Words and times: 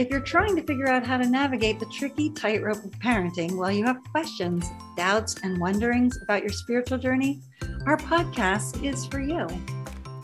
If 0.00 0.08
you're 0.08 0.20
trying 0.20 0.56
to 0.56 0.62
figure 0.62 0.88
out 0.88 1.06
how 1.06 1.18
to 1.18 1.28
navigate 1.28 1.78
the 1.78 1.84
tricky 1.84 2.30
tightrope 2.30 2.82
of 2.82 2.90
parenting 3.00 3.58
while 3.58 3.70
you 3.70 3.84
have 3.84 4.02
questions, 4.12 4.66
doubts, 4.96 5.34
and 5.42 5.60
wonderings 5.60 6.18
about 6.22 6.40
your 6.40 6.52
spiritual 6.52 6.96
journey, 6.96 7.42
our 7.84 7.98
podcast 7.98 8.82
is 8.82 9.04
for 9.04 9.20
you. 9.20 9.46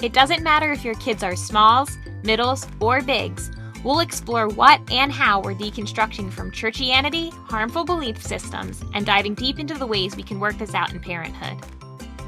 It 0.01 0.15
doesn't 0.15 0.43
matter 0.43 0.73
if 0.73 0.83
your 0.83 0.95
kids 0.95 1.23
are 1.23 1.37
smalls, 1.37 1.99
middles, 2.25 2.67
or 2.81 3.03
bigs. 3.03 3.51
We'll 3.85 4.01
explore 4.01 4.49
what 4.49 4.81
and 4.91 5.13
how 5.13 5.43
we're 5.43 5.53
deconstructing 5.53 6.33
from 6.33 6.53
churchianity, 6.53 7.31
harmful 7.47 7.85
belief 7.85 8.23
systems, 8.23 8.83
and 8.95 9.05
diving 9.05 9.35
deep 9.35 9.59
into 9.59 9.75
the 9.75 9.87
ways 9.87 10.17
we 10.17 10.23
can 10.23 10.41
work 10.41 10.57
this 10.57 10.73
out 10.73 10.95
in 10.95 11.01
parenthood. 11.01 11.63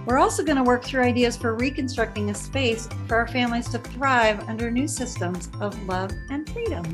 We're 0.04 0.18
also 0.18 0.44
going 0.44 0.58
to 0.58 0.62
work 0.62 0.84
through 0.84 1.04
ideas 1.04 1.38
for 1.38 1.54
reconstructing 1.54 2.28
a 2.28 2.34
space 2.34 2.90
for 3.06 3.16
our 3.16 3.26
families 3.26 3.70
to 3.70 3.78
thrive 3.78 4.46
under 4.50 4.70
new 4.70 4.86
systems 4.86 5.48
of 5.62 5.82
love 5.84 6.12
and 6.28 6.46
freedom. 6.50 6.84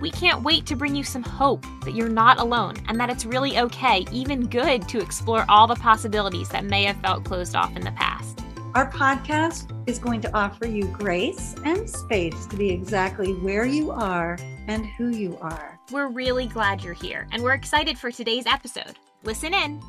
We 0.00 0.10
can't 0.10 0.42
wait 0.42 0.66
to 0.66 0.76
bring 0.76 0.96
you 0.96 1.04
some 1.04 1.22
hope 1.22 1.64
that 1.84 1.94
you're 1.94 2.08
not 2.08 2.40
alone 2.40 2.74
and 2.88 2.98
that 2.98 3.10
it's 3.10 3.24
really 3.24 3.58
okay, 3.58 4.04
even 4.10 4.48
good, 4.48 4.88
to 4.88 5.00
explore 5.00 5.44
all 5.48 5.66
the 5.66 5.76
possibilities 5.76 6.48
that 6.48 6.64
may 6.64 6.84
have 6.84 7.00
felt 7.00 7.24
closed 7.24 7.54
off 7.54 7.76
in 7.76 7.84
the 7.84 7.92
past. 7.92 8.40
Our 8.74 8.90
podcast 8.90 9.70
is 9.88 10.00
going 10.00 10.20
to 10.22 10.36
offer 10.36 10.66
you 10.66 10.86
grace 10.86 11.54
and 11.64 11.88
space 11.88 12.46
to 12.46 12.56
be 12.56 12.70
exactly 12.70 13.32
where 13.34 13.64
you 13.64 13.92
are 13.92 14.36
and 14.66 14.84
who 14.84 15.10
you 15.10 15.38
are. 15.40 15.78
We're 15.92 16.08
really 16.08 16.46
glad 16.46 16.82
you're 16.82 16.92
here 16.92 17.28
and 17.30 17.42
we're 17.42 17.54
excited 17.54 17.96
for 17.96 18.10
today's 18.10 18.46
episode. 18.46 18.98
Listen 19.22 19.54
in. 19.54 19.80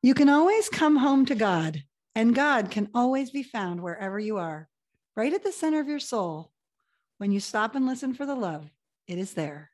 You 0.00 0.14
can 0.14 0.30
always 0.30 0.70
come 0.70 0.96
home 0.96 1.26
to 1.26 1.34
God, 1.34 1.82
and 2.14 2.34
God 2.34 2.70
can 2.70 2.88
always 2.94 3.30
be 3.30 3.42
found 3.42 3.82
wherever 3.82 4.18
you 4.18 4.38
are 4.38 4.68
right 5.18 5.34
at 5.34 5.42
the 5.42 5.50
center 5.50 5.80
of 5.80 5.88
your 5.88 5.98
soul. 5.98 6.52
When 7.16 7.32
you 7.32 7.40
stop 7.40 7.74
and 7.74 7.84
listen 7.84 8.14
for 8.14 8.24
the 8.24 8.36
love, 8.36 8.70
it 9.08 9.18
is 9.18 9.34
there. 9.34 9.72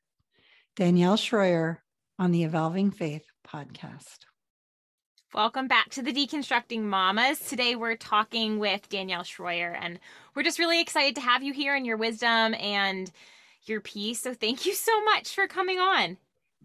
Danielle 0.74 1.18
Shroyer 1.18 1.80
on 2.18 2.30
the 2.30 2.44
Evolving 2.44 2.90
Faith 2.90 3.26
podcast. 3.46 4.20
Welcome 5.34 5.68
back 5.68 5.90
to 5.90 6.02
the 6.02 6.14
Deconstructing 6.14 6.80
Mamas. 6.80 7.40
Today 7.40 7.76
we're 7.76 7.94
talking 7.94 8.58
with 8.58 8.88
Danielle 8.88 9.22
Shroyer, 9.22 9.76
and 9.78 10.00
we're 10.34 10.44
just 10.44 10.58
really 10.58 10.80
excited 10.80 11.14
to 11.16 11.20
have 11.20 11.42
you 11.42 11.52
here 11.52 11.74
and 11.74 11.84
your 11.84 11.98
wisdom 11.98 12.54
and 12.54 13.12
your 13.64 13.82
peace. 13.82 14.22
So 14.22 14.32
thank 14.32 14.64
you 14.64 14.72
so 14.72 15.04
much 15.04 15.34
for 15.34 15.46
coming 15.46 15.78
on. 15.78 16.16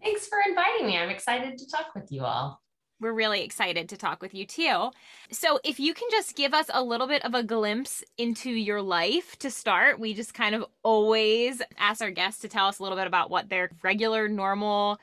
Thanks 0.02 0.26
for 0.26 0.38
inviting 0.48 0.86
me. 0.86 0.96
I'm 0.96 1.10
excited 1.10 1.58
to 1.58 1.70
talk 1.70 1.94
with 1.94 2.10
you 2.10 2.24
all 2.24 2.62
we're 3.00 3.12
really 3.12 3.42
excited 3.42 3.88
to 3.88 3.96
talk 3.96 4.22
with 4.22 4.34
you 4.34 4.46
too. 4.46 4.90
So, 5.30 5.58
if 5.64 5.80
you 5.80 5.94
can 5.94 6.08
just 6.10 6.36
give 6.36 6.54
us 6.54 6.66
a 6.72 6.82
little 6.82 7.06
bit 7.06 7.24
of 7.24 7.34
a 7.34 7.42
glimpse 7.42 8.04
into 8.18 8.50
your 8.50 8.82
life 8.82 9.38
to 9.38 9.50
start, 9.50 9.98
we 9.98 10.14
just 10.14 10.34
kind 10.34 10.54
of 10.54 10.64
always 10.82 11.62
ask 11.78 12.02
our 12.02 12.10
guests 12.10 12.42
to 12.42 12.48
tell 12.48 12.66
us 12.66 12.78
a 12.78 12.82
little 12.82 12.98
bit 12.98 13.06
about 13.06 13.30
what 13.30 13.48
their 13.48 13.70
regular, 13.82 14.28
normal 14.28 14.98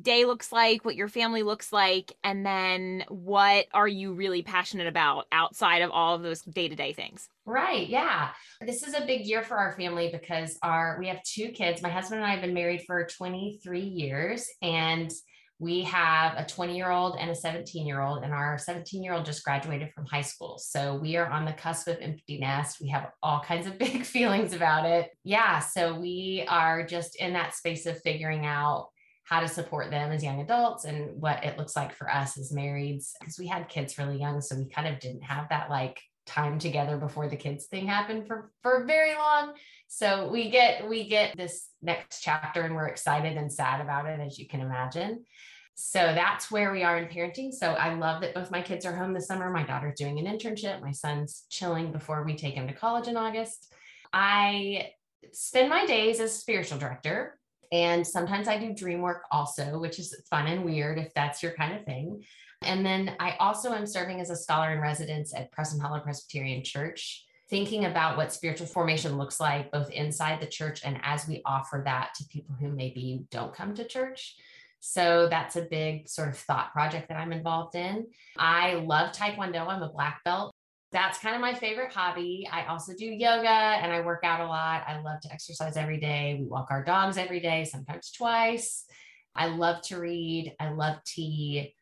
day 0.00 0.24
looks 0.24 0.52
like, 0.52 0.84
what 0.84 0.96
your 0.96 1.08
family 1.08 1.42
looks 1.42 1.72
like, 1.72 2.12
and 2.22 2.44
then 2.44 3.04
what 3.08 3.66
are 3.72 3.88
you 3.88 4.12
really 4.12 4.42
passionate 4.42 4.86
about 4.86 5.26
outside 5.32 5.82
of 5.82 5.90
all 5.90 6.14
of 6.14 6.22
those 6.22 6.42
day-to-day 6.42 6.92
things. 6.92 7.28
Right, 7.46 7.88
yeah. 7.88 8.30
This 8.60 8.82
is 8.82 8.94
a 8.94 9.06
big 9.06 9.24
year 9.24 9.42
for 9.42 9.56
our 9.56 9.72
family 9.72 10.10
because 10.12 10.58
our 10.62 10.96
we 10.98 11.08
have 11.08 11.22
two 11.22 11.48
kids. 11.50 11.80
My 11.80 11.88
husband 11.88 12.20
and 12.20 12.30
I 12.30 12.32
have 12.32 12.42
been 12.42 12.54
married 12.54 12.82
for 12.86 13.06
23 13.06 13.80
years 13.80 14.46
and 14.60 15.10
we 15.58 15.82
have 15.84 16.36
a 16.36 16.44
20 16.44 16.76
year 16.76 16.90
old 16.90 17.16
and 17.18 17.30
a 17.30 17.34
17 17.34 17.86
year 17.86 18.02
old, 18.02 18.22
and 18.22 18.32
our 18.32 18.58
17 18.58 19.02
year 19.02 19.14
old 19.14 19.24
just 19.24 19.44
graduated 19.44 19.90
from 19.92 20.06
high 20.06 20.22
school. 20.22 20.58
So 20.58 20.96
we 20.96 21.16
are 21.16 21.26
on 21.26 21.44
the 21.44 21.52
cusp 21.52 21.88
of 21.88 21.96
empty 22.00 22.38
nest. 22.38 22.78
We 22.80 22.88
have 22.90 23.10
all 23.22 23.40
kinds 23.40 23.66
of 23.66 23.78
big 23.78 24.04
feelings 24.04 24.52
about 24.52 24.84
it. 24.84 25.10
Yeah. 25.24 25.60
So 25.60 25.98
we 25.98 26.44
are 26.48 26.86
just 26.86 27.16
in 27.16 27.32
that 27.32 27.54
space 27.54 27.86
of 27.86 28.00
figuring 28.02 28.44
out 28.44 28.88
how 29.24 29.40
to 29.40 29.48
support 29.48 29.90
them 29.90 30.12
as 30.12 30.22
young 30.22 30.40
adults 30.40 30.84
and 30.84 31.20
what 31.20 31.44
it 31.44 31.58
looks 31.58 31.74
like 31.74 31.92
for 31.92 32.08
us 32.08 32.38
as 32.38 32.52
marrieds 32.52 33.10
because 33.18 33.38
we 33.38 33.46
had 33.46 33.68
kids 33.68 33.98
really 33.98 34.20
young. 34.20 34.40
So 34.40 34.56
we 34.56 34.68
kind 34.68 34.86
of 34.86 35.00
didn't 35.00 35.22
have 35.22 35.48
that 35.48 35.68
like 35.68 36.00
time 36.26 36.58
together 36.58 36.96
before 36.96 37.28
the 37.28 37.36
kids 37.36 37.66
thing 37.66 37.86
happened 37.86 38.26
for 38.26 38.50
for 38.62 38.84
very 38.84 39.14
long. 39.14 39.54
So 39.88 40.28
we 40.28 40.50
get 40.50 40.88
we 40.88 41.08
get 41.08 41.36
this 41.36 41.68
next 41.82 42.20
chapter 42.20 42.62
and 42.62 42.74
we're 42.74 42.88
excited 42.88 43.36
and 43.36 43.52
sad 43.52 43.80
about 43.80 44.06
it 44.06 44.20
as 44.20 44.38
you 44.38 44.46
can 44.46 44.60
imagine. 44.60 45.24
So 45.74 45.98
that's 45.98 46.50
where 46.50 46.72
we 46.72 46.82
are 46.82 46.96
in 46.96 47.08
parenting. 47.08 47.52
So 47.52 47.72
i 47.72 47.94
love 47.94 48.22
that 48.22 48.34
both 48.34 48.50
my 48.50 48.62
kids 48.62 48.86
are 48.86 48.96
home 48.96 49.12
this 49.12 49.26
summer. 49.26 49.50
My 49.50 49.62
daughter's 49.62 49.98
doing 49.98 50.18
an 50.18 50.26
internship. 50.26 50.82
My 50.82 50.92
son's 50.92 51.44
chilling 51.50 51.92
before 51.92 52.24
we 52.24 52.34
take 52.36 52.54
him 52.54 52.66
to 52.66 52.74
college 52.74 53.08
in 53.08 53.16
august. 53.16 53.72
I 54.12 54.90
spend 55.32 55.68
my 55.68 55.86
days 55.86 56.20
as 56.20 56.38
spiritual 56.38 56.78
director 56.78 57.38
and 57.72 58.06
sometimes 58.06 58.48
i 58.48 58.58
do 58.58 58.72
dream 58.72 59.00
work 59.00 59.24
also 59.30 59.78
which 59.78 59.98
is 59.98 60.14
fun 60.30 60.46
and 60.46 60.64
weird 60.64 60.98
if 60.98 61.12
that's 61.14 61.42
your 61.42 61.52
kind 61.52 61.76
of 61.76 61.84
thing 61.84 62.22
and 62.66 62.84
then 62.84 63.14
I 63.20 63.36
also 63.38 63.72
am 63.72 63.86
serving 63.86 64.20
as 64.20 64.30
a 64.30 64.36
scholar 64.36 64.72
in 64.72 64.80
residence 64.80 65.34
at 65.34 65.52
Preston 65.52 65.80
Hollow 65.80 66.00
Presbyterian 66.00 66.62
Church, 66.64 67.24
thinking 67.48 67.84
about 67.84 68.16
what 68.16 68.32
spiritual 68.32 68.66
formation 68.66 69.16
looks 69.16 69.38
like 69.38 69.70
both 69.70 69.90
inside 69.90 70.40
the 70.40 70.46
church 70.46 70.82
and 70.84 70.98
as 71.02 71.28
we 71.28 71.42
offer 71.46 71.82
that 71.84 72.12
to 72.16 72.24
people 72.24 72.56
who 72.58 72.68
maybe 72.68 73.24
don't 73.30 73.54
come 73.54 73.74
to 73.74 73.86
church. 73.86 74.36
So 74.80 75.28
that's 75.30 75.56
a 75.56 75.62
big 75.62 76.08
sort 76.08 76.28
of 76.28 76.38
thought 76.38 76.72
project 76.72 77.08
that 77.08 77.18
I'm 77.18 77.32
involved 77.32 77.76
in. 77.76 78.06
I 78.36 78.74
love 78.74 79.12
Taekwondo. 79.12 79.66
I'm 79.66 79.82
a 79.82 79.92
black 79.92 80.20
belt. 80.24 80.52
That's 80.92 81.18
kind 81.18 81.34
of 81.34 81.40
my 81.40 81.54
favorite 81.54 81.92
hobby. 81.92 82.48
I 82.50 82.66
also 82.66 82.92
do 82.96 83.06
yoga 83.06 83.48
and 83.48 83.92
I 83.92 84.00
work 84.00 84.20
out 84.24 84.40
a 84.40 84.46
lot. 84.46 84.84
I 84.86 85.00
love 85.00 85.20
to 85.22 85.32
exercise 85.32 85.76
every 85.76 85.98
day. 85.98 86.36
We 86.38 86.46
walk 86.46 86.68
our 86.70 86.84
dogs 86.84 87.18
every 87.18 87.40
day, 87.40 87.64
sometimes 87.64 88.12
twice. 88.12 88.84
I 89.34 89.48
love 89.48 89.82
to 89.82 89.98
read. 89.98 90.54
I 90.60 90.70
love 90.70 90.96
tea. 91.04 91.74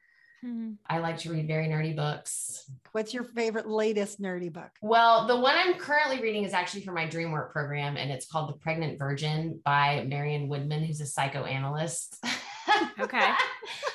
Hmm. 0.45 0.73
I 0.87 0.99
like 0.99 1.17
to 1.19 1.33
read 1.33 1.49
very 1.49 1.69
nerdy 1.69 1.97
books. 1.97 2.71
What's 2.93 3.15
your 3.15 3.25
favorite 3.25 3.67
latest 3.67 4.21
nerdy 4.21 4.53
book? 4.53 4.71
Well, 4.83 5.27
the 5.27 5.41
one 5.41 5.55
I'm 5.57 5.75
currently 5.75 6.21
reading 6.21 6.45
is 6.45 6.53
actually 6.53 6.83
for 6.83 6.93
my 6.93 7.09
dream 7.09 7.33
work 7.33 7.51
program, 7.51 7.97
and 7.97 8.11
it's 8.11 8.27
called 8.27 8.51
The 8.51 8.59
Pregnant 8.59 8.99
Virgin 8.99 9.59
by 9.65 10.05
Marion 10.07 10.49
Woodman, 10.49 10.85
who's 10.85 11.01
a 11.01 11.07
psychoanalyst. 11.07 12.23
Okay. 12.99 13.33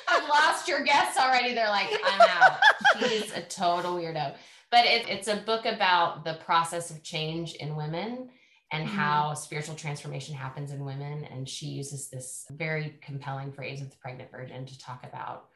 I've 0.08 0.28
lost 0.28 0.68
your 0.68 0.84
guests 0.84 1.18
already. 1.18 1.54
They're 1.54 1.68
like, 1.68 1.90
I'm 2.04 2.20
out. 2.20 2.58
He's 2.98 3.32
a 3.32 3.42
total 3.42 3.96
weirdo. 3.96 4.34
But 4.70 4.84
it, 4.86 5.08
it's 5.08 5.28
a 5.28 5.36
book 5.36 5.66
about 5.66 6.24
the 6.24 6.34
process 6.44 6.90
of 6.90 7.02
change 7.02 7.54
in 7.54 7.76
women 7.76 8.28
and 8.72 8.86
mm-hmm. 8.86 8.96
how 8.96 9.34
spiritual 9.34 9.74
transformation 9.74 10.34
happens 10.34 10.70
in 10.70 10.84
women. 10.84 11.24
And 11.24 11.48
she 11.48 11.66
uses 11.66 12.08
this 12.08 12.46
very 12.50 12.98
compelling 13.02 13.52
phrase 13.52 13.80
of 13.80 13.90
the 13.90 13.96
pregnant 13.96 14.30
virgin 14.30 14.66
to 14.66 14.78
talk 14.78 15.04
about 15.04 15.46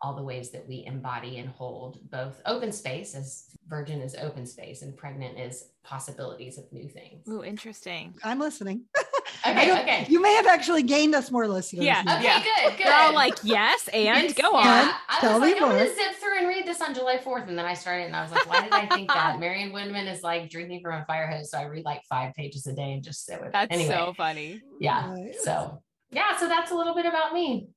all 0.00 0.14
the 0.14 0.22
ways 0.22 0.50
that 0.50 0.66
we 0.68 0.84
embody 0.86 1.38
and 1.38 1.48
hold 1.48 1.98
both 2.10 2.40
open 2.46 2.70
space 2.72 3.14
as 3.14 3.46
virgin 3.66 4.00
is 4.00 4.14
open 4.14 4.46
space 4.46 4.82
and 4.82 4.96
pregnant 4.96 5.38
is 5.38 5.70
possibilities 5.82 6.58
of 6.58 6.64
new 6.72 6.88
things. 6.88 7.24
Oh, 7.28 7.42
interesting. 7.42 8.14
I'm 8.22 8.38
listening. 8.38 8.84
okay, 9.46 9.80
okay. 9.80 10.06
You 10.08 10.22
may 10.22 10.34
have 10.34 10.46
actually 10.46 10.82
gained 10.82 11.14
us 11.14 11.30
more 11.30 11.48
listeners. 11.48 11.84
Yeah. 11.84 12.00
Okay, 12.00 12.22
yeah. 12.22 12.42
good, 12.42 12.78
good. 12.78 12.86
They're 12.86 12.94
all 12.94 13.14
like, 13.14 13.34
yes, 13.42 13.88
and 13.92 14.34
go 14.36 14.54
on. 14.54 14.64
Yeah. 14.64 14.94
I 15.08 15.20
Tell 15.20 15.40
was 15.40 15.50
like, 15.50 15.60
I'm 15.60 15.68
going 15.70 15.86
to 15.88 15.94
zip 15.94 16.14
through 16.20 16.38
and 16.38 16.48
read 16.48 16.66
this 16.66 16.80
on 16.80 16.94
July 16.94 17.18
4th. 17.18 17.48
And 17.48 17.58
then 17.58 17.66
I 17.66 17.74
started 17.74 18.04
and 18.04 18.16
I 18.16 18.22
was 18.22 18.30
like, 18.30 18.48
why 18.48 18.62
did 18.62 18.72
I 18.72 18.86
think 18.86 19.08
that? 19.12 19.38
Marion 19.40 19.72
Woodman 19.72 20.06
is 20.06 20.22
like 20.22 20.48
drinking 20.48 20.80
from 20.82 20.94
a 20.94 21.04
fire 21.06 21.26
hose. 21.26 21.50
So 21.50 21.58
I 21.58 21.64
read 21.64 21.84
like 21.84 22.02
five 22.08 22.34
pages 22.34 22.66
a 22.66 22.74
day 22.74 22.92
and 22.92 23.02
just 23.02 23.26
sit 23.26 23.40
with 23.40 23.52
that's 23.52 23.70
it. 23.70 23.74
Anyway, 23.74 23.94
so 23.94 24.14
funny. 24.16 24.62
Yeah. 24.80 25.16
So 25.42 25.82
yeah, 26.10 26.36
so 26.38 26.48
that's 26.48 26.70
a 26.70 26.74
little 26.74 26.94
bit 26.94 27.06
about 27.06 27.34
me. 27.34 27.68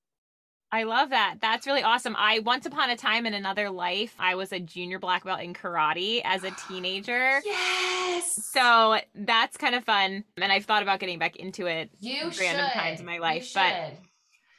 I 0.73 0.83
love 0.83 1.09
that. 1.09 1.35
That's 1.41 1.67
really 1.67 1.83
awesome. 1.83 2.15
I 2.17 2.39
once 2.39 2.65
upon 2.65 2.89
a 2.89 2.95
time 2.95 3.25
in 3.25 3.33
another 3.33 3.69
life, 3.69 4.15
I 4.17 4.35
was 4.35 4.53
a 4.53 4.59
junior 4.59 4.99
black 4.99 5.25
belt 5.25 5.41
in 5.41 5.53
karate 5.53 6.21
as 6.23 6.43
a 6.43 6.51
teenager. 6.67 7.41
yes. 7.43 8.39
So 8.51 8.99
that's 9.13 9.57
kind 9.57 9.75
of 9.75 9.83
fun. 9.83 10.23
And 10.37 10.51
I've 10.51 10.65
thought 10.65 10.81
about 10.81 10.99
getting 10.99 11.19
back 11.19 11.35
into 11.35 11.65
it 11.65 11.89
you 11.99 12.31
random 12.39 12.67
should. 12.67 12.79
times 12.79 12.99
in 13.01 13.05
my 13.05 13.17
life. 13.17 13.51
But 13.53 13.93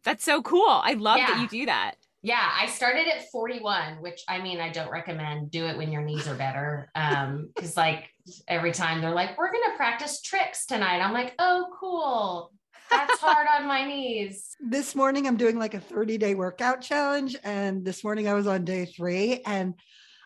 that's 0.04 0.24
so 0.24 0.42
cool. 0.42 0.68
I 0.68 0.94
love 0.94 1.18
yeah. 1.18 1.28
that 1.28 1.40
you 1.40 1.48
do 1.48 1.66
that. 1.66 1.94
Yeah, 2.24 2.48
I 2.56 2.66
started 2.66 3.08
at 3.08 3.30
41, 3.32 4.00
which 4.00 4.22
I 4.28 4.40
mean, 4.40 4.60
I 4.60 4.68
don't 4.68 4.92
recommend 4.92 5.50
do 5.50 5.66
it 5.66 5.76
when 5.76 5.90
your 5.90 6.02
knees 6.02 6.28
are 6.28 6.36
better. 6.36 6.88
Um, 6.94 7.50
because 7.54 7.76
like 7.76 8.10
every 8.46 8.70
time 8.70 9.00
they're 9.00 9.10
like, 9.10 9.36
we're 9.38 9.50
gonna 9.50 9.76
practice 9.76 10.20
tricks 10.20 10.66
tonight. 10.66 11.00
I'm 11.00 11.12
like, 11.12 11.34
oh, 11.38 11.66
cool 11.80 12.52
that's 12.92 13.20
hard 13.20 13.46
on 13.58 13.66
my 13.66 13.84
knees. 13.84 14.56
This 14.60 14.94
morning, 14.94 15.26
I'm 15.26 15.36
doing 15.36 15.58
like 15.58 15.74
a 15.74 15.80
30 15.80 16.18
day 16.18 16.34
workout 16.34 16.80
challenge. 16.80 17.36
And 17.42 17.84
this 17.84 18.04
morning, 18.04 18.28
I 18.28 18.34
was 18.34 18.46
on 18.46 18.64
day 18.64 18.84
three. 18.84 19.40
And 19.46 19.74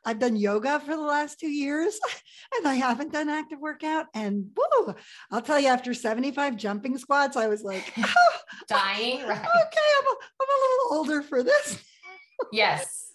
I've 0.07 0.21
done 0.21 0.37
yoga 0.37 0.79
for 0.79 0.95
the 0.95 1.03
last 1.03 1.41
two 1.41 1.51
years 1.51 1.99
and 2.57 2.67
I 2.67 2.75
haven't 2.75 3.13
done 3.13 3.29
active 3.29 3.59
workout. 3.59 4.07
And 4.15 4.51
woo, 4.57 4.95
I'll 5.33 5.43
tell 5.43 5.59
you, 5.59 5.67
after 5.67 5.93
75 5.95 6.57
jumping 6.57 6.97
squats, 6.97 7.37
I 7.37 7.49
was 7.49 7.63
like, 7.63 7.93
oh, 7.99 8.37
dying. 8.69 9.19
Right. 9.27 9.41
Okay, 9.41 9.89
I'm 9.99 10.07
a, 10.07 10.17
I'm 10.41 10.49
a 10.49 10.61
little 10.63 10.99
older 10.99 11.23
for 11.23 11.43
this. 11.43 11.83
yes. 12.53 13.06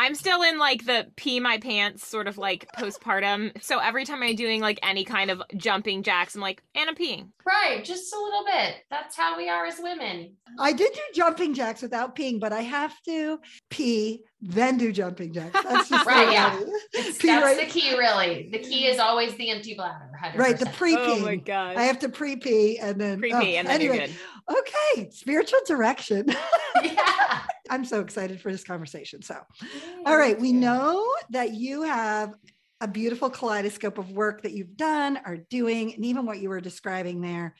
I'm 0.00 0.14
still 0.14 0.40
in 0.42 0.58
like 0.58 0.86
the 0.86 1.08
pee 1.16 1.40
my 1.40 1.58
pants 1.58 2.06
sort 2.06 2.26
of 2.26 2.38
like 2.38 2.66
postpartum. 2.78 3.62
So 3.62 3.80
every 3.80 4.06
time 4.06 4.22
I'm 4.22 4.34
doing 4.34 4.62
like 4.62 4.78
any 4.82 5.04
kind 5.04 5.30
of 5.30 5.42
jumping 5.58 6.02
jacks, 6.02 6.34
I'm 6.34 6.40
like, 6.40 6.62
and 6.74 6.88
I'm 6.88 6.96
peeing. 6.96 7.28
Right, 7.46 7.84
just 7.84 8.14
a 8.14 8.18
little 8.18 8.46
bit. 8.46 8.76
That's 8.88 9.14
how 9.14 9.36
we 9.36 9.50
are 9.50 9.66
as 9.66 9.78
women. 9.78 10.36
I 10.58 10.72
did 10.72 10.90
do 10.94 11.00
jumping 11.14 11.52
jacks 11.52 11.82
without 11.82 12.16
peeing, 12.16 12.40
but 12.40 12.50
I 12.50 12.62
have 12.62 12.94
to 13.02 13.40
pee, 13.68 14.22
then 14.40 14.78
do 14.78 14.90
jumping 14.90 15.34
jacks. 15.34 15.62
That's 15.62 15.90
just 15.90 16.06
Right, 16.06 16.26
the 16.26 16.32
yeah. 16.32 16.56
reality. 16.56 16.72
It's, 16.94 17.18
Pee 17.18 17.26
that's 17.28 17.44
right- 17.44 17.60
the 17.60 17.66
key, 17.66 17.98
really. 17.98 18.48
The 18.50 18.58
key 18.60 18.86
is 18.86 18.98
always 18.98 19.34
the 19.34 19.50
empty 19.50 19.74
bladder. 19.74 20.10
100%. 20.24 20.36
Right, 20.38 20.58
the 20.58 20.66
pre 20.66 20.96
pee. 20.96 21.02
Oh 21.02 21.18
my 21.20 21.36
god. 21.36 21.76
I 21.76 21.82
have 21.82 21.98
to 21.98 22.08
pre 22.08 22.36
pee 22.36 22.78
and 22.78 22.98
then 22.98 23.18
Pre 23.20 23.34
oh, 23.34 23.40
pee 23.40 23.56
and 23.58 23.68
then 23.68 23.74
anyway. 23.74 23.96
you're 23.98 24.06
good. 24.06 24.16
Okay, 24.96 25.10
spiritual 25.10 25.60
direction. 25.66 26.26
yeah. 26.82 27.40
I'm 27.70 27.84
so 27.84 28.00
excited 28.00 28.40
for 28.40 28.50
this 28.52 28.64
conversation. 28.64 29.22
So, 29.22 29.40
all 30.04 30.16
right, 30.16 30.38
we 30.38 30.52
know 30.52 31.06
that 31.30 31.54
you 31.54 31.82
have 31.82 32.34
a 32.80 32.88
beautiful 32.88 33.30
kaleidoscope 33.30 33.98
of 33.98 34.10
work 34.10 34.42
that 34.42 34.52
you've 34.52 34.76
done, 34.76 35.18
are 35.24 35.36
doing, 35.36 35.94
and 35.94 36.04
even 36.04 36.26
what 36.26 36.40
you 36.40 36.48
were 36.48 36.60
describing 36.60 37.20
there. 37.20 37.54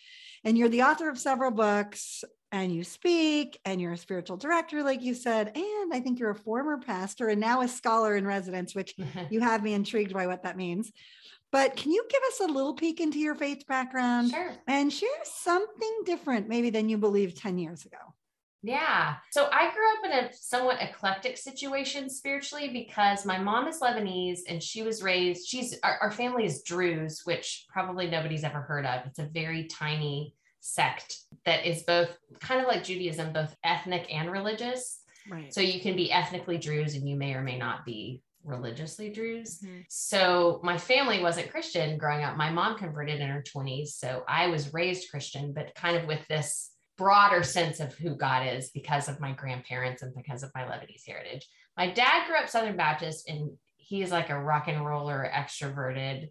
And 0.44 0.56
you're 0.58 0.68
the 0.70 0.82
author 0.82 1.08
of 1.08 1.18
several 1.18 1.50
books, 1.50 2.24
and 2.52 2.74
you 2.74 2.82
speak, 2.82 3.58
and 3.64 3.80
you're 3.80 3.92
a 3.92 3.96
spiritual 3.98 4.36
director, 4.36 4.82
like 4.82 5.02
you 5.02 5.14
said. 5.14 5.52
And 5.54 5.92
I 5.94 6.00
think 6.00 6.18
you're 6.18 6.30
a 6.30 6.34
former 6.34 6.78
pastor 6.78 7.28
and 7.28 7.40
now 7.40 7.60
a 7.60 7.68
scholar 7.68 8.16
in 8.16 8.26
residence, 8.26 8.74
which 8.74 8.94
you 9.30 9.40
have 9.40 9.62
me 9.62 9.74
intrigued 9.74 10.12
by 10.12 10.26
what 10.26 10.42
that 10.42 10.56
means. 10.56 10.90
But 11.52 11.76
can 11.76 11.90
you 11.92 12.04
give 12.08 12.22
us 12.28 12.40
a 12.40 12.52
little 12.52 12.74
peek 12.74 13.00
into 13.00 13.18
your 13.18 13.34
faith 13.34 13.66
background 13.66 14.30
Sure. 14.30 14.52
and 14.68 14.92
share 14.92 15.08
something 15.24 15.98
different, 16.04 16.48
maybe 16.48 16.70
than 16.70 16.88
you 16.88 16.96
believed 16.96 17.36
10 17.38 17.58
years 17.58 17.84
ago? 17.84 17.98
Yeah. 18.62 19.16
So 19.30 19.48
I 19.50 19.72
grew 19.72 19.90
up 19.92 20.04
in 20.04 20.24
a 20.24 20.32
somewhat 20.34 20.82
eclectic 20.82 21.38
situation 21.38 22.10
spiritually 22.10 22.68
because 22.70 23.24
my 23.24 23.38
mom 23.38 23.66
is 23.68 23.80
Lebanese 23.80 24.40
and 24.48 24.62
she 24.62 24.82
was 24.82 25.02
raised, 25.02 25.48
she's 25.48 25.78
our, 25.82 25.98
our 26.02 26.10
family 26.10 26.44
is 26.44 26.62
Druze, 26.62 27.22
which 27.24 27.64
probably 27.68 28.08
nobody's 28.08 28.44
ever 28.44 28.60
heard 28.60 28.84
of. 28.84 29.06
It's 29.06 29.18
a 29.18 29.28
very 29.32 29.64
tiny 29.64 30.34
sect 30.60 31.16
that 31.46 31.64
is 31.64 31.84
both 31.84 32.16
kind 32.40 32.60
of 32.60 32.66
like 32.66 32.84
Judaism, 32.84 33.32
both 33.32 33.54
ethnic 33.64 34.06
and 34.12 34.30
religious. 34.30 35.00
Right. 35.28 35.52
So 35.52 35.60
you 35.60 35.80
can 35.80 35.96
be 35.96 36.12
ethnically 36.12 36.58
Druze 36.58 36.94
and 36.94 37.08
you 37.08 37.16
may 37.16 37.34
or 37.34 37.42
may 37.42 37.56
not 37.56 37.86
be 37.86 38.22
religiously 38.44 39.10
Druze. 39.10 39.60
Mhm. 39.60 39.84
So 39.88 40.60
my 40.62 40.76
family 40.76 41.22
wasn't 41.22 41.50
Christian 41.50 41.98
growing 41.98 42.24
up. 42.24 42.36
My 42.36 42.50
mom 42.50 42.76
converted 42.78 43.20
in 43.20 43.28
her 43.28 43.42
20s. 43.42 43.96
So 43.98 44.24
I 44.28 44.48
was 44.48 44.72
raised 44.74 45.10
Christian, 45.10 45.52
but 45.52 45.74
kind 45.74 45.96
of 45.96 46.06
with 46.06 46.26
this 46.28 46.72
broader 47.00 47.42
sense 47.42 47.80
of 47.80 47.94
who 47.94 48.14
God 48.14 48.46
is 48.46 48.70
because 48.70 49.08
of 49.08 49.20
my 49.20 49.32
grandparents 49.32 50.02
and 50.02 50.14
because 50.14 50.42
of 50.42 50.50
my 50.54 50.64
Lebanese 50.64 51.06
heritage. 51.06 51.48
My 51.78 51.90
dad 51.90 52.26
grew 52.26 52.36
up 52.36 52.50
Southern 52.50 52.76
Baptist 52.76 53.26
and 53.26 53.52
he's 53.78 54.12
like 54.12 54.28
a 54.28 54.38
rock 54.38 54.68
and 54.68 54.84
roller, 54.84 55.26
extroverted, 55.34 56.28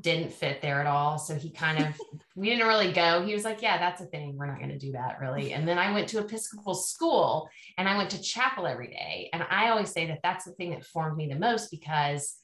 didn't 0.00 0.34
fit 0.34 0.60
there 0.60 0.82
at 0.82 0.86
all. 0.86 1.16
So 1.16 1.36
he 1.36 1.50
kind 1.50 1.78
of, 1.78 1.98
we 2.36 2.50
didn't 2.50 2.68
really 2.68 2.92
go. 2.92 3.24
He 3.24 3.32
was 3.32 3.44
like, 3.44 3.62
Yeah, 3.62 3.78
that's 3.78 4.02
a 4.02 4.06
thing. 4.06 4.36
We're 4.36 4.46
not 4.46 4.58
going 4.58 4.68
to 4.68 4.78
do 4.78 4.92
that 4.92 5.20
really. 5.20 5.54
And 5.54 5.66
then 5.66 5.78
I 5.78 5.90
went 5.90 6.08
to 6.10 6.18
Episcopal 6.18 6.74
school 6.74 7.48
and 7.78 7.88
I 7.88 7.96
went 7.96 8.10
to 8.10 8.20
chapel 8.20 8.66
every 8.66 8.88
day. 8.88 9.30
And 9.32 9.42
I 9.48 9.70
always 9.70 9.90
say 9.90 10.06
that 10.08 10.20
that's 10.22 10.44
the 10.44 10.52
thing 10.52 10.72
that 10.72 10.84
formed 10.84 11.16
me 11.16 11.28
the 11.28 11.38
most 11.38 11.70
because 11.70 12.36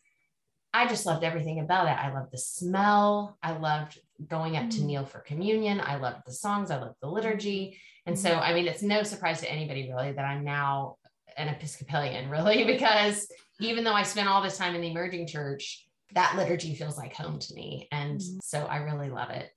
I 0.73 0.87
just 0.87 1.05
loved 1.05 1.25
everything 1.25 1.61
about 1.61 1.89
it. 1.89 2.03
I 2.03 2.11
loved 2.11 2.33
the 2.33 2.39
smell. 2.39 3.37
I 3.43 3.53
loved 3.53 3.99
going 4.29 4.57
up 4.57 4.71
to 4.71 4.81
Mm. 4.81 4.85
kneel 4.87 5.07
for 5.07 5.21
communion. 5.21 5.81
I 5.81 5.97
loved 5.97 6.23
the 6.27 6.33
songs. 6.33 6.71
I 6.71 6.79
loved 6.79 6.97
the 7.01 7.09
liturgy. 7.09 7.81
And 8.07 8.19
so, 8.19 8.35
I 8.39 8.55
mean, 8.55 8.67
it's 8.67 8.83
no 8.83 9.03
surprise 9.03 9.41
to 9.41 9.51
anybody 9.51 9.89
really 9.91 10.13
that 10.13 10.25
I'm 10.25 10.45
now 10.45 10.97
an 11.37 11.49
Episcopalian, 11.49 12.29
really, 12.31 12.65
because 12.65 13.31
even 13.61 13.85
though 13.85 13.93
I 13.95 14.03
spent 14.03 14.29
all 14.29 14.43
this 14.43 14.59
time 14.59 14.75
in 14.75 14.81
the 14.81 14.91
emerging 14.91 15.27
church, 15.27 15.87
that 16.15 16.37
liturgy 16.37 16.75
feels 16.75 16.99
like 16.99 17.15
home 17.15 17.39
to 17.39 17.55
me. 17.55 17.87
And 17.93 18.19
Mhm. 18.21 18.39
so 18.43 18.67
I 18.67 18.79
really 18.79 19.11
love 19.11 19.31
it. 19.31 19.51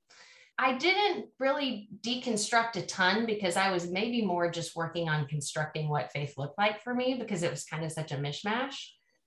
I 0.59 0.73
didn't 0.77 1.29
really 1.39 1.89
deconstruct 2.01 2.75
a 2.75 2.83
ton 2.85 3.25
because 3.25 3.57
I 3.57 3.71
was 3.71 3.89
maybe 3.89 4.23
more 4.23 4.51
just 4.51 4.75
working 4.75 5.09
on 5.09 5.25
constructing 5.27 5.89
what 5.89 6.11
faith 6.11 6.37
looked 6.37 6.59
like 6.59 6.81
for 6.83 6.93
me 6.93 7.15
because 7.15 7.41
it 7.41 7.49
was 7.49 7.65
kind 7.65 7.83
of 7.83 7.91
such 7.91 8.11
a 8.11 8.17
mishmash. 8.17 8.75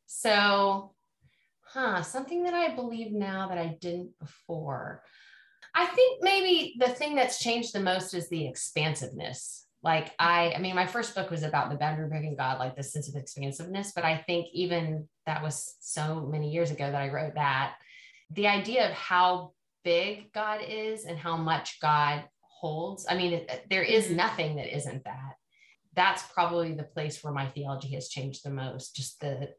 So, 0.06 0.94
huh, 1.62 2.02
something 2.02 2.44
that 2.44 2.54
I 2.54 2.76
believe 2.76 3.10
now 3.12 3.48
that 3.48 3.58
I 3.58 3.76
didn't 3.80 4.16
before. 4.20 5.02
I 5.76 5.84
think 5.86 6.22
maybe 6.22 6.74
the 6.78 6.88
thing 6.88 7.14
that's 7.14 7.38
changed 7.38 7.74
the 7.74 7.80
most 7.80 8.14
is 8.14 8.28
the 8.28 8.46
expansiveness. 8.48 9.66
Like 9.82 10.12
I, 10.18 10.52
I 10.56 10.58
mean, 10.58 10.74
my 10.74 10.86
first 10.86 11.14
book 11.14 11.30
was 11.30 11.42
about 11.42 11.68
the 11.68 11.76
boundary 11.76 12.08
breaking 12.08 12.36
God, 12.36 12.58
like 12.58 12.74
the 12.74 12.82
sense 12.82 13.08
of 13.08 13.14
expansiveness. 13.14 13.92
But 13.94 14.04
I 14.04 14.16
think 14.26 14.46
even 14.52 15.06
that 15.26 15.42
was 15.42 15.76
so 15.80 16.26
many 16.32 16.50
years 16.50 16.70
ago 16.70 16.90
that 16.90 17.02
I 17.02 17.10
wrote 17.10 17.34
that. 17.34 17.74
The 18.30 18.48
idea 18.48 18.88
of 18.88 18.92
how 18.94 19.52
big 19.84 20.32
God 20.32 20.62
is 20.66 21.04
and 21.04 21.18
how 21.18 21.36
much 21.36 21.78
God 21.80 22.24
holds. 22.40 23.06
I 23.08 23.14
mean, 23.16 23.34
it, 23.34 23.66
there 23.68 23.82
is 23.82 24.06
mm-hmm. 24.06 24.16
nothing 24.16 24.56
that 24.56 24.74
isn't 24.74 25.04
that. 25.04 25.34
That's 25.94 26.22
probably 26.22 26.72
the 26.72 26.82
place 26.82 27.22
where 27.22 27.32
my 27.32 27.46
theology 27.46 27.94
has 27.94 28.08
changed 28.08 28.44
the 28.44 28.50
most. 28.50 28.96
Just 28.96 29.20
the, 29.20 29.50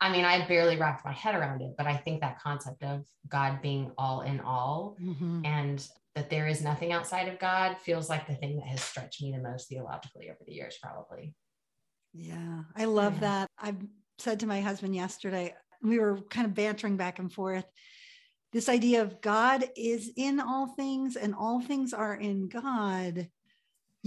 I 0.00 0.10
mean, 0.10 0.24
I 0.24 0.46
barely 0.46 0.76
wrapped 0.76 1.04
my 1.04 1.12
head 1.12 1.34
around 1.34 1.62
it, 1.62 1.74
but 1.76 1.86
I 1.86 1.96
think 1.96 2.20
that 2.20 2.40
concept 2.40 2.82
of 2.82 3.06
God 3.28 3.60
being 3.62 3.92
all 3.98 4.22
in 4.22 4.40
all 4.40 4.96
Mhm. 5.00 5.44
and 5.46 5.88
that 6.14 6.30
there 6.30 6.46
is 6.48 6.62
nothing 6.62 6.92
outside 6.92 7.28
of 7.28 7.38
God 7.38 7.76
feels 7.78 8.08
like 8.08 8.26
the 8.26 8.34
thing 8.34 8.56
that 8.56 8.66
has 8.66 8.82
stretched 8.82 9.22
me 9.22 9.32
the 9.32 9.38
most 9.38 9.68
theologically 9.68 10.30
over 10.30 10.40
the 10.44 10.52
years, 10.52 10.78
probably. 10.82 11.34
Yeah, 12.12 12.64
I 12.74 12.86
love 12.86 13.14
Yeah. 13.14 13.20
that. 13.20 13.50
I 13.58 13.76
said 14.18 14.40
to 14.40 14.46
my 14.46 14.60
husband 14.60 14.96
yesterday, 14.96 15.54
we 15.82 15.98
were 16.00 16.22
kind 16.22 16.46
of 16.46 16.54
bantering 16.54 16.96
back 16.96 17.18
and 17.18 17.32
forth. 17.32 17.66
This 18.52 18.68
idea 18.68 19.02
of 19.02 19.20
God 19.20 19.64
is 19.76 20.10
in 20.16 20.40
all 20.40 20.74
things 20.74 21.16
and 21.16 21.34
all 21.34 21.60
things 21.60 21.92
are 21.92 22.16
in 22.16 22.48
God. 22.48 23.30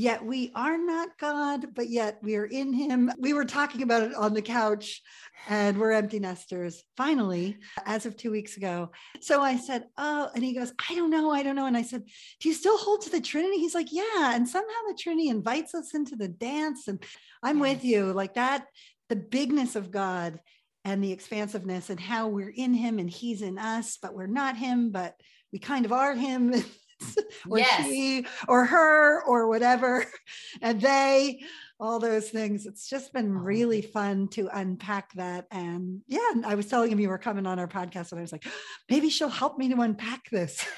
Yet 0.02 0.26
we 0.26 0.52
are 0.56 0.80
not 0.80 1.20
God, 1.20 1.76
but 1.76 1.88
yet 1.88 2.18
we 2.24 2.36
are 2.36 2.46
in 2.46 2.74
Him. 2.74 3.12
We 3.20 3.34
were 3.34 3.46
talking 3.46 3.84
about 3.84 4.02
it 4.02 4.16
on 4.16 4.34
the 4.34 4.42
couch 4.42 5.00
and 5.48 5.78
we're 5.78 5.92
empty 5.92 6.18
nesters 6.18 6.82
finally, 6.98 7.60
as 7.86 8.08
of 8.08 8.18
two 8.18 8.32
weeks 8.32 8.58
ago. 8.58 8.90
So 9.20 9.44
I 9.44 9.58
said, 9.58 9.84
Oh, 10.00 10.28
and 10.34 10.44
he 10.44 10.54
goes, 10.54 10.74
I 10.90 10.96
don't 10.96 11.12
know. 11.12 11.32
I 11.32 11.44
don't 11.44 11.56
know. 11.56 11.68
And 11.68 11.78
I 11.78 11.84
said, 11.84 12.02
Do 12.40 12.50
you 12.50 12.56
still 12.56 12.80
hold 12.80 13.02
to 13.02 13.12
the 13.12 13.22
Trinity? 13.22 13.60
He's 13.60 13.76
like, 13.76 13.90
Yeah. 13.92 14.34
And 14.34 14.50
somehow 14.50 14.74
the 14.88 14.98
Trinity 15.00 15.30
invites 15.30 15.76
us 15.76 15.94
into 15.94 16.16
the 16.16 16.30
dance. 16.30 16.88
And 16.88 17.04
I'm 17.44 17.60
with 17.60 17.86
you. 17.86 18.12
Like 18.12 18.34
that, 18.34 18.66
the 19.08 19.16
bigness 19.16 19.76
of 19.76 19.92
God 19.92 20.40
and 20.84 21.04
the 21.04 21.12
expansiveness 21.12 21.92
and 21.92 22.00
how 22.00 22.28
we're 22.28 22.50
in 22.50 22.74
him 22.74 22.98
and 22.98 23.08
he's 23.08 23.44
in 23.44 23.60
us, 23.60 24.00
but 24.02 24.16
we're 24.16 24.26
not 24.26 24.58
him, 24.58 24.90
but 24.90 25.14
we 25.54 25.60
kind 25.60 25.86
of 25.86 25.92
are 25.92 26.16
him. 26.16 26.56
or 27.50 27.60
Yes. 27.60 27.86
she 27.86 28.26
or 28.48 28.66
her 28.66 29.24
or 29.26 29.48
whatever 29.48 30.06
and 30.62 30.80
they 30.82 31.42
all 31.80 31.98
those 32.00 32.30
things 32.30 32.66
it's 32.66 32.88
just 32.88 33.12
been 33.14 33.32
Uh-huh. 33.36 33.44
really 33.44 33.82
fun 33.82 34.28
to 34.30 34.48
unpack 34.54 35.12
that 35.14 35.46
and 35.52 36.02
yeah 36.08 36.20
and 36.34 36.46
i 36.46 36.54
was 36.56 36.68
telling 36.68 36.92
him 36.92 37.00
you 37.00 37.10
were 37.10 37.18
coming 37.18 37.46
on 37.48 37.58
our 37.60 37.68
podcast 37.68 38.12
and 38.12 38.20
i 38.20 38.22
was 38.22 38.32
like 38.32 38.46
maybe 38.90 39.10
she'll 39.10 39.30
help 39.30 39.58
me 39.58 39.70
to 39.70 39.82
unpack 39.82 40.30
this 40.30 40.64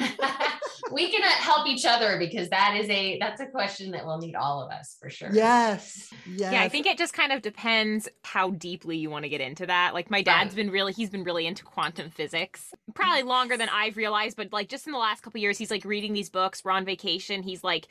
we 0.93 1.11
can 1.11 1.23
uh, 1.23 1.27
help 1.27 1.67
each 1.67 1.85
other 1.85 2.17
because 2.19 2.49
that 2.49 2.77
is 2.79 2.89
a 2.89 3.17
that's 3.19 3.41
a 3.41 3.47
question 3.47 3.91
that 3.91 4.05
will 4.05 4.19
need 4.19 4.35
all 4.35 4.61
of 4.63 4.71
us 4.71 4.97
for 4.99 5.09
sure. 5.09 5.29
yes 5.33 6.13
yes 6.25 6.51
Yeah, 6.53 6.61
I 6.61 6.69
think 6.69 6.85
it 6.85 6.97
just 6.97 7.13
kind 7.13 7.31
of 7.31 7.41
depends 7.41 8.07
how 8.23 8.51
deeply 8.51 8.97
you 8.97 9.09
want 9.09 9.23
to 9.23 9.29
get 9.29 9.41
into 9.41 9.65
that. 9.65 9.93
Like 9.93 10.09
my 10.11 10.21
dad's 10.21 10.49
Right. 10.49 10.55
been 10.65 10.71
really 10.71 10.93
he's 10.93 11.09
been 11.09 11.23
really 11.23 11.47
into 11.47 11.63
quantum 11.63 12.09
physics. 12.09 12.73
Probably 12.93 13.23
longer 13.23 13.57
than 13.57 13.69
I've 13.69 13.97
realized, 13.97 14.37
but 14.37 14.53
like 14.53 14.69
just 14.69 14.85
in 14.87 14.93
the 14.93 14.99
last 14.99 15.23
couple 15.23 15.39
years 15.41 15.57
he's 15.57 15.71
like 15.71 15.83
reading 15.85 16.13
these 16.13 16.29
books, 16.29 16.63
we're 16.63 16.71
on 16.71 16.85
vacation, 16.85 17.43
he's 17.43 17.63
like 17.63 17.87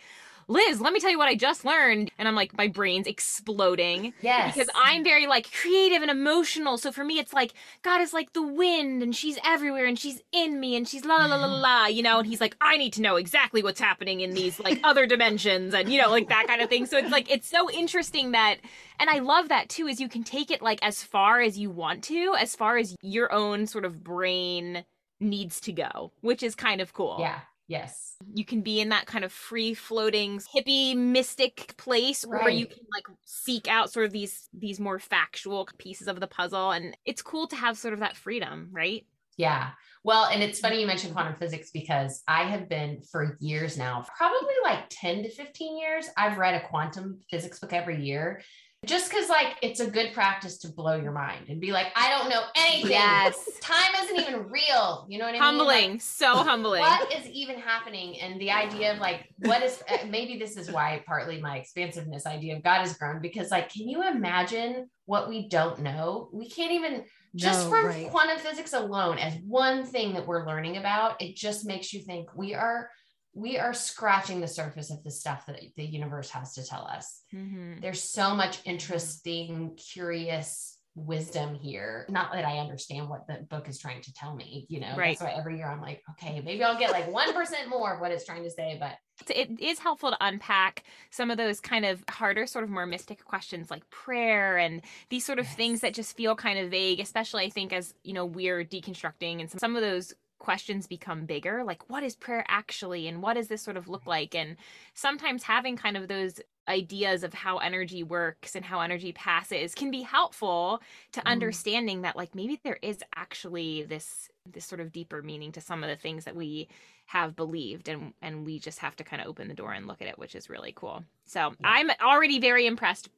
Liz, 0.53 0.83
let 0.83 0.93
me 0.93 1.01
tell 1.01 1.11
you 1.11 1.17
what 1.17 1.29
I 1.29 1.35
just 1.35 1.65
learned. 1.65 2.11
And 2.19 2.29
I'm 2.29 2.35
like, 2.35 2.57
my 2.57 2.69
brain's 2.69 3.07
exploding. 3.07 4.13
Yes. 4.21 4.55
Because 4.55 4.69
I'm 4.75 5.03
very 5.03 5.27
like 5.27 5.51
creative 5.51 6.03
and 6.03 6.11
emotional. 6.11 6.77
So 6.77 6.93
for 6.93 7.05
me, 7.05 7.19
it's 7.19 7.33
like 7.33 7.55
God 7.83 8.03
is 8.03 8.13
like 8.13 8.35
the 8.35 8.43
wind 8.43 9.03
and 9.03 9.17
she's 9.17 9.39
everywhere 9.45 9.87
and 9.87 9.99
she's 9.99 10.21
in 10.31 10.61
me 10.61 10.77
and 10.77 10.87
she's 10.87 11.07
la 11.07 11.17
la 11.17 11.25
la 11.25 11.47
la 11.47 11.47
la, 11.47 11.87
you 11.87 12.03
know. 12.03 12.19
And 12.19 12.27
he's 12.27 12.41
like, 12.41 12.55
I 12.61 12.77
need 12.77 12.93
to 12.95 13.03
know 13.03 13.17
exactly 13.17 13.63
what's 13.63 13.81
happening 13.81 14.21
in 14.21 14.35
these 14.35 14.61
like 14.61 14.79
other 14.85 15.07
dimensions 15.07 15.73
and 15.73 15.91
you 15.91 16.01
know, 16.01 16.11
like 16.11 16.29
that 16.29 16.47
kind 16.47 16.61
of 16.61 16.69
thing. 16.69 16.85
So 16.85 16.99
it's 16.99 17.11
like 17.11 17.31
it's 17.31 17.49
so 17.49 17.71
interesting 17.71 18.33
that, 18.33 18.59
and 19.01 19.09
I 19.09 19.21
love 19.21 19.49
that 19.49 19.71
too, 19.71 19.87
is 19.87 20.01
you 20.01 20.09
can 20.09 20.23
take 20.23 20.51
it 20.51 20.61
like 20.61 20.81
as 20.83 21.03
far 21.03 21.41
as 21.41 21.59
you 21.59 21.71
want 21.71 22.05
to, 22.05 22.35
as 22.39 22.55
far 22.55 22.77
as 22.77 22.95
your 23.01 23.33
own 23.33 23.67
sort 23.67 23.87
of 23.87 24.05
brain 24.05 24.85
needs 25.19 25.61
to 25.61 25.73
go, 25.73 26.13
which 26.21 26.43
is 26.43 26.55
kind 26.55 26.81
of 26.81 26.93
cool 26.93 27.17
yeah. 27.21 27.41
Yes. 27.73 28.17
you 28.35 28.45
can 28.45 28.61
be 28.61 28.81
in 28.81 28.91
that 28.91 29.07
kind 29.07 29.25
of 29.25 29.33
free 29.33 29.73
floating 29.73 30.39
hippie 30.55 30.95
mystic 30.95 31.75
place 31.79 32.23
where 32.23 32.51
you 32.51 32.67
can 32.67 32.79
like 32.95 33.07
seek 33.25 33.67
out 33.67 33.91
sort 33.91 34.05
of 34.05 34.13
these 34.13 34.49
these 34.53 34.79
more 34.79 34.99
factual 34.99 35.67
pieces 35.79 36.07
of 36.07 36.21
the 36.21 36.27
puzzle 36.27 36.71
and 36.71 36.95
it's 37.07 37.23
cool 37.23 37.47
to 37.47 37.57
have 37.57 37.79
sort 37.79 37.95
of 37.95 38.01
that 38.01 38.17
freedom 38.17 38.69
right 38.73 39.07
Yeah. 39.39 39.71
Well, 40.05 40.27
and 40.27 40.43
it's 40.43 40.59
funny 40.61 40.81
you 40.81 40.87
mentioned 40.87 41.15
quantum 41.15 41.37
physics 41.37 41.71
because 41.73 42.23
I 42.27 42.43
have 42.43 42.69
been 42.69 43.03
for 43.11 43.39
years 43.41 43.79
now, 43.79 44.05
probably 44.19 44.55
like 44.65 44.85
10 44.91 45.23
to 45.23 45.31
15 45.31 45.79
years, 45.79 46.07
I've 46.17 46.39
read 46.39 46.55
a 46.57 46.67
quantum 46.69 47.21
physics 47.31 47.61
book 47.61 47.73
every 47.73 48.05
year. 48.05 48.43
Just 48.85 49.11
because 49.11 49.29
like 49.29 49.57
it's 49.63 49.79
a 49.79 49.89
good 49.89 50.13
practice 50.13 50.59
to 50.59 50.69
blow 50.69 50.97
your 50.97 51.13
mind 51.13 51.49
and 51.49 51.61
be 51.61 51.71
like, 51.71 51.87
I 51.95 52.11
don't 52.11 52.29
know 52.29 52.43
anything. 52.57 52.91
Yes. 52.91 53.39
Time 53.61 53.93
isn't 54.03 54.19
even 54.19 54.51
real. 54.51 55.07
You 55.09 55.19
know 55.19 55.27
what 55.27 55.37
I 55.37 55.39
humbling, 55.39 55.81
mean? 55.81 55.91
Like, 55.93 56.01
so 56.01 56.35
humbling. 56.37 56.81
what 56.81 57.13
is 57.13 57.27
even 57.29 57.59
happening? 57.59 58.19
And 58.21 58.41
the 58.41 58.51
idea 58.51 58.93
of 58.93 58.99
like, 58.99 59.29
what 59.39 59.63
is 59.63 59.83
uh, 59.89 59.99
maybe 60.09 60.37
this 60.37 60.57
is 60.57 60.71
why 60.71 61.05
partly 61.07 61.41
my 61.41 61.59
expansiveness 61.59 62.27
idea 62.27 62.57
of 62.57 62.65
God 62.65 62.81
has 62.81 62.97
grown 62.97 63.21
because 63.23 63.53
like, 63.53 63.73
can 63.73 63.89
you 63.89 64.03
imagine 64.09 64.91
what 65.07 65.29
we 65.29 65.49
don't 65.49 65.81
know? 65.81 66.29
We 66.33 66.51
can't 66.51 66.73
even 66.73 67.05
just 67.37 67.65
No, 67.65 67.71
from 67.71 67.87
right. 67.87 68.11
quantum 68.11 68.39
physics 68.39 68.73
alone 68.73 69.19
as 69.19 69.35
one 69.47 69.85
thing 69.85 70.15
that 70.15 70.27
we're 70.27 70.45
learning 70.47 70.77
about, 70.77 71.23
it 71.23 71.37
just 71.37 71.65
makes 71.65 71.93
you 71.93 72.01
think 72.01 72.29
we 72.35 72.55
are 72.55 72.91
we 73.35 73.59
are 73.59 73.73
scratching 73.75 74.41
the 74.41 74.49
surface 74.49 74.91
of 74.91 75.03
the 75.05 75.11
stuff 75.11 75.47
that 75.47 75.61
the 75.77 75.85
universe 75.85 76.31
has 76.31 76.55
to 76.55 76.65
tell 76.65 76.87
us 76.87 77.23
Mhm. 77.33 77.81
there's 77.81 78.03
so 78.03 78.35
much 78.35 78.61
interesting, 78.65 79.75
curious 79.77 80.79
wisdom 80.95 81.55
here. 81.55 82.05
Not 82.11 82.33
that 82.35 82.45
I 82.45 82.59
understand 82.59 83.09
what 83.09 83.27
the 83.27 83.47
book 83.49 83.67
is 83.67 83.79
trying 83.79 84.03
to 84.03 84.13
tell 84.13 84.35
me, 84.37 84.67
you 84.69 84.79
know. 84.79 84.95
Right. 84.95 85.19
That's 85.19 85.33
why 85.33 85.39
every 85.39 85.57
year 85.57 85.67
I'm 85.67 85.81
like, 85.81 86.03
okay, 86.11 86.43
maybe 86.43 86.63
I'll 86.63 86.79
get 86.79 86.91
like 86.91 87.11
1% 87.11 87.69
more 87.69 87.95
of 87.95 88.01
what 88.03 88.13
it's 88.13 88.27
trying 88.27 88.43
to 88.45 88.51
say, 88.51 88.77
but 88.79 88.99
it 89.35 89.59
is 89.59 89.79
helpful 89.79 90.11
to 90.11 90.17
unpack 90.21 90.85
some 91.11 91.31
of 91.31 91.39
those 91.39 91.61
kind 91.61 91.87
of 91.87 92.05
harder, 92.11 92.47
sort 92.47 92.65
of 92.65 92.69
more 92.69 92.85
mystic 92.85 93.25
questions 93.25 93.71
like 93.71 93.89
prayer 93.89 94.59
and 94.59 94.83
these 95.09 95.25
sort 95.25 95.39
of 95.39 95.47
things 95.49 95.81
that 95.81 95.95
just 95.95 96.15
feel 96.15 96.37
kind 96.37 96.59
of 96.59 96.71
vague, 96.71 97.01
especially 97.01 97.45
I 97.47 97.49
think 97.51 97.73
as, 97.73 97.95
you 98.03 98.13
know, 98.13 98.27
we're 98.27 98.63
deconstructing 98.63 99.41
and 99.41 99.51
some, 99.51 99.59
some 99.61 99.77
of 99.77 99.83
those 99.83 100.13
questions 100.43 100.87
become 100.87 101.27
bigger 101.27 101.65
like 101.65 101.89
what 101.89 102.03
is 102.03 102.17
prayer 102.17 102.45
actually 102.49 103.09
and 103.09 103.23
what 103.23 103.35
does 103.35 103.49
this 103.49 103.63
sort 103.63 103.77
of 103.79 103.89
look 103.89 104.07
like 104.07 104.35
and 104.35 104.57
sometimes 104.95 105.43
having 105.45 105.77
kind 105.77 105.97
of 105.97 106.09
those 106.09 106.41
ideas 106.69 107.25
of 107.25 107.35
how 107.35 107.59
energy 107.59 108.03
works 108.05 108.55
and 108.57 108.65
how 108.65 108.81
energy 108.81 109.13
passes 109.13 109.75
can 109.75 109.91
be 109.91 110.03
helpful 110.03 110.81
to 111.13 111.23
Mhm. 111.25 111.29
understanding 111.29 112.03
that 112.03 112.17
like 112.17 112.35
maybe 112.35 112.61
there 112.65 112.79
is 112.83 112.99
actually 113.17 113.83
this 113.85 114.29
this 114.47 114.67
sort 114.67 114.81
of 114.81 114.93
deeper 114.93 115.23
meaning 115.23 115.53
to 115.53 115.61
some 115.61 115.85
of 115.85 115.89
the 115.91 115.97
things 115.97 116.25
that 116.25 116.37
we 116.37 116.69
have 117.13 117.37
believed 117.37 117.89
and 117.89 118.15
and 118.23 118.47
we 118.47 118.59
just 118.59 118.79
have 118.79 118.97
to 118.97 119.05
kind 119.05 119.21
of 119.21 119.29
open 119.29 119.47
the 119.49 119.55
door 119.55 119.73
and 119.73 119.87
look 119.87 120.01
at 120.01 120.09
it 120.09 120.19
which 120.19 120.35
is 120.35 120.49
really 120.49 120.73
cool 120.75 121.05
so 121.27 121.41
Yeah. 121.61 121.69
i'm 121.77 121.91
already 122.01 122.39
very 122.41 122.67
impressed 122.67 123.11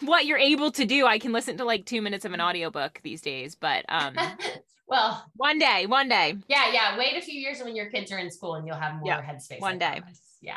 what 0.00 0.26
you're 0.26 0.38
able 0.52 0.72
to 0.72 0.84
do 0.84 1.06
i 1.06 1.18
can 1.20 1.30
listen 1.32 1.56
to 1.58 1.64
like 1.64 1.84
two 1.84 2.02
minutes 2.02 2.24
of 2.24 2.32
an 2.32 2.40
audiobook 2.40 3.00
these 3.04 3.22
days 3.22 3.54
but 3.54 3.84
um 3.88 4.14
well, 4.88 5.24
one 5.36 5.58
day 5.58 5.86
one 5.86 6.08
day 6.08 6.36
yeah, 6.48 6.72
yeah. 6.72 6.98
Wait 6.98 7.16
a 7.16 7.20
few 7.20 7.38
years 7.38 7.60
when 7.62 7.76
your 7.76 7.90
kids 7.90 8.10
are 8.10 8.18
in 8.18 8.30
school 8.30 8.54
and 8.56 8.66
you'll 8.66 8.76
have 8.76 8.94
more 8.96 9.06
Yeah, 9.06 9.22
headspace. 9.22 9.60
one 9.60 9.78
day. 9.78 10.00
Yeah. 10.40 10.56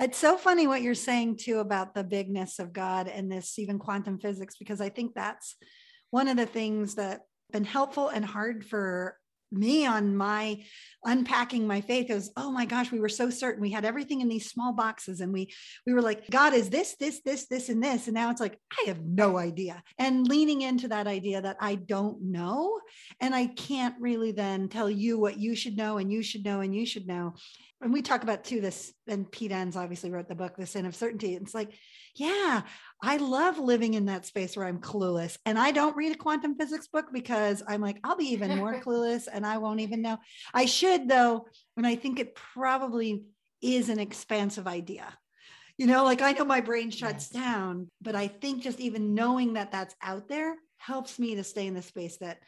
It's 0.00 0.18
so 0.18 0.36
funny 0.36 0.66
what 0.66 0.82
you're 0.82 0.94
saying 0.94 1.36
too 1.36 1.58
about 1.60 1.94
the 1.94 2.02
bigness 2.02 2.58
of 2.58 2.72
God 2.72 3.06
and 3.06 3.30
this 3.30 3.58
even 3.58 3.78
quantum 3.78 4.18
physics, 4.18 4.56
because 4.58 4.80
I 4.80 4.88
think 4.88 5.14
that's 5.14 5.56
one 6.10 6.26
of 6.26 6.36
the 6.36 6.46
things 6.46 6.96
that 6.96 7.20
been 7.52 7.64
helpful 7.64 8.08
and 8.08 8.24
hard 8.24 8.64
for 8.66 9.16
me 9.52 9.86
on 9.86 10.16
my 10.16 10.62
unpacking 11.04 11.66
my 11.66 11.80
faith 11.80 12.10
is 12.10 12.30
oh 12.36 12.50
my 12.50 12.66
gosh 12.66 12.92
we 12.92 13.00
were 13.00 13.08
so 13.08 13.30
certain. 13.30 13.60
We 13.60 13.70
had 13.70 13.84
everything 13.84 14.20
in 14.20 14.28
these 14.28 14.50
small 14.50 14.72
boxes 14.72 15.20
and 15.20 15.32
we 15.32 15.52
we 15.86 15.92
were 15.92 16.02
like 16.02 16.28
god 16.30 16.52
is 16.54 16.70
this 16.70 16.96
this 16.96 17.20
this 17.22 17.46
this 17.46 17.68
and 17.68 17.82
this? 17.82 18.06
And 18.06 18.14
now 18.14 18.30
it's 18.30 18.40
like 18.40 18.58
i 18.72 18.88
have 18.88 19.00
no 19.02 19.38
idea. 19.38 19.82
And 19.98 20.28
leaning 20.28 20.62
into 20.62 20.88
that 20.88 21.06
idea 21.06 21.40
that 21.40 21.56
i 21.60 21.74
don't 21.74 22.22
know. 22.22 22.80
And 23.20 23.34
i 23.34 23.46
can't 23.46 23.94
really 24.00 24.32
then 24.32 24.68
tell 24.68 24.90
you 24.90 25.18
what 25.18 25.38
you 25.38 25.54
should 25.54 25.76
know 25.76 25.98
and 25.98 26.12
you 26.12 26.22
should 26.22 26.44
know 26.44 26.60
and 26.60 26.74
you 26.74 26.86
should 26.86 27.06
know. 27.06 27.34
And 27.82 27.94
we 27.94 28.02
talk 28.02 28.22
about 28.22 28.44
too 28.44 28.60
this 28.60 28.92
and 29.08 29.30
pete 29.30 29.52
enns 29.52 29.76
obviously 29.76 30.10
wrote 30.10 30.28
the 30.28 30.34
book 30.34 30.56
the 30.56 30.66
sin 30.66 30.84
of 30.84 30.94
certainty. 30.94 31.34
It's 31.34 31.54
like 31.54 31.72
yeah 32.16 32.62
i 33.02 33.16
love 33.16 33.58
living 33.58 33.94
in 33.94 34.06
that 34.06 34.26
space 34.26 34.56
where 34.56 34.66
i'm 34.66 34.80
clueless. 34.80 35.38
And 35.46 35.58
i 35.58 35.70
don't 35.70 35.96
read 35.96 36.12
a 36.12 36.18
quantum 36.18 36.56
physics 36.56 36.88
book 36.88 37.06
because 37.12 37.62
i'm 37.66 37.80
like 37.80 37.98
i'll 38.04 38.16
be 38.16 38.32
even 38.32 38.56
more 38.56 38.80
clueless 38.84 39.28
and 39.40 39.46
i 39.46 39.56
won't 39.56 39.80
even 39.80 40.02
know 40.02 40.18
i 40.52 40.66
should 40.66 41.08
though 41.08 41.46
and 41.78 41.86
i 41.86 41.94
think 41.96 42.20
it 42.20 42.34
probably 42.34 43.24
is 43.62 43.88
an 43.88 43.98
expansive 43.98 44.66
idea 44.66 45.06
you 45.78 45.86
know 45.86 46.04
like 46.04 46.20
i 46.20 46.32
know 46.32 46.44
my 46.44 46.60
brain 46.60 46.90
shuts 46.90 47.30
Yes. 47.32 47.42
down 47.42 47.88
but 48.02 48.14
i 48.14 48.28
think 48.28 48.62
just 48.62 48.80
even 48.80 49.14
knowing 49.14 49.54
that 49.54 49.72
that's 49.72 49.94
out 50.02 50.28
there 50.28 50.54
helps 50.76 51.18
me 51.18 51.34
to 51.36 51.42
stay 51.44 51.66
in 51.66 51.72
the 51.74 51.80
space 51.82 52.18
that 52.18 52.38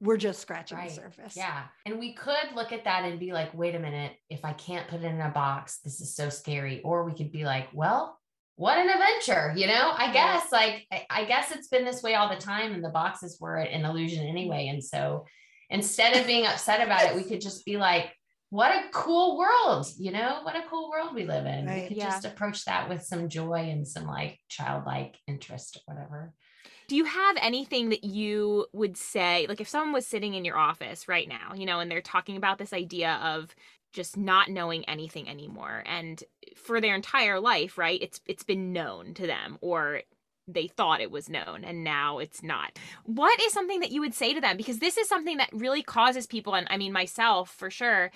we're 0.00 0.16
just 0.16 0.40
scratching 0.40 0.78
Right. 0.78 0.88
the 0.90 0.94
surface 0.94 1.36
Yeah. 1.36 1.64
And 1.84 1.98
we 1.98 2.12
could 2.14 2.54
look 2.54 2.70
at 2.70 2.84
that 2.84 3.04
and 3.06 3.18
be 3.18 3.32
like, 3.32 3.54
wait 3.54 3.74
a 3.74 3.78
minute, 3.78 4.12
if 4.28 4.44
I 4.44 4.52
can't 4.52 4.86
put 4.88 5.00
it 5.00 5.04
in 5.06 5.18
a 5.22 5.30
box, 5.30 5.78
this 5.78 6.02
is 6.02 6.14
so 6.14 6.28
scary. 6.28 6.82
Or 6.82 7.04
we 7.04 7.14
could 7.14 7.32
be 7.32 7.44
like, 7.46 7.68
well, 7.72 8.18
what 8.56 8.76
an 8.76 8.90
adventure, 8.90 9.54
you 9.56 9.66
know? 9.66 9.92
I 9.96 10.12
guess 10.12 10.52
like 10.52 10.86
I- 10.92 11.06
I 11.08 11.24
guess 11.24 11.50
it's 11.50 11.68
been 11.68 11.86
this 11.86 12.02
way 12.02 12.14
all 12.14 12.28
the 12.28 12.36
time 12.36 12.74
and 12.74 12.84
the 12.84 12.90
boxes 12.90 13.38
were 13.40 13.56
an 13.56 13.86
illusion 13.86 14.26
anyway. 14.26 14.68
And 14.68 14.84
so 14.84 15.24
instead 15.70 16.16
of 16.16 16.26
being 16.26 16.46
upset 16.46 16.84
about 16.84 17.04
it, 17.04 17.16
we 17.16 17.24
could 17.24 17.40
just 17.40 17.64
be 17.64 17.76
like, 17.76 18.12
what 18.50 18.70
a 18.70 18.88
cool 18.92 19.36
world, 19.36 19.86
you 19.98 20.12
know, 20.12 20.40
what 20.42 20.54
a 20.54 20.64
cool 20.70 20.88
world 20.88 21.14
we 21.14 21.24
live 21.24 21.46
in. 21.46 21.66
Right. 21.66 21.82
We 21.82 21.88
could 21.88 21.96
Yeah. 21.96 22.10
just 22.10 22.24
approach 22.24 22.64
that 22.64 22.88
with 22.88 23.02
some 23.02 23.28
joy 23.28 23.70
and 23.70 23.86
some 23.86 24.06
like 24.06 24.38
childlike 24.48 25.16
interest 25.26 25.76
or 25.76 25.94
whatever. 25.94 26.32
Do 26.88 26.94
you 26.94 27.04
have 27.04 27.36
anything 27.40 27.88
that 27.88 28.04
you 28.04 28.66
would 28.72 28.96
say, 28.96 29.46
like 29.48 29.60
if 29.60 29.68
someone 29.68 29.92
was 29.92 30.06
sitting 30.06 30.34
in 30.34 30.44
your 30.44 30.56
office 30.56 31.08
right 31.08 31.28
now, 31.28 31.52
you 31.54 31.66
know, 31.66 31.80
and 31.80 31.90
they're 31.90 32.00
talking 32.00 32.36
about 32.36 32.58
this 32.58 32.72
idea 32.72 33.14
of 33.22 33.54
just 33.92 34.16
not 34.16 34.50
knowing 34.50 34.84
anything 34.84 35.28
anymore 35.28 35.82
and 35.86 36.22
for 36.54 36.80
their 36.80 36.94
entire 36.94 37.40
life, 37.40 37.76
right? 37.78 38.00
It's 38.00 38.20
it's 38.26 38.44
been 38.44 38.72
known 38.72 39.14
to 39.14 39.26
them 39.26 39.58
or 39.60 40.02
they 40.48 40.68
thought 40.68 41.00
it 41.00 41.10
was 41.10 41.28
known 41.28 41.64
and 41.64 41.82
now 41.84 42.18
it's 42.18 42.42
not. 42.42 42.78
What 43.04 43.40
is 43.42 43.52
something 43.52 43.80
that 43.80 43.90
you 43.90 44.00
would 44.00 44.14
say 44.14 44.32
to 44.34 44.40
them 44.40 44.56
because 44.56 44.78
this 44.78 44.96
is 44.96 45.08
something 45.08 45.38
that 45.38 45.50
really 45.52 45.82
causes 45.82 46.26
people 46.26 46.54
and 46.54 46.66
I 46.70 46.76
mean 46.76 46.92
myself 46.92 47.50
for 47.50 47.70
sure 47.70 48.10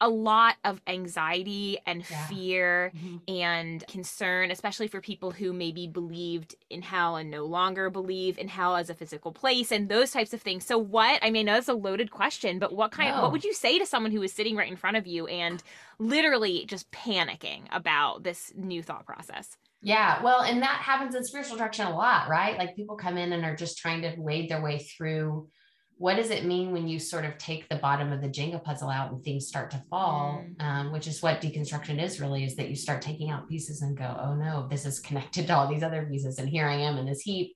a 0.00 0.08
lot 0.08 0.56
of 0.64 0.82
anxiety 0.88 1.78
and 1.86 2.04
Yeah. 2.10 2.26
fear 2.26 2.92
Mhm. 2.94 3.20
and 3.28 3.86
concern, 3.86 4.50
especially 4.50 4.88
for 4.88 5.00
people 5.00 5.30
who 5.30 5.52
maybe 5.52 5.86
believed 5.86 6.56
in 6.68 6.82
hell 6.82 7.16
and 7.16 7.30
no 7.30 7.44
longer 7.44 7.88
believe 7.90 8.36
in 8.36 8.48
hell 8.48 8.74
as 8.76 8.90
a 8.90 8.94
physical 8.94 9.32
place 9.32 9.70
and 9.70 9.88
those 9.88 10.10
types 10.10 10.34
of 10.34 10.42
things. 10.42 10.66
So, 10.66 10.76
what 10.76 11.20
I 11.22 11.30
mean, 11.30 11.46
that's 11.46 11.68
a 11.68 11.74
loaded 11.74 12.10
question, 12.10 12.58
but 12.58 12.74
what 12.74 12.90
kind, 12.90 13.14
No. 13.14 13.22
what 13.22 13.32
would 13.32 13.44
you 13.44 13.54
say 13.54 13.78
to 13.78 13.86
someone 13.86 14.10
who 14.12 14.22
is 14.22 14.32
sitting 14.32 14.56
right 14.56 14.70
in 14.70 14.76
front 14.76 14.96
of 14.96 15.06
you 15.06 15.26
and 15.28 15.62
literally 15.98 16.66
just 16.66 16.90
panicking 16.90 17.62
about 17.70 18.24
this 18.24 18.52
new 18.56 18.82
thought 18.82 19.06
process? 19.06 19.56
Yeah, 19.84 20.22
well, 20.22 20.40
and 20.40 20.62
that 20.62 20.80
happens 20.80 21.14
in 21.14 21.24
spiritual 21.24 21.58
direction 21.58 21.86
a 21.86 21.94
lot, 21.94 22.28
right? 22.28 22.56
Like 22.56 22.74
people 22.74 22.96
come 22.96 23.18
in 23.18 23.32
and 23.32 23.44
are 23.44 23.54
just 23.54 23.78
trying 23.78 24.02
to 24.02 24.14
wade 24.16 24.50
their 24.50 24.62
way 24.62 24.78
through 24.78 25.48
what 25.96 26.16
does 26.16 26.30
it 26.30 26.44
mean 26.44 26.72
when 26.72 26.88
you 26.88 26.98
sort 26.98 27.24
of 27.24 27.38
take 27.38 27.68
the 27.68 27.76
bottom 27.76 28.10
of 28.10 28.20
the 28.20 28.28
Jenga 28.28 28.62
puzzle 28.64 28.90
out 28.90 29.12
and 29.12 29.22
things 29.22 29.46
start 29.46 29.70
to 29.70 29.82
fall, 29.90 30.44
um, 30.58 30.90
which 30.90 31.06
is 31.06 31.22
what 31.22 31.40
deconstruction 31.40 32.02
is 32.02 32.20
really, 32.20 32.44
is 32.44 32.56
that 32.56 32.68
you 32.68 32.74
start 32.74 33.00
taking 33.00 33.30
out 33.30 33.48
pieces 33.48 33.82
and 33.82 33.96
go, 33.96 34.16
oh 34.20 34.34
no, 34.34 34.66
this 34.68 34.86
is 34.86 34.98
connected 34.98 35.46
to 35.46 35.54
all 35.54 35.68
these 35.68 35.82
other 35.82 36.04
pieces, 36.10 36.38
and 36.38 36.48
here 36.48 36.66
I 36.66 36.74
am 36.74 36.96
in 36.96 37.06
this 37.06 37.20
heap. 37.20 37.54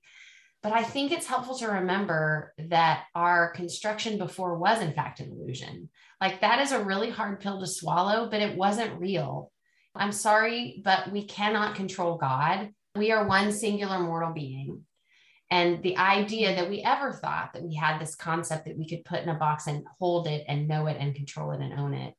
But 0.61 0.73
I 0.73 0.83
think 0.83 1.11
it's 1.11 1.25
helpful 1.25 1.57
to 1.59 1.67
remember 1.67 2.53
that 2.69 3.05
our 3.15 3.51
construction 3.51 4.17
before 4.17 4.57
was, 4.57 4.81
in 4.81 4.93
fact, 4.93 5.19
an 5.19 5.31
illusion. 5.31 5.89
Like 6.21 6.41
that 6.41 6.59
is 6.59 6.71
a 6.73 6.83
really 6.83 7.09
hard 7.09 7.39
pill 7.39 7.59
to 7.59 7.67
swallow, 7.67 8.29
but 8.29 8.41
it 8.41 8.57
wasn't 8.57 8.99
real. 8.99 9.51
I'm 9.95 10.11
sorry, 10.11 10.81
but 10.83 11.11
we 11.11 11.25
cannot 11.25 11.75
control 11.75 12.17
God. 12.17 12.69
We 12.95 13.11
are 13.11 13.27
one 13.27 13.51
singular 13.51 13.99
mortal 13.99 14.33
being. 14.33 14.85
And 15.51 15.81
the 15.81 15.97
idea 15.97 16.55
that 16.55 16.69
we 16.69 16.83
ever 16.83 17.11
thought 17.11 17.53
that 17.53 17.63
we 17.63 17.73
had 17.73 17.99
this 17.99 18.15
concept 18.15 18.65
that 18.65 18.77
we 18.77 18.87
could 18.87 19.03
put 19.03 19.21
in 19.21 19.29
a 19.29 19.33
box 19.33 19.67
and 19.67 19.83
hold 19.99 20.27
it 20.27 20.45
and 20.47 20.67
know 20.67 20.87
it 20.87 20.97
and 20.99 21.15
control 21.15 21.51
it 21.51 21.61
and 21.61 21.73
own 21.73 21.93
it 21.93 22.13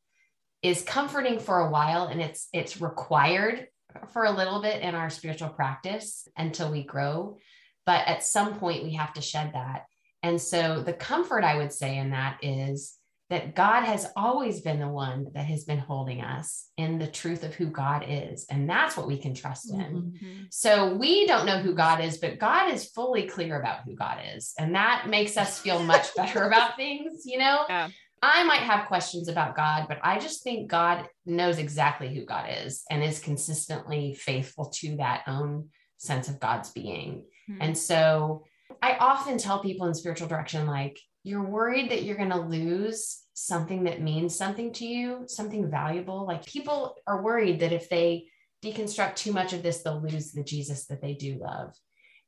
is 0.62 0.82
comforting 0.82 1.38
for 1.38 1.60
a 1.60 1.70
while 1.70 2.06
and 2.06 2.20
it's 2.20 2.48
it's 2.52 2.80
required 2.80 3.66
for 4.12 4.24
a 4.24 4.30
little 4.30 4.60
bit 4.60 4.82
in 4.82 4.94
our 4.94 5.10
spiritual 5.10 5.48
practice 5.48 6.28
until 6.36 6.70
we 6.70 6.82
grow 6.82 7.38
but 7.86 8.06
at 8.06 8.22
some 8.22 8.54
point 8.54 8.84
we 8.84 8.94
have 8.94 9.12
to 9.12 9.22
shed 9.22 9.52
that 9.54 9.84
and 10.22 10.40
so 10.40 10.82
the 10.82 10.92
comfort 10.92 11.44
i 11.44 11.56
would 11.56 11.72
say 11.72 11.96
in 11.96 12.10
that 12.10 12.38
is 12.42 12.98
that 13.30 13.54
God 13.54 13.84
has 13.84 14.08
always 14.16 14.60
been 14.60 14.80
the 14.80 14.88
one 14.88 15.28
that 15.34 15.46
has 15.46 15.62
been 15.64 15.78
holding 15.78 16.20
us 16.20 16.68
in 16.76 16.98
the 16.98 17.06
truth 17.06 17.44
of 17.44 17.54
who 17.54 17.66
God 17.66 18.04
is. 18.06 18.44
And 18.50 18.68
that's 18.68 18.96
what 18.96 19.06
we 19.06 19.18
can 19.18 19.34
trust 19.34 19.72
in. 19.72 20.18
Mhm. 20.20 20.46
So 20.50 20.94
we 20.96 21.28
don't 21.28 21.46
know 21.46 21.60
who 21.60 21.74
God 21.74 22.00
is, 22.00 22.18
but 22.18 22.40
God 22.40 22.72
is 22.72 22.90
fully 22.90 23.28
clear 23.28 23.58
about 23.60 23.84
who 23.84 23.94
God 23.94 24.18
is. 24.34 24.52
And 24.58 24.74
that 24.74 25.08
makes 25.08 25.36
us 25.36 25.60
feel 25.60 25.80
much 25.80 26.12
better 26.16 26.42
about 26.42 26.76
things, 26.76 27.22
you 27.24 27.38
know? 27.38 27.64
Yeah. 27.68 27.88
I 28.20 28.42
might 28.44 28.62
have 28.62 28.88
questions 28.88 29.28
about 29.28 29.56
God, 29.56 29.86
but 29.88 29.98
I 30.02 30.18
just 30.18 30.42
think 30.42 30.68
God 30.68 31.08
knows 31.24 31.58
exactly 31.58 32.12
who 32.12 32.26
God 32.26 32.50
is 32.64 32.82
and 32.90 33.02
is 33.02 33.20
consistently 33.20 34.14
faithful 34.14 34.70
to 34.80 34.96
that 34.96 35.22
own 35.28 35.68
sense 35.98 36.28
of 36.28 36.40
God's 36.40 36.70
being. 36.72 37.24
Mhm. 37.48 37.58
And 37.60 37.78
so 37.78 38.44
I 38.82 38.96
often 38.96 39.38
tell 39.38 39.60
people 39.60 39.86
in 39.86 39.94
spiritual 39.94 40.28
direction, 40.28 40.66
like, 40.66 40.98
you're 41.22 41.44
worried 41.44 41.90
that 41.90 42.02
you're 42.02 42.16
going 42.16 42.30
to 42.30 42.40
lose 42.40 43.22
something 43.34 43.84
that 43.84 44.02
means 44.02 44.36
something 44.36 44.72
to 44.74 44.86
you, 44.86 45.24
something 45.26 45.70
valuable. 45.70 46.26
Like, 46.26 46.46
people 46.46 46.96
are 47.06 47.22
worried 47.22 47.60
that 47.60 47.72
if 47.72 47.88
they 47.88 48.26
deconstruct 48.62 49.16
too 49.16 49.32
much 49.32 49.52
of 49.52 49.62
this, 49.62 49.82
they'll 49.82 50.02
lose 50.02 50.32
the 50.32 50.44
Jesus 50.44 50.86
that 50.86 51.00
they 51.00 51.14
do 51.14 51.38
love. 51.40 51.74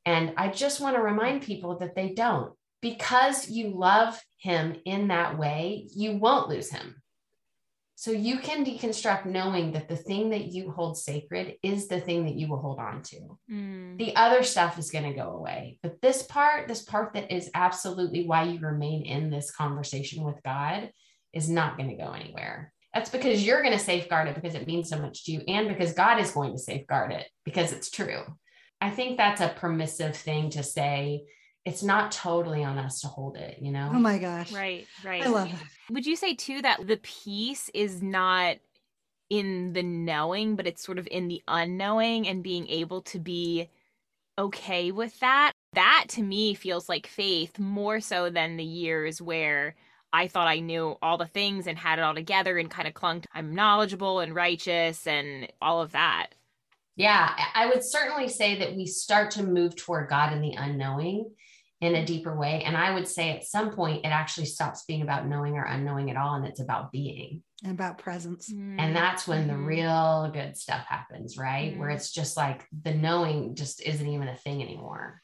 And 0.04 0.34
I 0.36 0.48
just 0.48 0.80
want 0.80 0.96
to 0.96 1.02
remind 1.02 1.42
people 1.42 1.78
that 1.78 1.94
they 1.94 2.10
don't. 2.14 2.52
Because 2.80 3.48
you 3.48 3.78
love 3.78 4.20
him 4.38 4.76
in 4.84 5.08
that 5.08 5.38
way, 5.38 5.88
you 5.94 6.16
won't 6.16 6.48
lose 6.48 6.70
him. 6.70 7.01
So 8.02 8.10
you 8.10 8.40
can 8.40 8.64
deconstruct 8.64 9.26
knowing 9.26 9.70
that 9.74 9.88
the 9.88 9.94
thing 9.94 10.30
that 10.30 10.46
you 10.46 10.72
hold 10.72 10.98
sacred 10.98 11.54
is 11.62 11.86
the 11.86 12.00
thing 12.00 12.24
that 12.24 12.34
you 12.34 12.48
will 12.48 12.58
hold 12.58 12.80
on 12.80 13.00
to. 13.04 13.38
Mm. 13.48 13.96
The 13.96 14.16
other 14.16 14.42
stuff 14.42 14.76
is 14.76 14.90
going 14.90 15.04
to 15.04 15.16
go 15.16 15.30
away. 15.30 15.78
But 15.84 16.02
this 16.02 16.24
part, 16.24 16.66
this 16.66 16.82
part 16.82 17.14
that 17.14 17.32
is 17.32 17.48
absolutely 17.54 18.26
why 18.26 18.42
you 18.42 18.58
remain 18.58 19.04
in 19.04 19.30
this 19.30 19.52
conversation 19.52 20.24
with 20.24 20.42
God, 20.44 20.90
is 21.32 21.48
not 21.48 21.76
going 21.76 21.90
to 21.90 22.04
go 22.04 22.10
anywhere. 22.10 22.72
That's 22.92 23.08
because 23.08 23.46
you're 23.46 23.62
going 23.62 23.78
to 23.78 23.84
safeguard 23.84 24.26
it 24.26 24.34
because 24.34 24.56
it 24.56 24.66
means 24.66 24.88
so 24.88 24.98
much 24.98 25.24
to 25.26 25.30
you 25.30 25.42
and 25.46 25.68
because 25.68 25.92
God 25.92 26.18
is 26.18 26.32
going 26.32 26.50
to 26.54 26.58
safeguard 26.58 27.12
it 27.12 27.28
because 27.44 27.70
it's 27.70 27.88
true. 27.88 28.24
I 28.80 28.90
think 28.90 29.16
that's 29.16 29.40
a 29.40 29.54
permissive 29.56 30.16
thing 30.16 30.50
to 30.50 30.64
say. 30.64 31.22
It's 31.64 31.82
not 31.82 32.10
totally 32.10 32.64
on 32.64 32.78
us 32.78 33.00
to 33.02 33.06
hold 33.06 33.36
it, 33.36 33.58
you 33.60 33.70
know? 33.70 33.90
Oh 33.92 33.98
my 33.98 34.18
gosh. 34.18 34.50
Right, 34.52 34.86
right. 35.04 35.22
I 35.22 35.28
love 35.28 35.52
it. 35.52 35.58
Would 35.90 36.06
you 36.06 36.16
say 36.16 36.34
too 36.34 36.60
that 36.62 36.86
the 36.86 36.96
peace 36.96 37.70
is 37.72 38.02
not 38.02 38.56
in 39.30 39.72
the 39.72 39.82
knowing, 39.82 40.56
but 40.56 40.66
it's 40.66 40.82
sort 40.82 40.98
of 40.98 41.06
in 41.10 41.28
the 41.28 41.42
unknowing 41.46 42.26
and 42.26 42.42
being 42.42 42.68
able 42.68 43.02
to 43.02 43.18
be 43.20 43.68
okay 44.38 44.90
with 44.90 45.18
that? 45.20 45.52
That 45.74 46.06
to 46.10 46.22
me 46.22 46.54
feels 46.54 46.88
like 46.88 47.06
faith 47.06 47.58
more 47.58 48.00
so 48.00 48.28
than 48.28 48.56
the 48.56 48.64
years 48.64 49.22
where 49.22 49.76
I 50.12 50.28
thought 50.28 50.48
I 50.48 50.58
knew 50.58 50.96
all 51.00 51.16
the 51.16 51.26
things 51.26 51.66
and 51.66 51.78
had 51.78 51.98
it 51.98 52.02
all 52.02 52.14
together 52.14 52.58
and 52.58 52.70
kind 52.70 52.86
of 52.86 52.94
clung 52.94 53.22
to 53.22 53.28
I'm 53.32 53.54
knowledgeable 53.54 54.20
and 54.20 54.34
righteous 54.34 55.06
and 55.06 55.50
all 55.62 55.80
of 55.80 55.92
that. 55.92 56.30
Yeah, 56.96 57.34
I 57.54 57.66
would 57.66 57.82
certainly 57.82 58.28
say 58.28 58.58
that 58.58 58.76
we 58.76 58.84
start 58.84 59.30
to 59.32 59.42
move 59.42 59.76
toward 59.76 60.10
God 60.10 60.32
in 60.32 60.42
the 60.42 60.52
unknowing 60.52 61.30
in 61.82 61.96
a 61.96 62.06
deeper 62.06 62.34
way. 62.34 62.62
And 62.64 62.76
I 62.76 62.94
would 62.94 63.08
say 63.08 63.30
at 63.30 63.44
some 63.44 63.72
point, 63.72 64.06
it 64.06 64.08
actually 64.08 64.46
stops 64.46 64.84
being 64.84 65.02
about 65.02 65.26
knowing 65.26 65.56
or 65.56 65.64
unknowing 65.64 66.10
at 66.10 66.16
all. 66.16 66.36
And 66.36 66.46
it's 66.46 66.60
about 66.60 66.92
being 66.92 67.42
and 67.64 67.72
about 67.72 67.98
presence. 67.98 68.48
Mm-hmm. 68.48 68.78
And 68.78 68.94
that's 68.94 69.26
when 69.26 69.48
the 69.48 69.54
mm-hmm. 69.54 69.66
real 69.66 70.30
good 70.32 70.56
stuff 70.56 70.86
happens, 70.86 71.36
right? 71.36 71.72
Mm-hmm. 71.72 71.80
Where 71.80 71.90
it's 71.90 72.12
just 72.12 72.36
like 72.36 72.64
the 72.84 72.94
knowing 72.94 73.56
just 73.56 73.82
isn't 73.82 74.06
even 74.06 74.28
a 74.28 74.36
thing 74.36 74.62
anymore. 74.62 75.20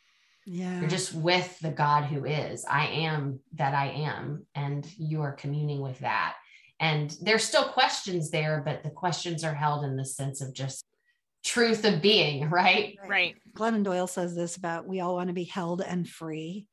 Yeah. 0.46 0.80
You're 0.80 0.90
just 0.90 1.14
with 1.14 1.56
the 1.60 1.70
God 1.70 2.04
who 2.04 2.24
is. 2.24 2.64
I 2.68 2.86
am 2.86 3.38
that 3.54 3.74
I 3.74 3.90
am. 3.90 4.44
And 4.56 4.84
you 4.98 5.22
are 5.22 5.32
communing 5.32 5.80
with 5.80 6.00
that. 6.00 6.34
And 6.80 7.16
there's 7.20 7.44
still 7.44 7.68
questions 7.68 8.30
there, 8.30 8.62
but 8.64 8.82
the 8.82 8.90
questions 8.90 9.44
are 9.44 9.54
held 9.54 9.84
in 9.84 9.96
the 9.96 10.04
sense 10.04 10.40
of 10.40 10.54
just 10.54 10.84
truth 11.44 11.84
of 11.84 12.02
being, 12.02 12.50
right? 12.50 12.98
Right. 13.06 13.36
Glennon 13.56 13.84
Doyle 13.84 14.06
says 14.06 14.34
this 14.34 14.56
about 14.56 14.86
we 14.86 15.00
all 15.00 15.14
want 15.14 15.28
to 15.28 15.34
be 15.34 15.44
held 15.44 15.80
and 15.80 16.08
free. 16.08 16.66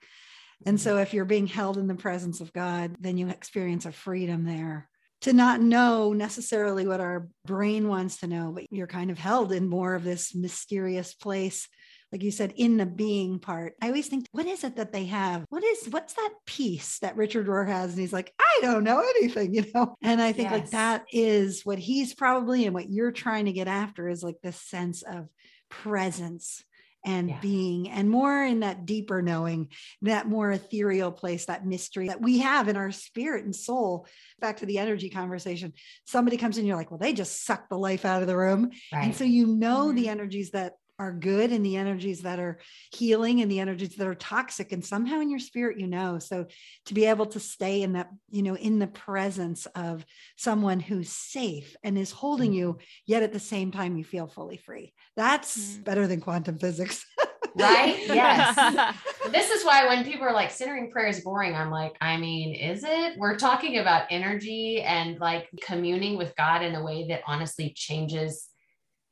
And 0.65 0.77
mm-hmm. 0.77 0.83
so 0.83 0.97
if 0.97 1.13
you're 1.13 1.25
being 1.25 1.47
held 1.47 1.77
in 1.77 1.87
the 1.87 1.95
presence 1.95 2.41
of 2.41 2.53
God, 2.53 2.95
then 2.99 3.17
you 3.17 3.29
experience 3.29 3.85
a 3.85 3.91
freedom 3.91 4.45
there 4.45 4.89
to 5.21 5.33
not 5.33 5.61
know 5.61 6.13
necessarily 6.13 6.87
what 6.87 6.99
our 6.99 7.27
brain 7.45 7.87
wants 7.87 8.17
to 8.17 8.27
know, 8.27 8.51
but 8.53 8.65
you're 8.69 8.87
kind 8.87 9.09
of 9.09 9.17
held 9.17 9.51
in 9.51 9.67
more 9.67 9.95
of 9.95 10.03
this 10.03 10.35
mysterious 10.35 11.13
place 11.13 11.67
like 12.11 12.23
you 12.23 12.31
said, 12.31 12.53
in 12.55 12.77
the 12.77 12.85
being 12.85 13.39
part. 13.39 13.73
I 13.81 13.87
always 13.87 14.07
think, 14.07 14.27
what 14.31 14.45
is 14.45 14.63
it 14.63 14.77
that 14.77 14.93
they 14.93 15.05
have? 15.05 15.45
What 15.49 15.63
is, 15.63 15.87
what's 15.89 16.13
that 16.13 16.33
peace 16.45 16.99
that 16.99 17.17
Richard 17.17 17.47
Rohr 17.47 17.67
has? 17.67 17.91
And 17.91 17.99
he's 17.99 18.13
like, 18.13 18.33
I 18.39 18.59
don't 18.61 18.83
know 18.83 18.99
anything, 18.99 19.53
you 19.53 19.65
know? 19.73 19.95
And 20.01 20.21
I 20.21 20.31
think 20.31 20.51
yes. 20.51 20.59
like 20.59 20.69
that 20.71 21.05
is 21.11 21.61
what 21.63 21.79
he's 21.79 22.13
probably, 22.13 22.65
and 22.65 22.73
what 22.73 22.89
you're 22.89 23.11
trying 23.11 23.45
to 23.45 23.53
get 23.53 23.67
after 23.67 24.07
is 24.07 24.23
like 24.23 24.37
this 24.41 24.59
sense 24.61 25.01
of 25.01 25.27
presence 25.69 26.63
and 27.05 27.29
yeah. 27.29 27.39
being 27.39 27.89
and 27.89 28.09
more 28.09 28.43
in 28.43 28.61
that 28.61 28.85
deeper 28.85 29.21
knowing 29.21 29.69
that 30.01 30.27
more 30.27 30.51
ethereal 30.51 31.11
place 31.11 31.45
that 31.45 31.65
mystery 31.65 32.07
that 32.07 32.21
we 32.21 32.39
have 32.39 32.67
in 32.67 32.75
our 32.75 32.91
spirit 32.91 33.45
and 33.45 33.55
soul 33.55 34.07
back 34.39 34.57
to 34.57 34.65
the 34.65 34.79
energy 34.79 35.09
conversation 35.09 35.71
somebody 36.05 36.35
comes 36.35 36.57
in 36.57 36.65
you're 36.65 36.75
like 36.75 36.89
well 36.89 36.97
they 36.97 37.13
just 37.13 37.45
suck 37.45 37.69
the 37.69 37.77
life 37.77 38.05
out 38.05 38.21
of 38.21 38.27
the 38.27 38.35
room 38.35 38.71
right. 38.91 39.05
and 39.05 39.15
so 39.15 39.23
you 39.23 39.45
know 39.45 39.87
mm-hmm. 39.87 39.97
the 39.97 40.09
energies 40.09 40.51
that 40.51 40.73
are 40.97 41.11
good 41.11 41.51
and 41.51 41.65
the 41.65 41.77
energies 41.77 42.21
that 42.21 42.39
are 42.39 42.59
healing 42.91 43.41
and 43.41 43.51
the 43.51 43.59
energies 43.59 43.95
that 43.95 44.07
are 44.07 44.15
toxic 44.15 44.71
and 44.71 44.83
somehow 44.83 45.19
in 45.19 45.29
your 45.29 45.39
spirit 45.39 45.79
you 45.79 45.87
know. 45.87 46.19
So 46.19 46.45
to 46.85 46.93
be 46.93 47.05
able 47.05 47.25
to 47.27 47.39
stay 47.39 47.81
in 47.81 47.93
that 47.93 48.09
you 48.29 48.43
know 48.43 48.55
in 48.55 48.79
the 48.79 48.87
presence 48.87 49.65
of 49.75 50.05
someone 50.35 50.79
who's 50.79 51.09
safe 51.09 51.75
and 51.83 51.97
is 51.97 52.11
holding 52.11 52.51
mm-hmm. 52.51 52.59
you 52.59 52.77
yet 53.05 53.23
at 53.23 53.33
the 53.33 53.39
same 53.39 53.71
time 53.71 53.97
you 53.97 54.03
feel 54.03 54.27
fully 54.27 54.57
free. 54.57 54.93
That's 55.15 55.57
mm-hmm. 55.57 55.83
better 55.83 56.07
than 56.07 56.21
quantum 56.21 56.57
physics. 56.57 57.05
Right? 57.57 57.97
Yes. 58.07 58.95
This 59.31 59.49
is 59.49 59.65
why 59.65 59.87
when 59.87 60.03
people 60.03 60.25
are 60.25 60.33
like 60.33 60.51
centering 60.51 60.91
prayer 60.91 61.07
is 61.07 61.21
boring 61.21 61.55
i'm 61.55 61.71
like 61.71 61.95
i 61.99 62.15
mean 62.15 62.53
is 62.53 62.83
it? 62.83 63.17
We're 63.17 63.37
talking 63.37 63.79
about 63.79 64.03
energy 64.11 64.81
and 64.81 65.19
like 65.19 65.49
communing 65.61 66.15
with 66.15 66.35
god 66.35 66.61
in 66.61 66.75
a 66.75 66.83
way 66.83 67.07
that 67.07 67.21
honestly 67.25 67.73
changes 67.75 68.49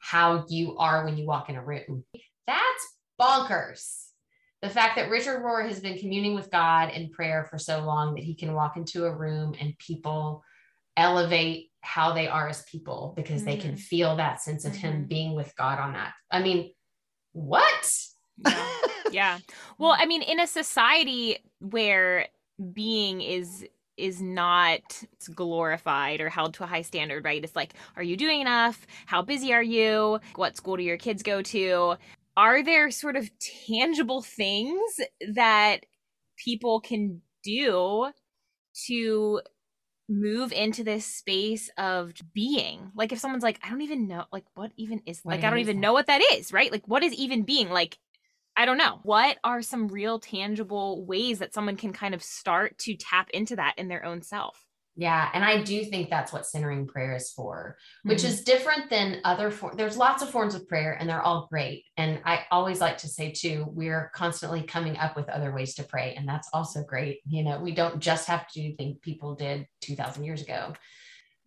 how 0.03 0.43
you 0.49 0.75
are 0.77 1.05
when 1.05 1.17
you 1.17 1.25
walk 1.25 1.49
in 1.49 1.55
a 1.55 1.63
room. 1.63 2.03
That's 2.45 2.97
bonkers. 3.19 4.07
The 4.61 4.69
fact 4.69 4.97
that 4.97 5.09
Richard 5.09 5.41
Rohr 5.41 5.65
has 5.65 5.79
been 5.79 5.97
communing 5.97 6.35
with 6.35 6.51
God 6.51 6.91
in 6.91 7.09
prayer 7.09 7.47
for 7.49 7.57
so 7.57 7.85
long 7.85 8.15
that 8.15 8.23
he 8.23 8.35
can 8.35 8.53
walk 8.53 8.75
into 8.75 9.05
a 9.05 9.15
room 9.15 9.55
and 9.61 9.77
people 9.77 10.43
elevate 10.97 11.71
how 11.79 12.11
they 12.11 12.27
are 12.27 12.49
as 12.49 12.63
people 12.63 13.13
because 13.15 13.37
mm-hmm. 13.37 13.45
they 13.45 13.57
can 13.57 13.71
mm-hmm. 13.71 13.79
feel 13.79 14.17
that 14.17 14.41
sense 14.41 14.65
of 14.65 14.73
mm-hmm. 14.73 14.87
him 14.87 15.05
being 15.05 15.35
with 15.35 15.55
God 15.55 15.79
on 15.79 15.93
that. 15.93 16.13
I 16.29 16.41
mean, 16.41 16.73
what? 17.31 17.97
Yeah. 18.45 18.77
yeah. 19.11 19.39
Well, 19.77 19.95
I 19.97 20.05
mean, 20.05 20.21
in 20.21 20.41
a 20.41 20.47
society 20.47 21.37
where 21.59 22.27
being 22.73 23.21
is 23.21 23.65
is 23.97 24.21
not 24.21 25.03
glorified 25.35 26.21
or 26.21 26.29
held 26.29 26.53
to 26.55 26.63
a 26.63 26.67
high 26.67 26.81
standard, 26.81 27.23
right? 27.23 27.43
It's 27.43 27.55
like, 27.55 27.73
are 27.95 28.03
you 28.03 28.17
doing 28.17 28.41
enough? 28.41 28.85
How 29.05 29.21
busy 29.21 29.53
are 29.53 29.63
you? 29.63 30.19
What 30.35 30.57
school 30.57 30.77
do 30.77 30.83
your 30.83 30.97
kids 30.97 31.23
go 31.23 31.41
to? 31.41 31.95
Are 32.35 32.63
there 32.63 32.89
sort 32.89 33.15
of 33.15 33.29
tangible 33.67 34.21
things 34.21 34.79
that 35.33 35.85
people 36.37 36.79
can 36.79 37.21
do 37.43 38.11
to 38.87 39.41
move 40.09 40.51
into 40.51 40.83
this 40.83 41.05
space 41.05 41.69
of 41.77 42.13
being? 42.33 42.91
Like, 42.95 43.11
if 43.11 43.19
someone's 43.19 43.43
like, 43.43 43.59
I 43.63 43.69
don't 43.69 43.81
even 43.81 44.07
know, 44.07 44.25
like, 44.31 44.45
what 44.55 44.71
even 44.75 45.01
is, 45.05 45.19
what 45.23 45.35
like, 45.35 45.43
I 45.43 45.49
don't 45.49 45.59
even 45.59 45.77
that? 45.77 45.81
know 45.81 45.93
what 45.93 46.07
that 46.07 46.21
is, 46.33 46.51
right? 46.51 46.71
Like, 46.71 46.87
what 46.87 47.03
is 47.03 47.13
even 47.13 47.43
being? 47.43 47.69
Like, 47.69 47.97
I 48.55 48.65
don't 48.65 48.77
know. 48.77 48.99
What 49.03 49.37
are 49.43 49.61
some 49.61 49.87
real 49.87 50.19
tangible 50.19 51.05
ways 51.05 51.39
that 51.39 51.53
someone 51.53 51.75
can 51.75 51.93
kind 51.93 52.13
of 52.13 52.21
start 52.21 52.77
to 52.79 52.95
tap 52.95 53.29
into 53.31 53.55
that 53.55 53.75
in 53.77 53.87
their 53.87 54.05
own 54.05 54.21
self? 54.21 54.63
Yeah, 54.95 55.27
and 55.33 55.43
I 55.43 55.63
do 55.63 55.83
think 55.85 56.09
that's 56.09 56.31
what 56.31 56.45
centering 56.45 56.85
prayer 56.85 57.15
is 57.15 57.31
for, 57.31 57.77
which 58.03 58.19
mm-hmm. 58.19 58.27
is 58.27 58.43
different 58.43 58.91
than 58.91 59.21
other 59.23 59.49
forms. 59.49 59.75
There's 59.75 59.97
lots 59.97 60.21
of 60.21 60.29
forms 60.29 60.53
of 60.53 60.67
prayer 60.67 60.95
and 60.99 61.09
they're 61.09 61.21
all 61.21 61.47
great. 61.49 61.85
And 61.97 62.21
I 62.25 62.45
always 62.51 62.79
like 62.79 62.99
to 62.99 63.07
say 63.07 63.31
too, 63.31 63.65
we're 63.69 64.11
constantly 64.13 64.61
coming 64.61 64.97
up 64.97 65.15
with 65.15 65.29
other 65.29 65.51
ways 65.51 65.73
to 65.75 65.83
pray 65.83 66.13
and 66.15 66.29
that's 66.29 66.49
also 66.53 66.83
great. 66.83 67.21
You 67.25 67.43
know, 67.43 67.59
we 67.59 67.73
don't 67.73 67.99
just 67.99 68.27
have 68.27 68.47
to 68.49 68.61
do 68.61 68.75
things 68.75 68.97
people 69.01 69.33
did 69.33 69.65
2000 69.81 70.23
years 70.23 70.43
ago. 70.43 70.73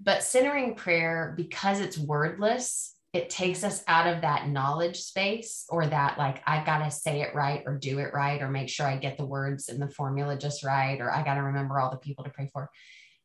But 0.00 0.24
centering 0.24 0.74
prayer 0.74 1.32
because 1.36 1.78
it's 1.78 1.96
wordless 1.96 2.95
it 3.16 3.30
takes 3.30 3.64
us 3.64 3.82
out 3.88 4.06
of 4.06 4.20
that 4.20 4.48
knowledge 4.48 4.98
space 4.98 5.64
or 5.70 5.86
that 5.86 6.18
like 6.18 6.42
i 6.46 6.62
got 6.64 6.84
to 6.84 6.90
say 6.90 7.22
it 7.22 7.34
right 7.34 7.62
or 7.64 7.78
do 7.78 7.98
it 7.98 8.12
right 8.12 8.42
or 8.42 8.48
make 8.48 8.68
sure 8.68 8.86
i 8.86 8.96
get 8.96 9.16
the 9.16 9.24
words 9.24 9.70
and 9.70 9.80
the 9.80 9.88
formula 9.88 10.36
just 10.36 10.62
right 10.62 11.00
or 11.00 11.10
i 11.10 11.22
got 11.22 11.34
to 11.34 11.42
remember 11.42 11.80
all 11.80 11.90
the 11.90 11.96
people 11.96 12.24
to 12.24 12.30
pray 12.30 12.48
for. 12.52 12.70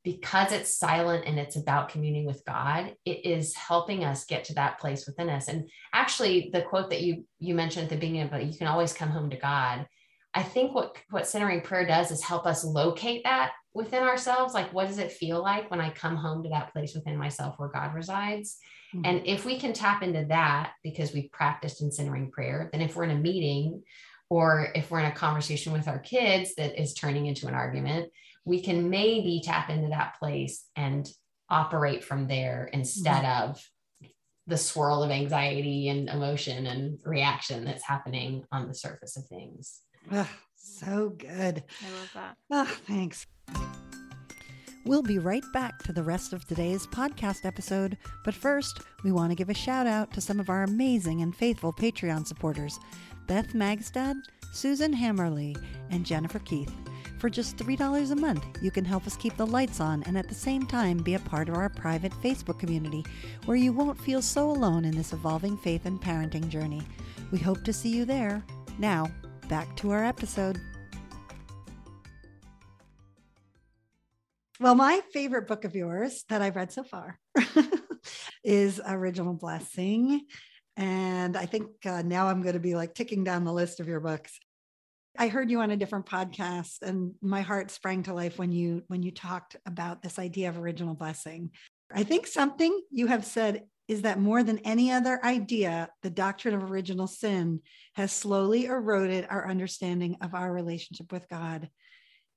Because 0.04 0.52
it's 0.52 0.80
silent 0.80 1.26
and 1.28 1.38
it's 1.38 1.58
about 1.58 1.90
communing 1.90 2.26
with 2.26 2.44
god 2.46 2.96
it 3.06 3.26
is 3.26 3.56
helping 3.56 4.04
us 4.04 4.26
get 4.26 4.46
to 4.46 4.56
that 4.56 4.80
place 4.80 5.06
within 5.06 5.30
us. 5.30 5.48
And 5.48 5.70
actually 5.94 6.50
the 6.54 6.64
quote 6.64 6.90
that 6.90 7.02
you 7.02 7.26
you 7.38 7.54
mentioned 7.54 7.84
at 7.84 7.90
the 7.90 7.98
beginning 7.98 8.30
but 8.32 8.46
you 8.46 8.58
can 8.58 8.68
always 8.68 8.94
come 8.94 9.10
home 9.10 9.30
to 9.30 9.38
god 9.38 9.86
i 10.34 10.44
think 10.44 10.74
what 10.74 10.96
what 11.10 11.28
centering 11.28 11.62
prayer 11.62 11.86
does 11.86 12.12
is 12.12 12.22
help 12.22 12.46
us 12.46 12.64
locate 12.64 13.24
that 13.24 13.52
within 13.74 14.04
ourselves 14.04 14.54
like 14.54 14.72
what 14.74 14.88
does 14.88 14.98
it 14.98 15.12
feel 15.12 15.42
like 15.42 15.70
when 15.72 15.82
i 15.82 15.90
come 15.90 16.16
home 16.16 16.44
to 16.44 16.50
that 16.50 16.72
place 16.74 16.94
within 16.94 17.18
myself 17.18 17.56
where 17.58 17.70
god 17.70 17.94
resides 17.94 18.58
Mm-hmm. 18.94 19.06
And 19.06 19.22
if 19.26 19.46
we 19.46 19.60
can 19.60 19.74
tap 19.74 20.04
into 20.04 20.26
that 20.26 20.74
because 20.84 21.14
we've 21.14 21.32
practiced 21.32 21.82
in 21.82 21.92
centering 21.92 22.32
prayer, 22.32 22.70
then 22.72 22.82
if 22.82 22.96
we're 22.96 23.06
in 23.06 23.12
a 23.12 23.16
meeting 23.16 23.84
or 24.30 24.70
if 24.76 24.92
we're 24.92 25.00
in 25.00 25.12
a 25.12 25.16
conversation 25.16 25.74
with 25.74 25.88
our 25.88 26.00
kids 26.00 26.56
that 26.56 26.80
is 26.82 26.94
turning 26.94 27.26
into 27.26 27.48
an 27.48 27.54
argument, 27.54 28.10
we 28.46 28.62
can 28.62 28.90
maybe 28.90 29.42
tap 29.44 29.70
into 29.70 29.90
that 29.90 30.16
place 30.20 30.66
and 30.76 31.08
operate 31.50 32.04
from 32.04 32.28
there 32.28 32.70
instead 32.74 33.24
mm-hmm. 33.24 33.52
of 33.52 33.64
the 34.48 34.58
swirl 34.58 35.04
of 35.04 35.12
anxiety 35.12 35.88
and 35.90 36.10
emotion 36.10 36.66
and 36.66 37.00
reaction 37.06 37.64
that's 37.64 37.84
happening 37.84 38.44
on 38.52 38.68
the 38.68 38.74
surface 38.74 39.16
of 39.16 39.26
things. 39.28 39.80
Oh, 40.12 40.30
so 40.56 41.10
good. 41.18 41.64
I 41.82 41.92
love 42.00 42.12
that. 42.14 42.38
Oh, 42.50 42.66
thanks. 42.88 43.28
We'll 44.84 45.04
be 45.04 45.20
right 45.20 45.44
back 45.54 45.84
to 45.84 45.94
the 45.94 46.02
rest 46.02 46.34
of 46.34 46.46
today's 46.46 46.88
podcast 46.88 47.46
episode, 47.46 47.98
but 48.26 48.34
first, 48.34 48.82
we 49.04 49.12
want 49.12 49.30
to 49.30 49.36
give 49.36 49.50
a 49.50 49.54
shout 49.54 49.86
out 49.86 50.12
to 50.14 50.22
some 50.22 50.40
of 50.40 50.50
our 50.50 50.64
amazing 50.64 51.22
and 51.22 51.36
faithful 51.36 51.72
Patreon 51.72 52.26
supporters. 52.26 52.80
Beth 53.28 53.54
Magstad, 53.54 54.16
Susan 54.52 54.94
Hammerly, 54.94 55.56
and 55.92 56.04
Jennifer 56.04 56.40
Keith. 56.40 56.74
For 57.20 57.30
just 57.30 57.58
$3 57.58 58.12
a 58.12 58.16
month, 58.16 58.44
you 58.64 58.72
can 58.72 58.84
help 58.84 59.06
us 59.06 59.16
keep 59.16 59.38
the 59.38 59.46
lights 59.46 59.80
on 59.80 60.02
and 60.04 60.18
at 60.18 60.28
the 60.28 60.34
same 60.34 60.66
time 60.66 60.98
be 60.98 61.14
a 61.14 61.20
part 61.20 61.48
of 61.48 61.56
our 61.56 61.70
private 61.70 62.12
Facebook 62.14 62.58
community 62.58 63.06
where 63.46 63.58
you 63.58 63.72
won't 63.72 64.02
feel 64.02 64.24
so 64.24 64.50
alone 64.50 64.84
in 64.86 64.98
this 64.98 65.14
evolving 65.14 65.56
faith 65.58 65.86
and 65.86 66.02
parenting 66.02 66.50
journey. 66.50 66.82
We 67.32 67.38
hope 67.38 67.64
to 67.66 67.72
see 67.72 67.90
you 67.90 68.06
there. 68.06 68.44
Now, 68.80 69.12
back 69.52 69.76
to 69.76 69.92
our 69.92 70.02
episode. 70.02 70.58
Well, 74.62 74.76
my 74.76 75.02
favorite 75.12 75.46
book 75.46 75.66
of 75.66 75.76
yours 75.76 76.24
that 76.30 76.42
I've 76.42 76.56
read 76.56 76.72
so 76.72 76.84
far 76.86 77.20
is 78.46 78.80
Original 78.88 79.34
Blessing. 79.34 80.22
And 80.78 81.36
I 81.36 81.48
think 81.48 81.66
uh, 81.86 82.02
now 82.02 82.30
I'm 82.30 82.42
going 82.42 82.54
to 82.54 82.62
be 82.62 82.76
like 82.76 82.94
ticking 82.94 83.26
down 83.26 83.44
the 83.44 83.52
list 83.52 83.82
of 83.82 83.90
your 83.90 84.00
books. 84.00 84.40
I 85.20 85.28
heard 85.28 85.52
you 85.52 85.60
on 85.60 85.72
a 85.72 85.76
different 85.76 86.06
podcast 86.06 86.82
and 86.82 87.16
my 87.22 87.42
heart 87.42 87.72
sprang 87.72 88.04
to 88.04 88.14
life 88.14 88.40
when 88.40 88.54
you 88.54 88.84
when 88.88 89.04
you 89.04 89.12
talked 89.12 89.58
about 89.66 90.02
this 90.02 90.18
idea 90.18 90.48
of 90.48 90.58
original 90.58 90.96
blessing. 90.96 91.52
I 91.94 92.04
think 92.04 92.26
something 92.26 92.80
you 92.90 93.08
have 93.08 93.26
said 93.26 93.66
is 93.92 94.04
that 94.04 94.22
more 94.22 94.42
than 94.42 94.58
any 94.60 94.90
other 94.90 95.20
idea, 95.26 95.90
the 96.02 96.10
doctrine 96.10 96.54
of 96.54 96.72
original 96.72 97.08
sin 97.08 97.60
has 97.96 98.14
slowly 98.14 98.64
eroded 98.64 99.28
our 99.30 99.50
understanding 99.50 100.16
of 100.22 100.34
our 100.34 100.50
relationship 100.50 101.12
with 101.12 101.28
God. 101.28 101.70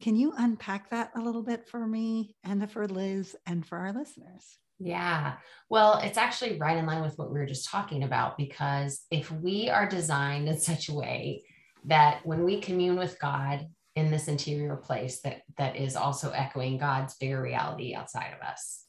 Can 0.03 0.17
you 0.17 0.33
unpack 0.37 0.90
that 0.90 1.12
a 1.14 1.21
little 1.21 1.45
bit 1.45 1.69
for 1.69 1.87
me 1.87 2.35
and 2.43 2.69
for 2.69 2.88
Liz 2.88 3.37
and 3.47 3.64
for 3.64 3.79
our 3.79 3.93
listeners? 3.93 4.59
Yeah. 4.81 5.35
Well, 5.71 6.01
it's 6.03 6.19
actually 6.19 6.59
right 6.59 6.77
in 6.77 6.87
line 6.87 7.03
with 7.03 7.17
what 7.19 7.33
we 7.33 7.38
were 7.38 7.47
just 7.47 7.71
talking 7.71 8.03
about 8.03 8.37
because 8.37 9.03
if 9.12 9.31
we 9.31 9.71
are 9.71 9.88
designed 9.88 10.49
in 10.49 10.59
such 10.59 10.88
a 10.88 10.95
way 10.95 11.45
that 11.85 12.27
when 12.27 12.43
we 12.43 12.61
commune 12.61 12.97
with 12.97 13.17
God 13.21 13.69
in 13.95 14.11
this 14.11 14.27
interior 14.27 14.75
place 14.75 15.21
that 15.21 15.43
that 15.57 15.77
is 15.77 15.95
also 15.95 16.31
echoing 16.31 16.79
God's 16.79 17.14
bigger 17.14 17.40
reality 17.40 17.95
outside 17.95 18.33
of 18.35 18.45
us. 18.45 18.84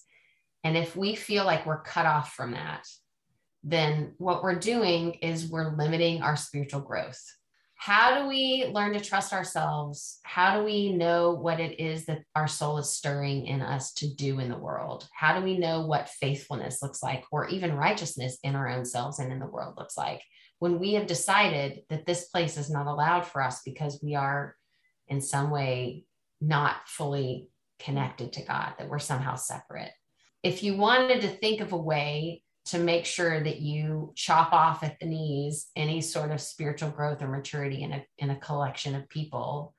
And 0.65 0.75
if 0.75 0.97
we 0.97 1.15
feel 1.15 1.45
like 1.45 1.65
we're 1.65 1.81
cut 1.81 2.05
off 2.05 2.33
from 2.33 2.51
that, 2.51 2.85
then 3.63 4.15
what 4.17 4.43
we're 4.43 4.59
doing 4.59 5.13
is 5.21 5.47
we're 5.47 5.73
limiting 5.77 6.21
our 6.21 6.35
spiritual 6.35 6.81
growth. 6.81 7.21
How 7.75 8.21
do 8.21 8.27
we 8.27 8.69
learn 8.73 8.91
to 8.93 8.99
trust 8.99 9.31
ourselves? 9.31 10.19
How 10.23 10.57
do 10.57 10.65
we 10.65 10.91
know 10.91 11.31
what 11.31 11.61
it 11.61 11.79
is 11.79 12.05
that 12.07 12.23
our 12.35 12.47
soul 12.47 12.77
is 12.79 12.89
stirring 12.89 13.47
in 13.47 13.61
us 13.61 13.93
to 13.93 14.13
do 14.13 14.39
in 14.39 14.49
the 14.49 14.57
world? 14.57 15.07
How 15.13 15.39
do 15.39 15.45
we 15.45 15.57
know 15.57 15.85
what 15.85 16.09
faithfulness 16.09 16.81
looks 16.81 17.01
like 17.01 17.23
or 17.31 17.47
even 17.47 17.73
righteousness 17.73 18.37
in 18.43 18.55
our 18.55 18.67
own 18.67 18.83
selves 18.83 19.19
and 19.19 19.31
in 19.31 19.39
the 19.39 19.45
world 19.45 19.75
looks 19.77 19.95
like? 19.95 20.21
when 20.59 20.79
we 20.79 20.93
have 20.93 21.07
decided 21.07 21.83
that 21.89 22.05
this 22.05 22.25
place 22.25 22.57
is 22.57 22.69
not 22.69 22.87
allowed 22.87 23.25
for 23.25 23.41
us 23.41 23.61
because 23.63 23.99
we 24.01 24.15
are 24.15 24.55
in 25.07 25.21
some 25.21 25.51
way 25.51 26.05
not 26.41 26.87
fully 26.87 27.49
connected 27.79 28.33
to 28.33 28.43
God, 28.43 28.73
that 28.77 28.89
we're 28.89 28.99
somehow 28.99 29.35
separate. 29.35 29.91
If 30.45 30.61
you 30.61 30.77
wanted 30.77 31.21
to 31.21 31.27
think 31.27 31.59
of 31.59 31.73
a 31.73 31.77
way 31.77 32.43
to 32.65 32.77
make 32.77 33.05
sure 33.05 33.43
that 33.43 33.61
you 33.61 34.13
chop 34.15 34.53
off 34.53 34.83
at 34.83 34.99
the 34.99 35.07
knees 35.07 35.71
any 35.75 36.01
sort 36.01 36.29
of 36.29 36.39
spiritual 36.39 36.91
growth 36.91 37.23
or 37.23 37.27
maturity 37.27 37.81
in 37.81 37.93
a, 37.93 38.05
in 38.19 38.29
a 38.29 38.35
collection 38.35 38.93
of 38.93 39.09
people, 39.09 39.73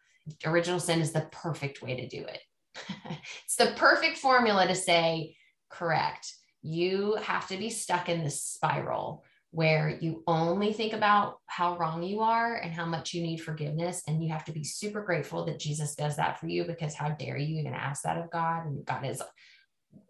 original 0.44 0.80
sin 0.80 1.00
is 1.00 1.12
the 1.12 1.28
perfect 1.30 1.82
way 1.82 1.94
to 1.94 2.08
do 2.08 2.24
it. 2.24 2.40
it's 3.44 3.54
the 3.54 3.74
perfect 3.76 4.18
formula 4.18 4.66
to 4.66 4.74
say, 4.74 5.36
correct. 5.70 6.34
You 6.62 7.14
have 7.22 7.46
to 7.46 7.56
be 7.56 7.70
stuck 7.70 8.08
in 8.08 8.24
this 8.24 8.42
spiral 8.42 9.22
where 9.52 9.96
you 10.00 10.24
only 10.26 10.72
think 10.72 10.94
about 10.94 11.36
how 11.46 11.78
wrong 11.78 12.02
you 12.02 12.22
are 12.22 12.56
and 12.56 12.72
how 12.72 12.86
much 12.86 13.14
you 13.14 13.22
need 13.22 13.36
forgiveness. 13.36 14.02
And 14.08 14.20
you 14.20 14.30
have 14.30 14.44
to 14.46 14.52
be 14.52 14.64
super 14.64 15.04
grateful 15.04 15.44
that 15.44 15.60
Jesus 15.60 15.94
does 15.94 16.16
that 16.16 16.40
for 16.40 16.48
you 16.48 16.64
because 16.64 16.94
how 16.94 17.10
dare 17.10 17.36
you 17.36 17.60
even 17.60 17.72
ask 17.72 18.02
that 18.02 18.18
of 18.18 18.32
God? 18.32 18.66
And 18.66 18.84
God 18.84 19.06
is 19.06 19.22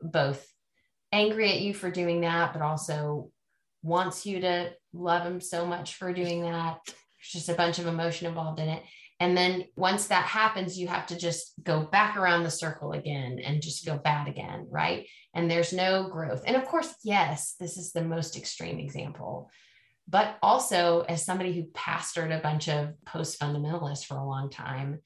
both 0.03 0.47
angry 1.13 1.51
at 1.51 1.61
you 1.61 1.75
for 1.75 1.91
doing 1.91 2.21
that, 2.23 2.53
but 2.53 2.63
also 2.63 3.31
wants 3.83 4.27
you 4.27 4.41
to 4.41 4.73
love 4.93 5.23
him 5.23 5.41
so 5.41 5.67
much 5.67 5.95
for 5.95 6.13
doing 6.13 6.43
that. 6.43 6.79
There's 6.87 7.33
just 7.33 7.49
a 7.49 7.55
bunch 7.55 7.79
of 7.79 7.87
emotion 7.87 8.27
involved 8.27 8.61
in 8.61 8.69
it. 8.69 8.83
And 9.19 9.37
then 9.37 9.65
once 9.77 10.09
that 10.09 10.27
happens, 10.27 10.79
you 10.79 10.89
have 10.89 11.07
to 11.07 11.17
just 11.17 11.55
go 11.63 11.83
back 11.85 12.17
around 12.17 12.43
the 12.43 12.51
circle 12.51 12.93
again 12.93 13.39
and 13.43 13.63
just 13.63 13.85
feel 13.85 13.97
bad 13.97 14.29
again, 14.29 14.67
right? 14.71 15.07
And 15.35 15.51
there's 15.51 15.73
no 15.73 16.09
growth. 16.09 16.43
And 16.47 16.57
of 16.57 16.67
course, 16.67 16.95
yes, 17.03 17.55
this 17.59 17.79
is 17.79 17.93
the 17.93 18.05
most 18.05 18.37
extreme 18.37 18.79
example. 18.79 19.51
But 20.09 20.37
also, 20.43 21.05
as 21.09 21.25
somebody 21.25 21.53
who 21.53 21.65
pastored 21.73 22.37
a 22.37 22.43
bunch 22.43 22.69
of 22.69 22.91
post 23.07 23.41
fundamentalists 23.41 24.05
for 24.05 24.19
a 24.19 24.27
long 24.27 24.51
time, 24.51 25.01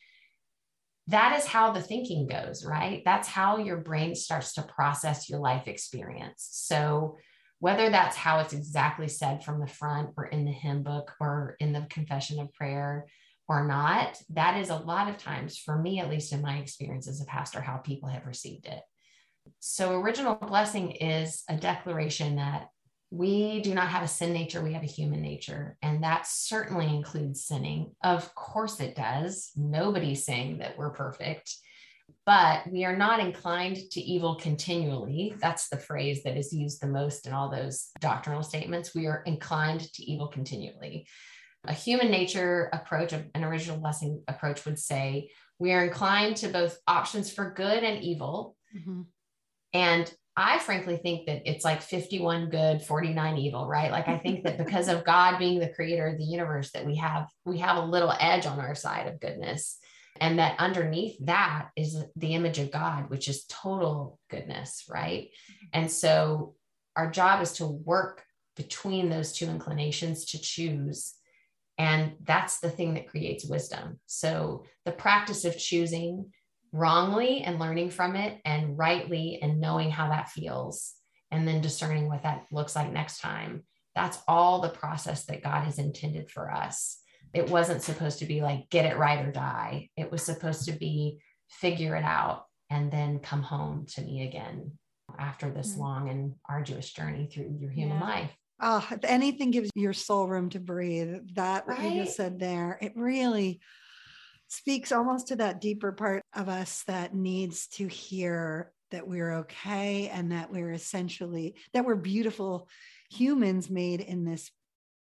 that 1.09 1.39
is 1.39 1.47
how 1.47 1.73
the 1.73 1.83
thinking 1.83 2.27
goes, 2.27 2.65
right? 2.65 3.03
That's 3.05 3.29
how 3.29 3.59
your 3.59 3.79
brain 3.79 4.15
starts 4.15 4.55
to 4.55 4.63
process 4.63 5.29
your 5.29 5.41
life 5.41 5.67
experience. 5.67 6.49
So, 6.53 7.19
whether 7.59 7.91
that's 7.91 8.17
how 8.17 8.41
it's 8.41 8.55
exactly 8.55 9.07
said 9.07 9.45
from 9.45 9.61
the 9.61 9.67
front 9.67 10.11
or 10.17 10.25
in 10.25 10.47
the 10.47 10.51
hymn 10.51 10.83
book 10.83 11.13
or 11.21 11.57
in 11.61 11.75
the 11.75 11.87
confession 11.91 12.41
of 12.41 12.53
prayer, 12.55 13.07
or 13.51 13.67
not, 13.67 14.17
that 14.31 14.61
is 14.61 14.71
a 14.71 14.77
lot 14.77 15.09
of 15.09 15.19
times, 15.19 15.59
for 15.59 15.77
me, 15.77 15.99
at 15.99 16.09
least 16.09 16.33
in 16.33 16.41
my 16.41 16.59
experience 16.59 17.09
as 17.09 17.21
a 17.21 17.25
pastor, 17.25 17.61
how 17.61 17.79
people 17.79 18.09
have 18.09 18.25
received 18.25 18.65
it. 18.65 18.81
So, 19.59 19.95
original 19.95 20.37
blessing 20.37 20.93
is 20.93 21.43
a 21.49 21.57
declaration 21.57 22.37
that 22.37 22.69
we 23.11 23.61
do 23.61 23.75
not 23.75 23.88
have 23.88 24.05
a 24.05 24.09
sin 24.09 24.33
nature, 24.33 24.62
we 24.62 24.73
have 24.73 24.85
a 24.85 24.87
human 24.87 25.20
nature. 25.20 25.77
And 25.83 26.03
that 26.05 26.27
certainly 26.27 26.87
includes 26.87 27.44
sinning. 27.44 27.92
Of 28.03 28.35
course, 28.35 28.79
it 28.81 28.94
does. 28.94 29.51
Nobody's 29.57 30.25
saying 30.25 30.59
that 30.59 30.79
we're 30.79 30.90
perfect, 30.90 31.53
but 32.25 32.70
we 32.70 32.85
are 32.85 32.96
not 32.96 33.18
inclined 33.18 33.79
to 33.92 34.01
evil 34.01 34.37
continually. 34.37 35.35
That's 35.40 35.68
the 35.68 35.79
phrase 35.79 36.23
that 36.23 36.37
is 36.37 36.53
used 36.53 36.81
the 36.81 36.87
most 36.87 37.27
in 37.27 37.33
all 37.33 37.51
those 37.51 37.88
doctrinal 38.01 38.44
statements. 38.44 38.94
We 38.94 39.07
are 39.07 39.23
inclined 39.27 39.92
to 39.94 40.05
evil 40.05 40.29
continually. 40.29 41.09
A 41.66 41.73
human 41.73 42.11
nature 42.11 42.70
approach, 42.73 43.12
an 43.12 43.44
original 43.44 43.79
blessing 43.79 44.23
approach 44.29 44.64
would 44.64 44.79
say 44.79 45.31
we 45.59 45.73
are 45.73 45.85
inclined 45.85 46.37
to 46.37 46.49
both 46.49 46.79
options 46.87 47.31
for 47.31 47.53
good 47.53 47.83
and 47.83 48.03
evil. 48.03 48.57
Mm-hmm. 48.75 49.03
And 49.75 50.14
I 50.40 50.59
frankly 50.59 50.96
think 50.96 51.26
that 51.26 51.42
it's 51.44 51.66
like 51.66 51.83
51 51.83 52.48
good, 52.48 52.81
49 52.81 53.37
evil, 53.37 53.68
right? 53.68 53.90
Like 53.90 54.09
I 54.09 54.16
think 54.16 54.44
that 54.44 54.57
because 54.57 54.88
of 54.88 55.05
God 55.05 55.38
being 55.38 55.59
the 55.59 55.68
creator 55.68 56.07
of 56.07 56.16
the 56.16 56.24
universe, 56.24 56.70
that 56.72 56.87
we 56.87 56.96
have 56.96 57.29
we 57.44 57.59
have 57.59 57.76
a 57.76 57.85
little 57.85 58.14
edge 58.18 58.46
on 58.46 58.59
our 58.59 58.74
side 58.74 59.07
of 59.07 59.20
goodness. 59.20 59.79
And 60.18 60.38
that 60.38 60.59
underneath 60.59 61.16
that 61.26 61.68
is 61.76 62.03
the 62.16 62.35
image 62.35 62.59
of 62.59 62.70
God, 62.70 63.11
which 63.11 63.29
is 63.29 63.44
total 63.50 64.18
goodness, 64.31 64.85
right? 64.88 65.29
And 65.74 65.90
so 65.90 66.55
our 66.96 67.11
job 67.11 67.42
is 67.42 67.53
to 67.55 67.66
work 67.66 68.24
between 68.57 69.11
those 69.11 69.33
two 69.33 69.46
inclinations 69.46 70.24
to 70.26 70.40
choose 70.40 71.14
and 71.81 72.12
that's 72.24 72.61
the 72.61 72.68
thing 72.68 72.92
that 72.94 73.09
creates 73.09 73.46
wisdom. 73.46 74.00
So 74.05 74.64
the 74.85 74.92
practice 74.92 75.46
of 75.46 75.57
choosing 75.57 76.31
wrongly 76.73 77.43
and 77.43 77.59
learning 77.59 77.91
from 77.91 78.17
it 78.17 78.41
and 78.45 78.79
rightly 78.79 79.39
and 79.43 79.61
knowing 79.61 79.91
how 79.91 80.09
that 80.09 80.31
feels 80.31 80.95
and 81.31 81.47
then 81.47 81.61
discerning 81.61 82.09
what 82.09 82.23
that 82.23 82.47
looks 82.53 82.77
like 82.77 82.93
next 82.93 83.21
time. 83.21 83.65
That's 83.95 84.19
all 84.29 84.61
the 84.61 84.69
process 84.69 85.25
that 85.27 85.43
God 85.43 85.65
has 85.65 85.79
intended 85.79 86.31
for 86.31 86.51
us. 86.51 86.99
It 87.33 87.51
wasn't 87.51 87.83
supposed 87.83 88.21
to 88.21 88.25
be 88.25 88.41
like 88.41 88.71
get 88.71 88.87
it 88.87 88.99
right 88.99 89.25
or 89.25 89.31
die. 89.31 89.89
It 89.97 90.11
was 90.11 90.23
supposed 90.23 90.65
to 90.67 90.73
be 90.73 91.21
figure 91.49 91.97
it 91.97 92.05
out 92.05 92.45
and 92.71 92.91
then 92.91 93.19
come 93.19 93.43
home 93.43 93.87
to 93.95 94.01
me 94.01 94.27
again 94.27 94.73
after 95.19 95.51
this 95.51 95.73
mm-hmm. 95.73 95.81
long 95.81 96.09
and 96.09 96.35
arduous 96.49 96.91
journey 96.93 97.29
through 97.33 97.57
your 97.61 97.71
human 97.71 97.99
yeah. 97.99 98.05
life. 98.05 98.31
Oh, 98.63 98.87
if 98.91 99.05
anything 99.05 99.51
gives 99.51 99.71
your 99.75 99.95
soul 99.95 100.29
room 100.29 100.51
to 100.51 100.61
breathe, 100.61 101.17
that 101.35 101.67
right? 101.67 101.79
what 101.79 101.93
you 101.93 102.05
just 102.05 102.17
said 102.17 102.39
there, 102.39 102.79
it 102.81 102.93
really 102.95 103.61
speaks 104.51 104.91
almost 104.91 105.29
to 105.29 105.37
that 105.37 105.61
deeper 105.61 105.93
part 105.93 106.23
of 106.35 106.49
us 106.49 106.83
that 106.89 107.15
needs 107.15 107.69
to 107.69 107.87
hear 107.87 108.73
that 108.91 109.07
we're 109.07 109.33
okay 109.33 110.09
and 110.09 110.33
that 110.33 110.51
we're 110.51 110.73
essentially 110.73 111.55
that 111.73 111.85
we're 111.85 111.95
beautiful 111.95 112.69
humans 113.11 113.71
made 113.71 114.01
in 114.01 114.25
this 114.25 114.51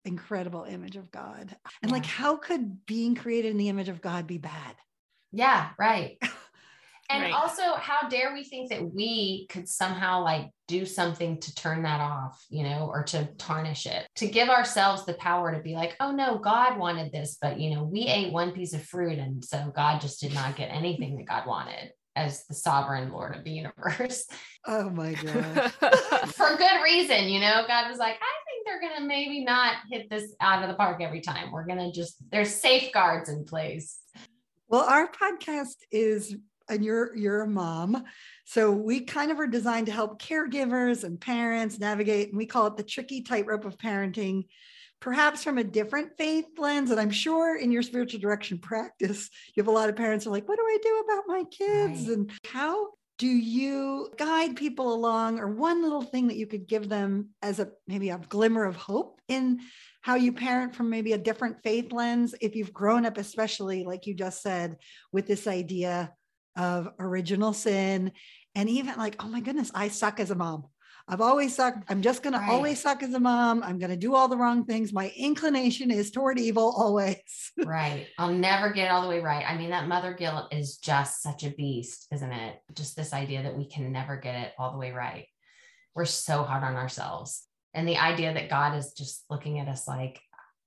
incredible 0.05 0.65
image 0.65 0.97
of 0.97 1.11
God. 1.11 1.57
And 1.83 1.91
yeah. 1.91 1.97
like 1.97 2.07
how 2.07 2.37
could 2.37 2.85
being 2.87 3.15
created 3.15 3.51
in 3.51 3.57
the 3.57 3.71
image 3.71 3.89
of 3.89 4.03
God 4.03 4.27
be 4.27 4.39
bad? 4.39 4.77
Yeah, 5.33 5.71
right. 5.79 6.19
And 7.11 7.23
right. 7.23 7.33
also, 7.33 7.75
how 7.77 8.09
dare 8.09 8.35
we 8.35 8.45
think 8.45 8.71
that 8.71 8.93
we 8.93 9.47
could 9.49 9.67
somehow 9.67 10.23
like 10.23 10.51
do 10.67 10.85
something 10.85 11.41
to 11.41 11.55
turn 11.55 11.83
that 11.83 12.03
off, 12.03 12.45
you 12.51 12.63
know, 12.63 12.87
or 12.93 13.03
to 13.05 13.25
tarnish 13.39 13.87
it, 13.87 14.07
to 14.17 14.27
give 14.27 14.51
ourselves 14.51 15.07
the 15.07 15.15
power 15.15 15.55
to 15.55 15.63
be 15.63 15.75
like, 15.75 15.97
oh 16.01 16.13
no, 16.13 16.39
God 16.39 16.79
wanted 16.79 17.11
this, 17.11 17.39
but 17.41 17.59
you 17.59 17.75
know, 17.75 17.83
we 17.83 18.03
ate 18.03 18.33
one 18.33 18.53
piece 18.53 18.75
of 18.75 18.85
fruit 18.85 19.19
and 19.19 19.43
so 19.43 19.73
God 19.75 20.01
just 20.01 20.21
did 20.21 20.35
not 20.35 20.57
get 20.57 20.67
anything 20.67 21.17
that 21.17 21.27
God 21.27 21.47
wanted 21.47 21.93
as 22.19 22.45
the 22.47 22.55
sovereign 22.55 23.13
Lord 23.13 23.37
of 23.37 23.45
the 23.45 23.51
universe. 23.51 24.27
Oh 24.67 24.91
my 24.91 25.15
God. 25.15 25.73
For 26.33 26.57
good 26.57 26.83
reason, 26.83 27.29
you 27.29 27.41
know, 27.41 27.65
God 27.67 27.89
was 27.89 27.99
like, 27.99 28.17
I 28.17 28.35
think 28.45 28.67
they're 28.67 28.81
going 28.81 29.01
to 29.01 29.07
maybe 29.07 29.45
not 29.45 29.77
hit 29.91 30.11
this 30.11 30.35
out 30.41 30.63
of 30.63 30.69
the 30.69 30.75
park 30.75 31.01
every 31.01 31.21
time. 31.21 31.53
We're 31.53 31.65
going 31.65 31.79
to 31.79 31.93
just, 31.93 32.17
there's 32.31 32.55
safeguards 32.55 33.31
in 33.31 33.45
place. 33.45 34.01
Well, 34.69 34.83
our 34.83 35.11
podcast 35.11 35.77
is, 35.91 36.37
and 36.69 36.85
you're 36.85 37.15
you're 37.17 37.43
a 37.43 37.49
mom, 37.49 38.05
so 38.45 38.71
we 38.71 39.01
kind 39.01 39.31
of 39.31 39.41
are 39.41 39.47
designed 39.47 39.87
to 39.87 39.93
help 39.93 40.21
caregivers 40.21 41.05
and 41.05 41.21
parents 41.21 41.79
navigate, 41.79 42.29
and 42.29 42.39
we 42.39 42.47
call 42.47 42.67
it 42.67 42.77
the 42.77 42.83
tricky 42.83 43.23
tightrope 43.23 43.65
of 43.65 43.79
parenting, 43.79 44.45
perhaps 45.01 45.45
from 45.45 45.59
a 45.59 45.65
different 45.65 46.13
faith 46.17 46.47
lens. 46.57 46.91
And 46.91 47.01
I'm 47.01 47.11
sure 47.11 47.57
in 47.57 47.73
your 47.73 47.83
spiritual 47.83 48.21
direction 48.21 48.59
practice, 48.59 49.29
you 49.55 49.63
have 49.63 49.69
a 49.69 49.73
lot 49.73 49.89
of 49.89 49.97
parents 49.97 50.25
who 50.25 50.31
are 50.31 50.35
like, 50.35 50.49
"What 50.49 50.59
do 50.59 50.65
I 50.65 50.79
do 50.83 51.05
about 51.05 51.25
my 51.27 51.45
kids?" 51.51 52.09
Right. 52.09 52.17
And 52.17 52.33
how 52.47 52.89
do 53.19 53.27
you 53.27 54.09
guide 54.17 54.55
people 54.55 54.95
along 54.95 55.41
or 55.41 55.49
one 55.49 55.83
little 55.83 56.03
thing 56.03 56.29
that 56.29 56.37
you 56.37 56.47
could 56.47 56.67
give 56.67 56.89
them 56.89 57.31
as 57.43 57.59
a 57.59 57.69
maybe 57.87 58.11
a 58.11 58.21
glimmer 58.29 58.65
of 58.65 58.77
hope 58.77 59.21
in 59.29 59.61
how 60.01 60.15
you 60.15 60.33
parent 60.33 60.75
from 60.75 60.89
maybe 60.89 61.13
a 61.13 61.19
different 61.19 61.57
faith 61.63 61.93
lens 61.93 62.35
if 62.41 62.55
you've 62.55 62.73
grown 62.73 63.05
up 63.05 63.19
especially 63.19 63.85
like 63.85 64.07
you 64.07 64.15
just 64.15 64.41
said 64.41 64.77
with 65.13 65.27
this 65.27 65.47
idea 65.49 66.13
of 66.59 66.91
original 66.99 67.55
sin 67.55 68.13
and 68.55 68.69
even 68.69 68.97
like 68.99 69.17
oh 69.21 69.29
my 69.29 69.41
goodness 69.41 69.71
i 69.75 69.89
suck 69.89 70.21
as 70.21 70.31
a 70.31 70.35
mom 70.35 70.65
I've 71.11 71.23
always 71.23 71.57
sucked. 71.57 71.91
I'm 71.91 72.03
just 72.03 72.23
going 72.23 72.35
right. 72.35 72.47
to 72.47 72.53
always 72.53 72.83
suck 72.83 73.03
as 73.03 73.15
a 73.15 73.21
mom. 73.21 73.63
I'm 73.63 73.79
going 73.79 73.91
to 73.91 73.97
do 73.97 74.15
all 74.15 74.29
the 74.29 74.37
wrong 74.37 74.67
things. 74.67 74.93
My 74.93 75.11
inclination 75.17 75.91
is 75.91 76.11
toward 76.11 76.39
evil 76.39 76.75
always. 76.77 77.53
right. 77.65 78.07
I'll 78.19 78.35
never 78.35 78.71
get 78.71 78.91
all 78.91 79.01
the 79.01 79.09
way 79.09 79.21
right. 79.21 79.45
I 79.49 79.57
mean, 79.57 79.71
that 79.71 79.89
mother 79.89 80.13
guilt 80.13 80.53
is 80.53 80.77
just 80.77 81.23
such 81.23 81.45
a 81.45 81.51
beast, 81.51 82.09
isn't 82.13 82.33
it? 82.33 82.57
Just 82.75 82.95
this 82.95 83.15
idea 83.15 83.43
that 83.43 83.57
we 83.57 83.67
can 83.67 83.91
never 83.91 84.19
get 84.19 84.35
it 84.35 84.53
all 84.59 84.71
the 84.71 84.79
way 84.79 84.93
right. 84.93 85.27
We're 85.95 86.05
so 86.05 86.43
hard 86.43 86.63
on 86.63 86.77
ourselves. 86.77 87.43
And 87.73 87.89
the 87.89 87.97
idea 87.97 88.35
that 88.35 88.51
God 88.51 88.77
is 88.77 88.93
just 88.93 89.25
looking 89.31 89.61
at 89.61 89.69
us 89.69 89.89
like, 89.89 90.21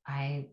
I 0.07 0.47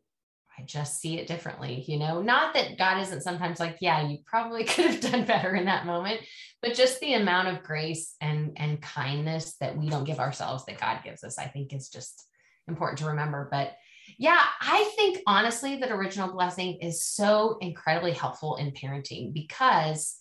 I 0.58 0.62
just 0.64 1.00
see 1.00 1.18
it 1.18 1.28
differently, 1.28 1.84
you 1.86 1.98
know, 1.98 2.20
not 2.20 2.54
that 2.54 2.78
God 2.78 3.00
isn't 3.00 3.22
sometimes 3.22 3.60
like, 3.60 3.78
yeah, 3.80 4.08
you 4.08 4.18
probably 4.26 4.64
could 4.64 4.86
have 4.86 5.00
done 5.00 5.24
better 5.24 5.54
in 5.54 5.66
that 5.66 5.86
moment, 5.86 6.20
but 6.62 6.74
just 6.74 6.98
the 7.00 7.14
amount 7.14 7.48
of 7.48 7.62
grace 7.62 8.14
and 8.20 8.52
and 8.56 8.82
kindness 8.82 9.56
that 9.60 9.76
we 9.76 9.88
don't 9.88 10.04
give 10.04 10.18
ourselves 10.18 10.64
that 10.66 10.80
God 10.80 11.00
gives 11.04 11.22
us, 11.22 11.38
I 11.38 11.46
think 11.46 11.72
is 11.72 11.88
just 11.88 12.26
important 12.66 12.98
to 12.98 13.06
remember. 13.06 13.48
But 13.50 13.76
yeah, 14.18 14.42
I 14.60 14.90
think 14.96 15.20
honestly 15.26 15.76
that 15.76 15.92
original 15.92 16.32
blessing 16.32 16.78
is 16.80 17.04
so 17.04 17.58
incredibly 17.60 18.12
helpful 18.12 18.56
in 18.56 18.72
parenting 18.72 19.32
because 19.32 20.18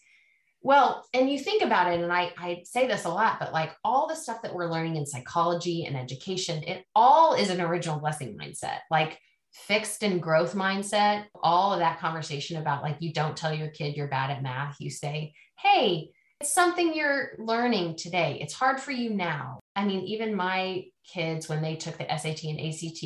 well, 0.62 1.06
and 1.14 1.30
you 1.30 1.40
think 1.40 1.64
about 1.64 1.94
it, 1.94 2.02
and 2.02 2.12
I, 2.12 2.34
I 2.38 2.64
say 2.66 2.88
this 2.88 3.06
a 3.06 3.10
lot, 3.10 3.40
but 3.40 3.54
like 3.54 3.72
all 3.84 4.08
the 4.08 4.16
stuff 4.16 4.42
that 4.42 4.54
we're 4.54 4.70
learning 4.70 4.98
in 4.98 5.06
psychology 5.06 5.86
and 5.86 5.96
education, 5.96 6.64
it 6.64 6.84
all 6.96 7.36
is 7.36 7.50
an 7.50 7.62
original 7.62 8.00
blessing 8.00 8.38
mindset. 8.38 8.80
Like 8.92 9.18
fixed 9.66 10.04
and 10.04 10.22
growth 10.22 10.54
mindset, 10.54 11.26
all 11.42 11.74
of 11.74 11.80
that 11.80 12.00
conversation 12.00 12.58
about 12.58 12.84
like 12.84 12.98
you 13.00 13.12
don't 13.12 13.36
tell 13.36 13.54
your 13.54 13.70
kid 13.70 13.96
you're 13.96 14.08
bad 14.08 14.30
at 14.30 14.44
math, 14.44 14.78
you 14.80 14.90
say, 14.90 15.34
hey, 15.60 16.10
it's 16.40 16.54
something 16.54 16.94
you're 16.94 17.32
learning 17.40 17.96
today. 17.98 18.38
It's 18.42 18.54
hard 18.54 18.80
for 18.80 18.92
you 18.92 19.10
now. 19.10 19.60
I 19.76 19.86
mean, 19.86 20.02
even 20.06 20.36
my 20.36 20.86
kids, 21.12 21.50
when 21.50 21.62
they 21.62 21.76
took 21.76 21.98
the 21.98 22.06
SAT 22.06 22.44
and 22.44 22.60
ACT, 22.60 23.04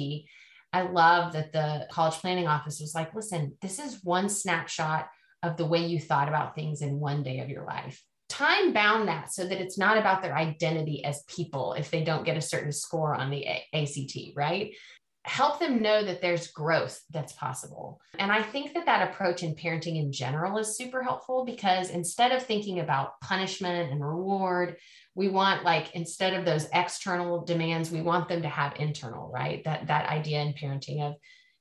I 0.73 0.81
love 0.83 1.33
that 1.33 1.53
the 1.53 1.87
college 1.91 2.15
planning 2.15 2.47
office 2.47 2.79
was 2.79 2.93
like, 2.93 3.13
listen, 3.13 3.57
this 3.61 3.79
is 3.79 4.03
one 4.03 4.29
snapshot 4.29 5.07
of 5.43 5.57
the 5.57 5.65
way 5.65 5.85
you 5.85 5.99
thought 5.99 6.27
about 6.27 6.55
things 6.55 6.81
in 6.81 6.99
one 6.99 7.23
day 7.23 7.39
of 7.39 7.49
your 7.49 7.65
life. 7.65 8.03
Time 8.29 8.71
bound 8.71 9.07
that 9.07 9.33
so 9.33 9.45
that 9.45 9.59
it's 9.59 9.77
not 9.77 9.97
about 9.97 10.21
their 10.21 10.35
identity 10.35 11.03
as 11.03 11.23
people 11.23 11.73
if 11.73 11.91
they 11.91 12.03
don't 12.03 12.25
get 12.25 12.37
a 12.37 12.41
certain 12.41 12.71
score 12.71 13.13
on 13.15 13.29
the 13.29 13.45
ACT, 13.73 14.35
right? 14.35 14.73
Help 15.23 15.59
them 15.59 15.81
know 15.81 16.03
that 16.03 16.21
there's 16.21 16.47
growth 16.47 16.99
that's 17.11 17.33
possible. 17.33 18.01
And 18.17 18.31
I 18.31 18.41
think 18.41 18.73
that 18.73 18.87
that 18.87 19.09
approach 19.09 19.43
in 19.43 19.55
parenting 19.55 19.99
in 19.99 20.11
general 20.11 20.57
is 20.57 20.75
super 20.75 21.03
helpful 21.03 21.45
because 21.45 21.91
instead 21.91 22.31
of 22.31 22.43
thinking 22.43 22.79
about 22.79 23.21
punishment 23.21 23.91
and 23.91 24.03
reward, 24.03 24.77
we 25.13 25.27
want 25.27 25.63
like 25.63 25.93
instead 25.93 26.33
of 26.33 26.45
those 26.45 26.67
external 26.73 27.45
demands, 27.45 27.91
we 27.91 28.01
want 28.01 28.29
them 28.29 28.41
to 28.41 28.47
have 28.47 28.73
internal, 28.77 29.29
right? 29.31 29.63
That 29.63 29.87
that 29.87 30.09
idea 30.09 30.41
in 30.41 30.53
parenting 30.53 31.01
of 31.01 31.15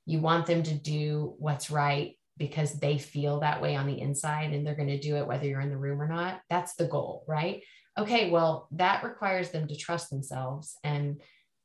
you 0.05 0.19
want 0.19 0.47
them 0.47 0.63
to 0.63 0.73
do 0.73 1.35
what's 1.37 1.69
right 1.69 2.17
because 2.37 2.79
they 2.79 2.97
feel 2.97 3.41
that 3.41 3.61
way 3.61 3.75
on 3.75 3.85
the 3.85 4.01
inside 4.01 4.53
and 4.53 4.65
they're 4.65 4.75
going 4.75 4.87
to 4.87 4.99
do 4.99 5.17
it 5.17 5.27
whether 5.27 5.45
you're 5.45 5.61
in 5.61 5.69
the 5.69 5.77
room 5.77 6.01
or 6.01 6.07
not. 6.07 6.41
That's 6.49 6.73
the 6.75 6.87
goal, 6.87 7.23
right? 7.27 7.61
Okay, 7.99 8.31
well, 8.31 8.67
that 8.71 9.03
requires 9.03 9.51
them 9.51 9.67
to 9.67 9.75
trust 9.75 10.09
themselves 10.09 10.75
and 10.83 11.21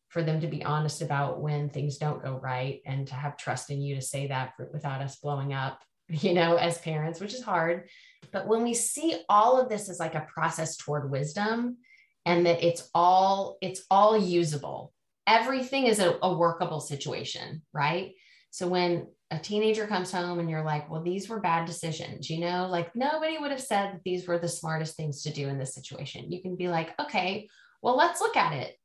for 0.08 0.22
them 0.22 0.40
to 0.40 0.46
be 0.46 0.64
honest 0.64 1.02
about 1.02 1.40
when 1.40 1.68
things 1.68 1.98
don't 1.98 2.22
go 2.22 2.38
right 2.42 2.80
and 2.86 3.06
to 3.08 3.14
have 3.14 3.36
trust 3.36 3.70
in 3.70 3.80
you 3.80 3.96
to 3.96 4.02
say 4.02 4.28
that 4.28 4.54
for, 4.56 4.68
without 4.72 5.02
us 5.02 5.16
blowing 5.16 5.52
up, 5.52 5.80
you 6.08 6.34
know, 6.34 6.56
as 6.56 6.78
parents, 6.78 7.20
which 7.20 7.34
is 7.34 7.42
hard. 7.42 7.88
But 8.32 8.46
when 8.46 8.62
we 8.62 8.74
see 8.74 9.22
all 9.28 9.60
of 9.60 9.68
this 9.68 9.88
as 9.88 10.00
like 10.00 10.14
a 10.14 10.26
process 10.32 10.76
toward 10.76 11.10
wisdom 11.10 11.78
and 12.26 12.44
that 12.44 12.62
it's 12.62 12.90
all 12.94 13.56
it's 13.62 13.84
all 13.90 14.18
usable. 14.18 14.92
Everything 15.26 15.86
is 15.86 15.98
a, 15.98 16.18
a 16.22 16.36
workable 16.36 16.80
situation, 16.80 17.62
right? 17.72 18.12
So 18.50 18.68
when 18.68 19.06
a 19.30 19.38
teenager 19.38 19.86
comes 19.86 20.12
home 20.12 20.38
and 20.38 20.48
you're 20.48 20.64
like, 20.64 20.88
well, 20.88 21.02
these 21.02 21.28
were 21.28 21.40
bad 21.40 21.66
decisions, 21.66 22.30
you 22.30 22.40
know, 22.40 22.68
like 22.70 22.94
nobody 22.94 23.38
would 23.38 23.50
have 23.50 23.60
said 23.60 23.94
that 23.94 24.02
these 24.04 24.26
were 24.26 24.38
the 24.38 24.48
smartest 24.48 24.96
things 24.96 25.22
to 25.22 25.32
do 25.32 25.48
in 25.48 25.58
this 25.58 25.74
situation. 25.74 26.30
You 26.30 26.42
can 26.42 26.56
be 26.56 26.68
like, 26.68 26.94
okay, 27.00 27.48
well, 27.82 27.96
let's 27.96 28.20
look 28.20 28.36
at 28.36 28.52
it 28.52 28.76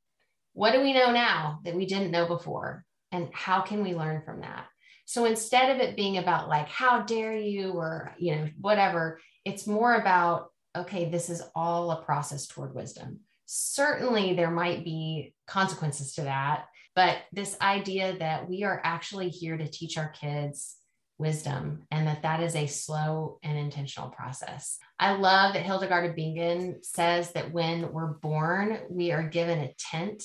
what 0.54 0.72
do 0.74 0.82
we 0.82 0.94
know 0.94 1.12
now 1.12 1.60
that 1.64 1.76
we 1.76 1.86
didn't 1.86 2.12
know 2.12 2.28
before? 2.28 2.84
And 3.12 3.30
how 3.34 3.62
can 3.62 3.84
we 3.84 3.96
learn 3.96 4.22
from 4.26 4.42
that? 4.42 4.66
So 5.06 5.26
instead 5.26 5.76
of 5.76 5.82
it 5.82 5.98
being 5.98 6.18
about 6.18 6.48
like, 6.48 6.68
how 6.68 7.02
dare 7.02 7.36
you, 7.36 7.72
or, 7.72 8.14
you 8.18 8.36
know, 8.36 8.50
whatever, 8.60 9.20
it's 9.44 9.68
more 9.68 9.96
about, 9.96 10.48
okay, 10.76 11.10
this 11.10 11.30
is 11.30 11.42
all 11.56 11.92
a 11.92 12.02
process 12.04 12.48
toward 12.48 12.74
wisdom. 12.74 13.20
Certainly 13.46 14.36
there 14.36 14.52
might 14.52 14.86
be 14.86 15.34
consequences 15.48 16.14
to 16.14 16.22
that, 16.22 16.66
but 16.96 17.18
this 17.34 17.58
idea 17.62 18.18
that 18.20 18.48
we 18.48 18.64
are 18.64 18.80
actually 18.84 19.30
here 19.30 19.58
to 19.58 19.68
teach 19.68 19.98
our 19.98 20.10
kids 20.10 20.78
wisdom 21.18 21.84
and 21.92 22.08
that 22.08 22.24
that 22.24 22.42
is 22.42 22.56
a 22.56 22.66
slow 22.66 23.38
and 23.44 23.58
intentional 23.58 24.10
process. 24.10 24.78
I 24.98 25.14
love 25.14 25.54
that 25.54 25.64
Hildegard 25.64 26.10
of 26.10 26.16
Bingen 26.16 26.80
says 26.84 27.32
that 27.34 27.52
when 27.52 27.92
we're 27.92 28.14
born, 28.14 28.80
we 28.90 29.12
are 29.12 29.24
given 29.24 29.60
a 29.60 29.74
tent 29.78 30.24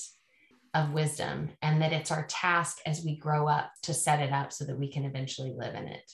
of 0.77 0.93
wisdom 0.93 1.49
and 1.61 1.81
that 1.81 1.93
it's 1.93 2.11
our 2.11 2.25
task 2.27 2.79
as 2.85 3.03
we 3.03 3.17
grow 3.17 3.47
up 3.47 3.71
to 3.83 3.93
set 3.93 4.19
it 4.19 4.31
up 4.31 4.53
so 4.53 4.65
that 4.65 4.77
we 4.77 4.91
can 4.91 5.05
eventually 5.05 5.53
live 5.55 5.75
in 5.75 5.87
it. 5.87 6.11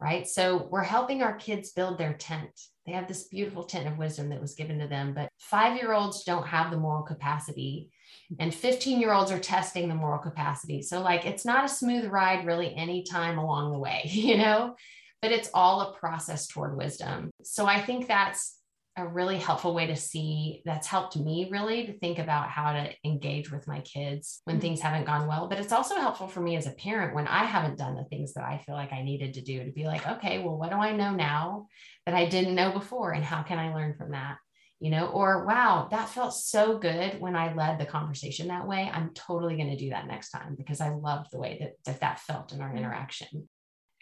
Right. 0.00 0.26
So 0.26 0.68
we're 0.70 0.82
helping 0.82 1.22
our 1.22 1.34
kids 1.34 1.72
build 1.72 1.96
their 1.96 2.14
tent. 2.14 2.50
They 2.86 2.92
have 2.92 3.06
this 3.06 3.28
beautiful 3.28 3.62
tent 3.62 3.86
of 3.86 3.98
wisdom 3.98 4.30
that 4.30 4.40
was 4.40 4.54
given 4.54 4.80
to 4.80 4.88
them, 4.88 5.14
but 5.14 5.28
five 5.38 5.76
year 5.76 5.92
olds 5.92 6.24
don't 6.24 6.46
have 6.46 6.72
the 6.72 6.76
moral 6.76 7.04
capacity 7.04 7.90
and 8.38 8.54
15 8.54 9.00
year 9.00 9.12
olds 9.12 9.30
are 9.30 9.38
testing 9.38 9.88
the 9.88 9.94
moral 9.94 10.18
capacity. 10.18 10.82
So, 10.82 11.00
like, 11.00 11.26
it's 11.26 11.44
not 11.44 11.64
a 11.64 11.68
smooth 11.68 12.06
ride 12.06 12.46
really 12.46 12.74
any 12.74 13.02
time 13.02 13.38
along 13.38 13.72
the 13.72 13.78
way, 13.78 14.02
you 14.06 14.38
know, 14.38 14.76
but 15.20 15.32
it's 15.32 15.50
all 15.54 15.80
a 15.80 15.94
process 15.94 16.46
toward 16.46 16.76
wisdom. 16.76 17.30
So, 17.42 17.66
I 17.66 17.80
think 17.80 18.08
that's 18.08 18.58
a 18.96 19.06
really 19.06 19.38
helpful 19.38 19.74
way 19.74 19.86
to 19.86 19.96
see 19.96 20.60
that's 20.66 20.86
helped 20.86 21.16
me 21.16 21.48
really 21.50 21.86
to 21.86 21.98
think 21.98 22.18
about 22.18 22.50
how 22.50 22.72
to 22.72 22.90
engage 23.04 23.50
with 23.50 23.66
my 23.66 23.80
kids 23.80 24.42
when 24.44 24.56
mm-hmm. 24.56 24.60
things 24.60 24.80
haven't 24.80 25.06
gone 25.06 25.26
well. 25.26 25.48
But 25.48 25.58
it's 25.58 25.72
also 25.72 25.96
helpful 25.96 26.28
for 26.28 26.40
me 26.40 26.56
as 26.56 26.66
a 26.66 26.72
parent 26.72 27.14
when 27.14 27.26
I 27.26 27.44
haven't 27.44 27.78
done 27.78 27.96
the 27.96 28.04
things 28.04 28.34
that 28.34 28.44
I 28.44 28.58
feel 28.58 28.74
like 28.74 28.92
I 28.92 29.02
needed 29.02 29.34
to 29.34 29.40
do 29.40 29.64
to 29.64 29.72
be 29.72 29.84
like, 29.84 30.06
okay, 30.06 30.40
well, 30.40 30.58
what 30.58 30.70
do 30.70 30.76
I 30.76 30.94
know 30.94 31.10
now 31.12 31.68
that 32.04 32.14
I 32.14 32.26
didn't 32.26 32.54
know 32.54 32.72
before? 32.72 33.12
And 33.12 33.24
how 33.24 33.42
can 33.42 33.58
I 33.58 33.74
learn 33.74 33.94
from 33.96 34.10
that? 34.10 34.36
You 34.78 34.90
know, 34.90 35.06
or 35.06 35.46
wow, 35.46 35.88
that 35.90 36.10
felt 36.10 36.34
so 36.34 36.76
good 36.76 37.18
when 37.18 37.36
I 37.36 37.54
led 37.54 37.78
the 37.78 37.86
conversation 37.86 38.48
that 38.48 38.66
way. 38.66 38.90
I'm 38.92 39.14
totally 39.14 39.56
going 39.56 39.70
to 39.70 39.76
do 39.76 39.90
that 39.90 40.08
next 40.08 40.30
time 40.30 40.54
because 40.56 40.80
I 40.80 40.90
loved 40.90 41.30
the 41.30 41.38
way 41.38 41.56
that, 41.60 41.72
that 41.86 42.00
that 42.00 42.20
felt 42.20 42.52
in 42.52 42.60
our 42.60 42.68
mm-hmm. 42.68 42.78
interaction. 42.78 43.48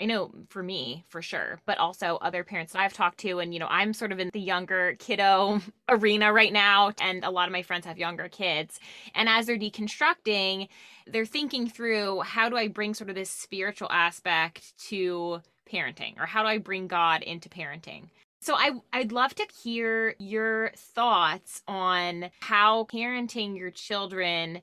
I 0.01 0.07
know 0.07 0.33
for 0.49 0.63
me, 0.63 1.05
for 1.09 1.21
sure, 1.21 1.61
but 1.67 1.79
also 1.79 2.19
other 2.23 2.43
parents 2.43 2.73
that 2.73 2.81
I've 2.81 2.95
talked 2.95 3.19
to. 3.19 3.39
And, 3.39 3.53
you 3.53 3.61
know, 3.61 3.67
I'm 3.69 3.93
sort 3.93 4.13
of 4.13 4.19
in 4.19 4.31
the 4.33 4.41
younger 4.41 4.97
kiddo 4.99 5.61
arena 5.89 6.33
right 6.33 6.53
now, 6.53 6.93
and 7.01 7.25
a 7.25 7.31
lot 7.31 7.49
of 7.49 7.53
my 7.53 7.63
friends 7.63 7.85
have 7.87 7.99
younger 7.99 8.29
kids. 8.29 8.81
And 9.15 9.29
as 9.29 9.47
they're 9.47 9.59
deconstructing, 9.59 10.69
they're 11.07 11.27
thinking 11.27 11.69
through 11.69 12.21
how 12.21 12.49
do 12.49 12.57
I 12.57 12.69
bring 12.69 12.95
sort 12.95 13.11
of 13.11 13.17
this 13.17 13.31
spiritual 13.31 13.89
aspect 13.91 14.73
to 14.89 15.43
parenting, 15.71 16.19
or 16.19 16.27
how 16.27 16.43
do 16.43 16.49
I 16.49 16.59
bring 16.59 16.87
God 16.87 17.23
into 17.23 17.49
parenting? 17.49 18.09
So 18.41 18.55
I 18.55 18.71
I'd 18.93 19.13
love 19.13 19.35
to 19.35 19.47
hear 19.63 20.15
your 20.19 20.73
thoughts 20.75 21.63
on 21.69 22.31
how 22.41 22.85
parenting 22.85 23.57
your 23.57 23.71
children 23.71 24.63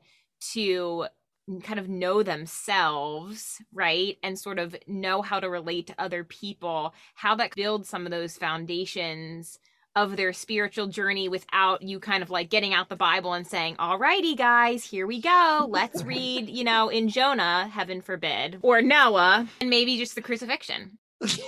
to 0.54 1.08
kind 1.64 1.80
of 1.80 1.88
know 1.88 2.24
themselves, 2.24 3.62
right? 3.74 4.18
And 4.24 4.38
sort 4.38 4.60
of 4.60 4.76
know 4.86 5.22
how 5.22 5.40
to 5.40 5.50
relate 5.50 5.88
to 5.88 5.96
other 5.98 6.24
people, 6.24 6.94
how 7.16 7.36
that 7.36 7.56
builds 7.56 7.90
some 7.90 8.06
of 8.06 8.12
those 8.12 8.38
foundations 8.38 9.60
of 9.96 10.16
their 10.16 10.32
spiritual 10.32 10.88
journey 10.88 11.28
without 11.28 11.82
you 11.82 12.00
kind 12.00 12.22
of 12.22 12.30
like 12.30 12.52
getting 12.52 12.72
out 12.74 12.88
the 12.88 12.96
Bible 12.96 13.34
and 13.34 13.48
saying, 13.48 13.76
"All 13.80 13.98
righty, 13.98 14.36
guys, 14.36 14.84
here 14.84 15.08
we 15.08 15.20
go. 15.20 15.66
Let's 15.70 16.04
read, 16.04 16.50
you 16.50 16.64
know, 16.64 16.90
in 16.90 17.10
Jonah, 17.10 17.68
heaven 17.68 18.02
forbid, 18.02 18.60
or 18.62 18.82
Noah, 18.82 19.48
and 19.60 19.70
maybe 19.70 19.98
just 19.98 20.14
the 20.14 20.22
crucifixion." 20.22 21.00
just 21.24 21.42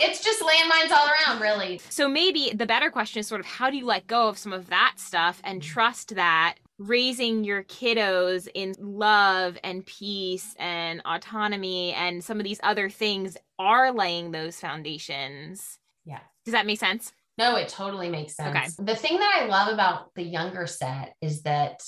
it's 0.00 0.24
just 0.24 0.42
landmines 0.42 0.90
all 0.90 1.06
around 1.06 1.40
really 1.40 1.80
so 1.90 2.08
maybe 2.08 2.50
the 2.56 2.66
better 2.66 2.90
question 2.90 3.20
is 3.20 3.26
sort 3.28 3.40
of 3.40 3.46
how 3.46 3.70
do 3.70 3.76
you 3.76 3.86
let 3.86 4.04
go 4.08 4.28
of 4.28 4.36
some 4.36 4.52
of 4.52 4.68
that 4.68 4.94
stuff 4.96 5.40
and 5.44 5.62
trust 5.62 6.16
that 6.16 6.56
raising 6.78 7.44
your 7.44 7.62
kiddos 7.64 8.48
in 8.54 8.74
love 8.78 9.58
and 9.62 9.84
peace 9.86 10.54
and 10.58 11.00
autonomy 11.04 11.92
and 11.92 12.24
some 12.24 12.38
of 12.38 12.44
these 12.44 12.60
other 12.62 12.90
things 12.90 13.36
are 13.58 13.92
laying 13.92 14.30
those 14.30 14.58
foundations 14.58 15.78
yeah 16.04 16.20
does 16.44 16.52
that 16.52 16.66
make 16.66 16.78
sense 16.78 17.12
no 17.38 17.56
it 17.56 17.68
totally 17.68 18.08
makes 18.08 18.34
sense 18.34 18.56
okay. 18.56 18.84
the 18.84 18.96
thing 18.96 19.18
that 19.18 19.40
i 19.42 19.46
love 19.46 19.72
about 19.72 20.14
the 20.14 20.22
younger 20.22 20.66
set 20.66 21.14
is 21.20 21.42
that 21.42 21.80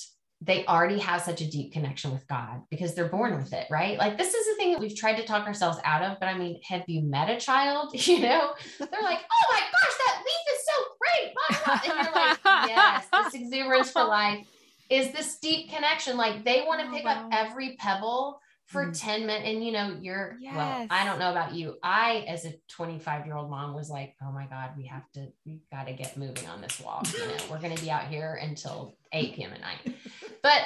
they 0.47 0.66
already 0.66 0.99
have 0.99 1.23
such 1.23 1.40
a 1.40 1.51
deep 1.51 1.73
connection 1.73 2.12
with 2.12 2.27
God 2.27 2.62
because 2.70 2.94
they're 2.94 3.09
born 3.09 3.37
with 3.37 3.53
it, 3.53 3.66
right? 3.70 3.97
Like 3.99 4.18
this 4.18 4.35
is 4.35 4.47
the 4.47 4.55
thing 4.57 4.73
that 4.73 4.81
we've 4.81 4.94
tried 4.94 5.16
to 5.16 5.25
talk 5.25 5.47
ourselves 5.47 5.79
out 5.85 6.03
of. 6.03 6.20
But 6.20 6.29
I 6.29 6.37
mean, 6.37 6.61
have 6.64 6.83
you 6.87 7.03
met 7.03 7.31
a 7.31 7.40
child? 7.40 7.94
You 8.05 8.20
know, 8.20 8.53
they're 8.79 9.03
like, 9.03 9.20
oh 9.20 9.47
my 9.51 9.61
gosh, 9.61 9.97
that 10.07 10.23
leaf 10.27 10.44
is 10.53 10.66
so 10.66 10.85
great. 11.01 11.88
And 11.88 12.05
you're 12.05 12.14
like, 12.14 12.38
yes, 12.68 13.07
this 13.11 13.35
exuberance 13.35 13.90
for 13.90 14.05
life 14.05 14.47
is 14.90 15.12
this 15.12 15.38
deep 15.38 15.70
connection. 15.70 16.16
Like 16.16 16.44
they 16.44 16.64
want 16.66 16.81
to 16.81 16.88
oh, 16.88 16.92
pick 16.92 17.05
wow. 17.05 17.27
up 17.27 17.29
every 17.33 17.77
pebble 17.77 18.40
for 18.66 18.87
mm. 18.87 18.99
10 18.99 19.27
minutes. 19.27 19.49
And 19.49 19.64
you 19.64 19.73
know, 19.73 19.97
you're 20.01 20.37
yes. 20.40 20.55
well, 20.57 20.87
I 20.90 21.05
don't 21.05 21.18
know 21.18 21.31
about 21.31 21.55
you. 21.55 21.77
I, 21.83 22.25
as 22.29 22.44
a 22.44 22.55
25 22.68 23.27
year 23.27 23.37
old 23.37 23.51
mom, 23.51 23.75
was 23.75 23.90
like, 23.90 24.14
oh 24.23 24.33
my 24.33 24.47
God, 24.47 24.70
we 24.77 24.87
have 24.87 25.11
to, 25.14 25.29
we've 25.44 25.68
got 25.70 25.87
to 25.87 25.92
get 25.92 26.16
moving 26.16 26.47
on 26.49 26.61
this 26.61 26.81
walk. 26.81 27.07
You 27.12 27.27
know, 27.27 27.37
we're 27.51 27.61
gonna 27.61 27.77
be 27.77 27.90
out 27.90 28.09
here 28.09 28.38
until 28.42 28.97
8 29.12 29.35
p.m. 29.35 29.53
at 29.53 29.61
night. 29.61 29.97
But 30.42 30.62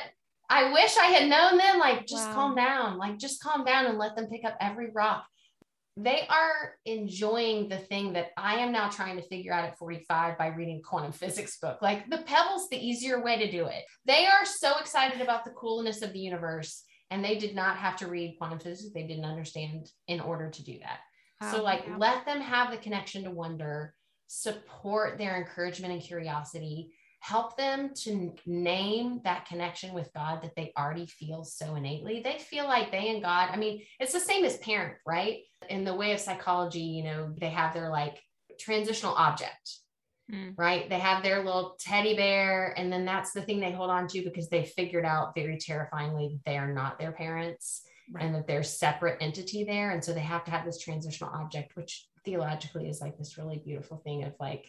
I 0.51 0.73
wish 0.73 0.97
I 0.97 1.07
had 1.07 1.29
known 1.29 1.59
then, 1.59 1.79
like, 1.79 2.07
just 2.07 2.27
wow. 2.29 2.35
calm 2.35 2.55
down, 2.57 2.99
like 2.99 3.19
just 3.19 3.43
calm 3.43 3.65
down 3.65 3.87
and 3.87 3.99
let 3.99 4.17
them 4.17 4.27
pick 4.27 4.45
up 4.45 4.57
every 4.61 4.91
rock. 4.91 5.25
They 6.01 6.27
are 6.29 6.75
enjoying 6.85 7.69
the 7.69 7.79
thing 7.79 8.13
that 8.13 8.29
I 8.37 8.57
am 8.57 8.73
now 8.73 8.89
trying 8.89 9.17
to 9.17 9.23
figure 9.23 9.53
out 9.53 9.65
at 9.65 9.79
45 9.79 10.39
by 10.39 10.47
reading 10.49 10.81
quantum 10.83 11.13
physics 11.13 11.59
book. 11.59 11.83
Like 11.83 12.09
the 12.09 12.19
pebble's 12.19 12.69
the 12.69 12.79
easier 12.79 13.23
way 13.23 13.39
to 13.39 13.51
do 13.51 13.67
it. 13.67 13.85
They 14.05 14.27
are 14.27 14.45
so 14.45 14.79
excited 14.79 15.21
about 15.21 15.45
the 15.45 15.51
coolness 15.51 16.03
of 16.03 16.13
the 16.13 16.21
universe 16.21 16.85
and 17.11 17.25
they 17.25 17.39
did 17.39 17.55
not 17.55 17.77
have 17.77 17.97
to 17.97 18.07
read 18.07 18.37
quantum 18.39 18.59
physics 18.59 18.93
they 18.93 19.07
didn't 19.07 19.25
understand 19.25 19.91
in 20.07 20.21
order 20.21 20.51
to 20.51 20.65
do 20.65 20.79
that 20.81 20.99
oh, 21.43 21.53
so 21.53 21.63
like 21.63 21.85
yeah. 21.87 21.97
let 21.97 22.25
them 22.27 22.41
have 22.41 22.71
the 22.71 22.77
connection 22.79 23.25
to 23.25 23.31
wonder 23.31 23.95
support 24.27 25.17
their 25.19 25.37
encouragement 25.37 25.93
and 25.93 26.03
curiosity 26.03 26.93
help 27.21 27.57
them 27.57 27.91
to 27.95 28.33
name 28.47 29.21
that 29.25 29.47
connection 29.47 29.93
with 29.93 30.13
god 30.15 30.41
that 30.43 30.55
they 30.57 30.73
already 30.79 31.07
feel 31.07 31.45
so 31.45 31.75
innately 31.75 32.21
they 32.23 32.39
feel 32.39 32.65
like 32.65 32.91
they 32.91 33.09
and 33.09 33.23
god 33.23 33.49
i 33.53 33.57
mean 33.57 33.83
it's 33.99 34.13
the 34.13 34.21
same 34.21 34.45
as 34.45 34.57
parent 34.59 34.97
right 35.07 35.39
in 35.69 35.85
the 35.85 35.95
way 35.95 36.13
of 36.13 36.21
psychology 36.21 36.81
you 36.81 37.03
know 37.03 37.35
they 37.39 37.51
have 37.51 37.75
their 37.75 37.91
like 37.91 38.21
transitional 38.59 39.15
object 39.15 39.79
Mm. 40.33 40.55
Right. 40.59 40.89
They 40.89 40.99
have 40.99 41.23
their 41.23 41.43
little 41.43 41.77
teddy 41.81 42.15
bear, 42.15 42.75
and 42.77 42.93
then 42.93 43.05
that's 43.05 43.33
the 43.33 43.41
thing 43.43 43.61
they 43.61 43.73
hold 43.73 43.91
on 43.91 44.07
to 44.09 44.23
because 44.23 44.49
they 44.49 44.65
figured 44.65 45.07
out 45.07 45.35
very 45.35 45.57
terrifyingly 45.57 46.39
they 46.45 46.59
are 46.59 46.73
not 46.73 46.99
their 46.99 47.13
parents 47.13 47.83
right. 48.13 48.25
and 48.25 48.35
that 48.35 48.47
they're 48.47 48.63
separate 48.63 49.19
entity 49.21 49.65
there. 49.65 49.91
And 49.91 50.05
so 50.05 50.13
they 50.13 50.21
have 50.21 50.45
to 50.45 50.51
have 50.51 50.65
this 50.65 50.79
transitional 50.79 51.33
object, 51.33 51.77
which 51.77 52.07
theologically 52.25 52.89
is 52.89 53.01
like 53.01 53.17
this 53.17 53.39
really 53.39 53.63
beautiful 53.65 53.99
thing 53.99 54.25
of 54.25 54.35
like, 54.39 54.67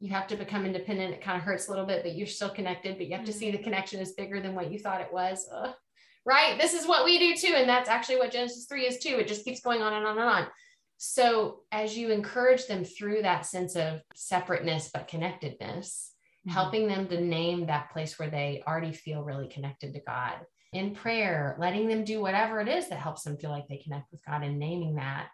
you 0.00 0.10
have 0.10 0.26
to 0.28 0.36
become 0.36 0.64
independent. 0.64 1.12
It 1.12 1.22
kind 1.22 1.36
of 1.36 1.44
hurts 1.44 1.68
a 1.68 1.70
little 1.70 1.86
bit, 1.86 2.02
but 2.02 2.16
you're 2.16 2.26
still 2.26 2.48
connected, 2.48 2.96
but 2.96 3.06
you 3.06 3.16
have 3.16 3.26
to 3.26 3.32
see 3.32 3.50
the 3.50 3.58
mm. 3.58 3.64
connection 3.64 4.00
is 4.00 4.12
bigger 4.12 4.40
than 4.40 4.54
what 4.54 4.72
you 4.72 4.78
thought 4.78 5.02
it 5.02 5.12
was. 5.12 5.48
Ugh. 5.54 5.74
Right. 6.24 6.58
This 6.58 6.74
is 6.74 6.86
what 6.86 7.04
we 7.04 7.18
do 7.18 7.36
too. 7.36 7.54
And 7.54 7.68
that's 7.68 7.88
actually 7.88 8.16
what 8.16 8.32
Genesis 8.32 8.66
3 8.66 8.86
is 8.86 8.98
too. 8.98 9.16
It 9.18 9.28
just 9.28 9.44
keeps 9.44 9.60
going 9.60 9.82
on 9.82 9.92
and 9.92 10.06
on 10.06 10.18
and 10.18 10.28
on. 10.28 10.46
So, 10.98 11.60
as 11.72 11.96
you 11.96 12.10
encourage 12.10 12.66
them 12.66 12.84
through 12.84 13.22
that 13.22 13.46
sense 13.46 13.74
of 13.74 14.02
separateness 14.14 14.90
but 14.92 15.08
connectedness, 15.08 16.12
mm-hmm. 16.46 16.52
helping 16.52 16.88
them 16.88 17.08
to 17.08 17.20
name 17.20 17.66
that 17.66 17.90
place 17.90 18.18
where 18.18 18.28
they 18.28 18.62
already 18.66 18.92
feel 18.92 19.22
really 19.22 19.48
connected 19.48 19.94
to 19.94 20.00
God 20.06 20.34
in 20.74 20.94
prayer, 20.94 21.56
letting 21.58 21.88
them 21.88 22.04
do 22.04 22.20
whatever 22.20 22.60
it 22.60 22.68
is 22.68 22.88
that 22.88 22.98
helps 22.98 23.22
them 23.22 23.38
feel 23.38 23.50
like 23.50 23.66
they 23.66 23.78
connect 23.78 24.12
with 24.12 24.24
God 24.26 24.42
and 24.42 24.58
naming 24.58 24.96
that. 24.96 25.28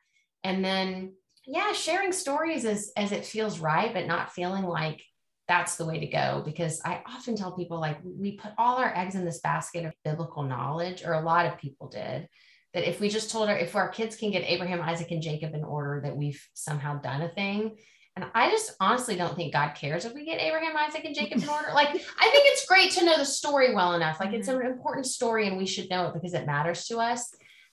And 0.45 0.65
then, 0.65 1.15
yeah, 1.47 1.73
sharing 1.73 2.13
stories 2.13 2.65
as, 2.65 2.93
as 2.97 3.13
it 3.13 3.25
feels 3.25 3.61
right, 3.61 3.95
but 3.95 4.07
not 4.07 4.33
feeling 4.33 4.65
like 4.65 5.03
that's 5.49 5.77
the 5.77 5.87
way 5.87 6.01
to 6.01 6.07
go. 6.07 6.43
Because 6.45 6.81
I 6.85 7.03
often 7.07 7.37
tell 7.37 7.57
people, 7.57 7.81
like, 7.81 7.99
we 8.05 8.33
put 8.33 8.53
all 8.59 8.77
our 8.77 8.93
eggs 8.97 9.15
in 9.15 9.25
this 9.25 9.41
basket 9.41 9.85
of 9.85 9.95
biblical 10.05 10.43
knowledge, 10.43 11.05
or 11.05 11.13
a 11.13 11.21
lot 11.21 11.47
of 11.47 11.59
people 11.59 11.89
did 11.89 12.29
that 12.75 12.89
if 12.89 13.01
we 13.01 13.09
just 13.09 13.31
told 13.31 13.49
our 13.49 13.57
if 13.57 13.75
our 13.75 13.89
kids 13.89 14.17
can 14.17 14.31
get 14.31 14.43
Abraham, 14.43 14.83
Isaac, 14.83 15.11
and 15.11 15.23
Jacob 15.23 15.55
in 15.55 15.65
order, 15.65 16.01
that 16.05 16.17
we've 16.17 16.43
somehow 16.53 17.01
done 17.01 17.23
a 17.23 17.29
thing. 17.29 17.77
And 18.17 18.27
I 18.35 18.51
just 18.51 18.75
honestly 18.81 19.15
don't 19.15 19.37
think 19.37 19.53
God 19.53 19.75
cares 19.75 20.05
if 20.05 20.15
we 20.15 20.25
get 20.25 20.41
Abraham, 20.41 20.77
Isaac, 20.77 21.05
and 21.05 21.15
Jacob 21.15 21.43
in 21.43 21.49
order. 21.49 21.69
Like, 21.75 21.89
I 21.89 22.31
think 22.31 22.45
it's 22.47 22.67
great 22.67 22.91
to 22.93 23.05
know 23.05 23.17
the 23.17 23.25
story 23.25 23.75
well 23.75 23.95
enough. 23.95 24.19
Like, 24.21 24.33
it's 24.33 24.49
an 24.49 24.57
mm-hmm. 24.57 24.73
important 24.73 25.07
story 25.07 25.47
and 25.47 25.57
we 25.57 25.67
should 25.67 25.91
know 25.91 26.07
it 26.07 26.15
because 26.15 26.35
it 26.35 26.47
matters 26.47 26.87
to 26.87 26.99
us. 26.99 27.31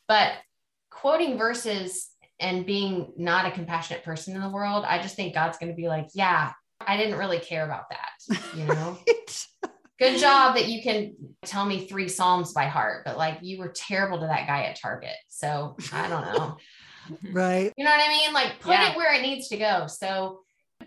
But 0.08 0.34
quoting 0.90 1.38
verses 1.38 2.10
and 2.44 2.66
being 2.66 3.14
not 3.18 3.46
a 3.46 3.52
compassionate 3.52 4.04
person 4.04 4.36
in 4.36 4.42
the 4.42 4.50
world, 4.50 4.84
I 4.86 5.02
just 5.02 5.16
think 5.16 5.34
God's 5.34 5.58
going 5.58 5.72
to 5.72 5.76
be 5.76 5.88
like, 5.88 6.10
yeah, 6.14 6.52
I 6.86 6.98
didn't 6.98 7.18
really 7.18 7.40
care 7.40 7.66
about 7.66 7.86
that, 7.90 8.38
you 8.56 8.66
know? 8.66 8.98
right. 9.08 9.48
good 9.98 10.20
job 10.20 10.56
that 10.56 10.68
you 10.68 10.84
can 10.84 11.16
tell 11.46 11.66
me 11.66 11.88
three 11.88 12.10
Psalms 12.10 12.52
by 12.52 12.66
heart, 12.66 13.06
but 13.06 13.18
like 13.18 13.40
you 13.42 13.60
were 13.60 13.70
terrible 13.70 14.20
to 14.20 14.28
that 14.28 14.46
guy 14.46 14.64
at 14.64 14.80
Target. 14.80 15.16
So 15.30 15.78
I 15.94 16.10
don't 16.10 16.34
know. 16.34 16.58
right. 17.32 17.72
You 17.78 17.86
know 17.86 17.92
what 17.92 18.06
I 18.06 18.10
mean? 18.10 18.34
Like 18.34 18.60
put 18.60 18.74
yeah. 18.74 18.92
it 18.92 18.98
where 18.98 19.14
it 19.14 19.22
needs 19.22 19.48
to 19.48 19.58
go. 19.58 19.88
So 19.88 20.42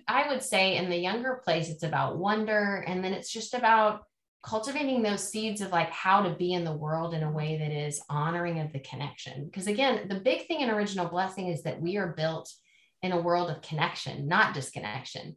I 0.06 0.28
would 0.28 0.42
say 0.42 0.76
in 0.76 0.90
the 0.90 0.98
younger 0.98 1.40
place, 1.42 1.70
it's 1.70 1.82
about 1.82 2.18
wonder. 2.18 2.84
And 2.86 3.02
then 3.02 3.14
it's 3.14 3.32
just 3.32 3.54
about 3.54 4.02
cultivating 4.46 5.02
those 5.02 5.28
seeds 5.28 5.60
of 5.60 5.72
like 5.72 5.90
how 5.90 6.22
to 6.22 6.34
be 6.36 6.52
in 6.52 6.64
the 6.64 6.72
world 6.72 7.14
in 7.14 7.24
a 7.24 7.30
way 7.30 7.58
that 7.58 7.72
is 7.72 8.00
honoring 8.08 8.60
of 8.60 8.72
the 8.72 8.78
connection. 8.78 9.44
Because 9.46 9.66
again, 9.66 10.06
the 10.08 10.20
big 10.20 10.46
thing 10.46 10.60
in 10.60 10.70
original 10.70 11.08
blessing 11.08 11.48
is 11.48 11.62
that 11.64 11.80
we 11.80 11.96
are 11.96 12.14
built 12.16 12.52
in 13.02 13.12
a 13.12 13.20
world 13.20 13.50
of 13.50 13.60
connection, 13.62 14.28
not 14.28 14.54
disconnection. 14.54 15.36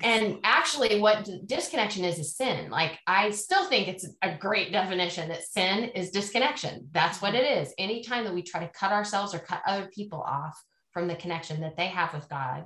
And 0.00 0.38
actually 0.44 1.00
what 1.00 1.28
disconnection 1.46 2.04
is 2.04 2.18
is 2.18 2.36
sin. 2.36 2.70
Like 2.70 2.98
i 3.06 3.30
still 3.30 3.68
think 3.68 3.88
it's 3.88 4.06
a 4.22 4.36
great 4.36 4.70
definition 4.72 5.28
that 5.28 5.42
sin 5.42 5.90
is 5.94 6.10
disconnection. 6.10 6.88
That's 6.92 7.22
what 7.22 7.34
it 7.34 7.44
is. 7.58 7.72
Anytime 7.78 8.24
that 8.24 8.34
we 8.34 8.42
try 8.42 8.60
to 8.60 8.72
cut 8.72 8.92
ourselves 8.92 9.34
or 9.34 9.40
cut 9.40 9.62
other 9.66 9.88
people 9.92 10.20
off 10.20 10.60
from 10.92 11.08
the 11.08 11.16
connection 11.16 11.60
that 11.60 11.76
they 11.76 11.88
have 11.88 12.14
with 12.14 12.28
god 12.28 12.64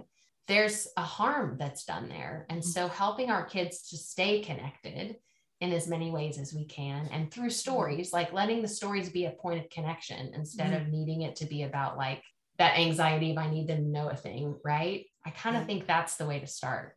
there's 0.49 0.89
a 0.97 1.03
harm 1.03 1.57
that's 1.59 1.85
done 1.85 2.09
there. 2.09 2.47
And 2.49 2.61
mm-hmm. 2.61 2.69
so 2.69 2.89
helping 2.89 3.31
our 3.31 3.45
kids 3.45 3.89
to 3.91 3.97
stay 3.97 4.41
connected 4.41 5.17
in 5.63 5.73
as 5.73 5.89
many 5.89 6.11
ways 6.11 6.39
as 6.39 6.53
we 6.53 6.67
can 6.67 7.09
and 7.13 7.31
through 7.31 7.49
stories 7.49 8.13
like 8.13 8.33
letting 8.33 8.61
the 8.61 8.69
stories 8.69 9.09
be 9.09 9.25
a 9.25 9.31
point 9.31 9.59
of 9.59 9.71
connection 9.71 10.33
instead 10.35 10.73
mm-hmm. 10.73 10.83
of 10.83 10.89
needing 10.89 11.23
it 11.23 11.37
to 11.37 11.47
be 11.47 11.63
about 11.63 11.97
like 11.97 12.23
that 12.59 12.77
anxiety 12.79 13.31
of 13.31 13.39
i 13.39 13.49
need 13.49 13.67
them 13.67 13.79
to 13.79 13.89
know 13.89 14.09
a 14.11 14.17
thing 14.17 14.55
right? 14.65 15.07
I 15.25 15.31
kind 15.31 15.57
of 15.57 15.67
think 15.67 15.87
that's 15.87 16.17
the 16.17 16.27
way 16.27 16.41
to 16.41 16.47
start. 16.47 16.97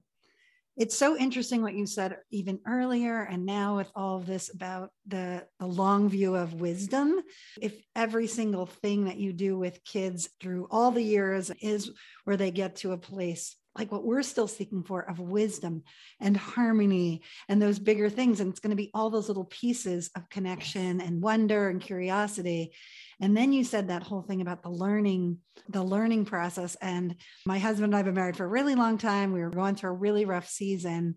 It's 0.78 0.98
so 0.98 1.18
interesting 1.18 1.62
what 1.62 1.76
you 1.76 1.86
said 1.86 2.18
even 2.32 2.60
earlier 2.68 3.22
and 3.22 3.46
now 3.46 3.78
with 3.78 3.90
all 3.96 4.18
of 4.18 4.26
this 4.26 4.54
about 4.54 4.90
the, 5.08 5.46
the 5.58 5.66
long 5.66 6.10
view 6.10 6.36
of 6.36 6.56
wisdom 6.56 7.22
if 7.62 7.74
every 7.96 8.28
single 8.28 8.66
thing 8.66 9.06
that 9.06 9.16
you 9.16 9.32
do 9.32 9.58
with 9.58 9.86
kids 9.86 10.28
through 10.42 10.68
all 10.70 10.92
the 10.92 11.02
years 11.02 11.50
is 11.62 11.92
where 12.26 12.36
they 12.36 12.52
get 12.52 12.76
to 12.78 12.92
a 12.92 12.98
place 12.98 13.56
like 13.78 13.92
what 13.92 14.06
we're 14.06 14.24
still 14.24 14.48
seeking 14.48 14.84
for 14.84 15.02
of 15.10 15.20
wisdom 15.20 15.84
and 16.20 16.38
harmony 16.38 17.22
and 17.50 17.62
those 17.62 17.80
bigger 17.80 18.10
things 18.10 18.40
and 18.40 18.50
it's 18.50 18.60
going 18.60 18.70
to 18.70 18.76
be 18.76 18.92
all 18.94 19.10
those 19.10 19.28
little 19.28 19.46
pieces 19.46 20.10
of 20.16 20.30
connection 20.30 21.02
and 21.02 21.22
wonder 21.22 21.70
and 21.70 21.82
curiosity 21.82 22.72
and 23.20 23.36
then 23.36 23.54
you 23.54 23.64
said 23.64 23.88
that 23.88 24.04
whole 24.04 24.22
thing 24.22 24.42
about 24.42 24.62
the 24.62 24.70
learning, 24.70 25.40
the 25.70 25.84
learning 25.84 26.26
process. 26.26 26.76
And 26.82 27.16
my 27.46 27.60
husband 27.60 27.86
and 27.86 27.96
I 27.96 28.00
have 28.00 28.06
been 28.06 28.16
married 28.16 28.36
for 28.36 28.46
a 28.46 28.50
really 28.50 28.76
long 28.76 28.98
time. 28.98 29.32
We 29.32 29.42
were 29.42 29.50
going 29.50 29.76
through 29.76 29.92
a 29.92 29.94
really 29.94 30.26
rough 30.26 30.48
season 30.50 31.16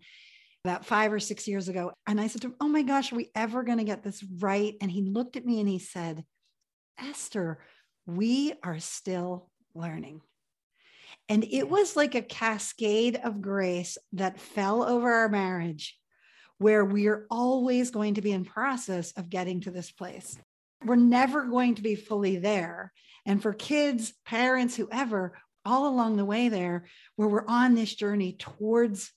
about 0.65 0.87
five 0.87 1.13
or 1.13 1.19
six 1.19 1.49
years 1.49 1.69
ago. 1.69 1.93
And 2.07 2.21
I 2.21 2.29
said 2.29 2.43
to 2.43 2.49
him, 2.49 2.57
Oh 2.61 2.69
my 2.69 2.83
gosh, 2.83 3.13
are 3.13 3.17
we 3.17 3.31
ever 3.35 3.63
going 3.63 3.79
to 3.79 3.85
get 3.85 4.03
this 4.03 4.25
right? 4.39 4.75
And 4.81 4.91
he 4.91 5.03
looked 5.03 5.37
at 5.37 5.45
me 5.45 5.61
and 5.61 5.69
he 5.69 5.79
said, 5.79 6.25
Esther, 6.99 7.59
we 8.07 8.55
are 8.63 8.79
still 8.79 9.51
learning. 9.75 10.21
And 11.29 11.45
it 11.45 11.69
was 11.69 11.97
like 11.97 12.15
a 12.15 12.23
cascade 12.23 13.21
of 13.23 13.43
grace 13.43 13.99
that 14.13 14.41
fell 14.41 14.83
over 14.83 15.13
our 15.13 15.29
marriage 15.29 15.99
where 16.59 16.85
we're 16.85 17.27
always 17.31 17.91
going 17.91 18.15
to 18.15 18.23
be 18.23 18.33
in 18.33 18.45
process 18.45 19.13
of 19.13 19.31
getting 19.31 19.61
to 19.61 19.71
this 19.71 19.93
place 19.93 20.39
we're 20.85 20.97
never 20.97 21.45
going 21.45 21.75
to 21.77 21.83
be 21.83 21.95
fully 21.95 22.37
there. 22.39 22.93
And 23.27 23.43
for 23.43 23.53
kids, 23.53 24.15
parents, 24.25 24.77
whoever, 24.77 25.39
all 25.65 25.89
along 25.89 26.17
the 26.17 26.25
way 26.25 26.49
there 26.49 26.87
where 27.17 27.29
we're 27.29 27.47
on 27.47 27.75
this 27.75 27.95
journey 27.95 28.35
towards 28.39 29.13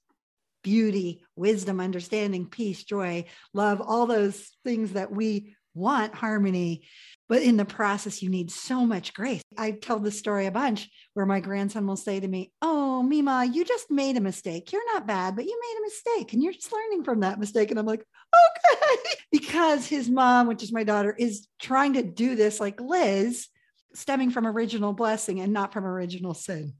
beauty, 0.63 1.23
wisdom, 1.35 1.79
understanding, 1.79 2.47
peace, 2.47 2.83
joy, 2.83 3.25
love, 3.53 3.81
all 3.81 4.05
those 4.05 4.49
things 4.63 4.93
that 4.93 5.11
we 5.11 5.55
want 5.73 6.15
harmony. 6.15 6.83
But 7.29 7.43
in 7.43 7.55
the 7.55 7.65
process, 7.65 8.21
you 8.21 8.29
need 8.29 8.51
so 8.51 8.85
much 8.85 9.13
grace. 9.13 9.41
I 9.57 9.71
tell 9.71 9.99
this 9.99 10.19
story 10.19 10.47
a 10.47 10.51
bunch 10.51 10.89
where 11.13 11.25
my 11.25 11.39
grandson 11.39 11.87
will 11.87 11.95
say 11.95 12.19
to 12.19 12.27
me, 12.27 12.51
Oh, 12.61 13.01
Mima, 13.03 13.45
you 13.45 13.63
just 13.63 13.89
made 13.89 14.17
a 14.17 14.21
mistake. 14.21 14.71
You're 14.71 14.93
not 14.93 15.07
bad, 15.07 15.35
but 15.35 15.45
you 15.45 15.59
made 15.61 15.79
a 15.79 15.87
mistake 15.87 16.33
and 16.33 16.43
you're 16.43 16.51
just 16.53 16.73
learning 16.73 17.03
from 17.03 17.21
that 17.21 17.39
mistake. 17.39 17.71
And 17.71 17.79
I'm 17.79 17.85
like, 17.85 18.03
Okay. 18.35 18.97
because 19.31 19.87
his 19.87 20.09
mom, 20.09 20.47
which 20.47 20.63
is 20.63 20.73
my 20.73 20.83
daughter, 20.83 21.15
is 21.17 21.47
trying 21.61 21.93
to 21.93 22.03
do 22.03 22.35
this 22.35 22.59
like 22.59 22.81
Liz, 22.81 23.47
stemming 23.93 24.31
from 24.31 24.47
original 24.47 24.93
blessing 24.93 25.39
and 25.39 25.53
not 25.53 25.73
from 25.73 25.85
original 25.85 26.33
sin. 26.33 26.73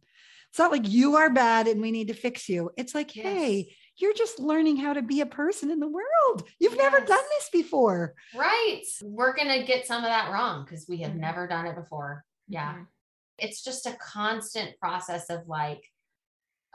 It's 0.49 0.59
not 0.59 0.71
like 0.71 0.89
you 0.89 1.15
are 1.15 1.29
bad 1.29 1.67
and 1.67 1.81
we 1.81 1.91
need 1.91 2.09
to 2.09 2.13
fix 2.13 2.49
you. 2.49 2.71
It's 2.75 2.93
like, 2.93 3.15
yes. 3.15 3.25
hey, 3.25 3.75
you're 3.97 4.13
just 4.13 4.39
learning 4.39 4.77
how 4.77 4.93
to 4.93 5.01
be 5.01 5.21
a 5.21 5.25
person 5.25 5.69
in 5.69 5.79
the 5.79 5.87
world. 5.87 6.43
You've 6.59 6.75
yes. 6.75 6.91
never 6.91 7.05
done 7.05 7.23
this 7.37 7.49
before. 7.51 8.15
Right. 8.35 8.83
We're 9.03 9.35
going 9.35 9.59
to 9.59 9.65
get 9.65 9.85
some 9.85 10.03
of 10.03 10.09
that 10.09 10.31
wrong 10.31 10.65
because 10.65 10.85
we 10.87 10.97
have 10.97 11.11
mm-hmm. 11.11 11.21
never 11.21 11.47
done 11.47 11.67
it 11.67 11.75
before. 11.75 12.23
Yeah. 12.47 12.73
Mm-hmm. 12.73 12.83
It's 13.37 13.63
just 13.63 13.85
a 13.85 13.97
constant 13.99 14.79
process 14.79 15.29
of 15.29 15.47
like, 15.47 15.83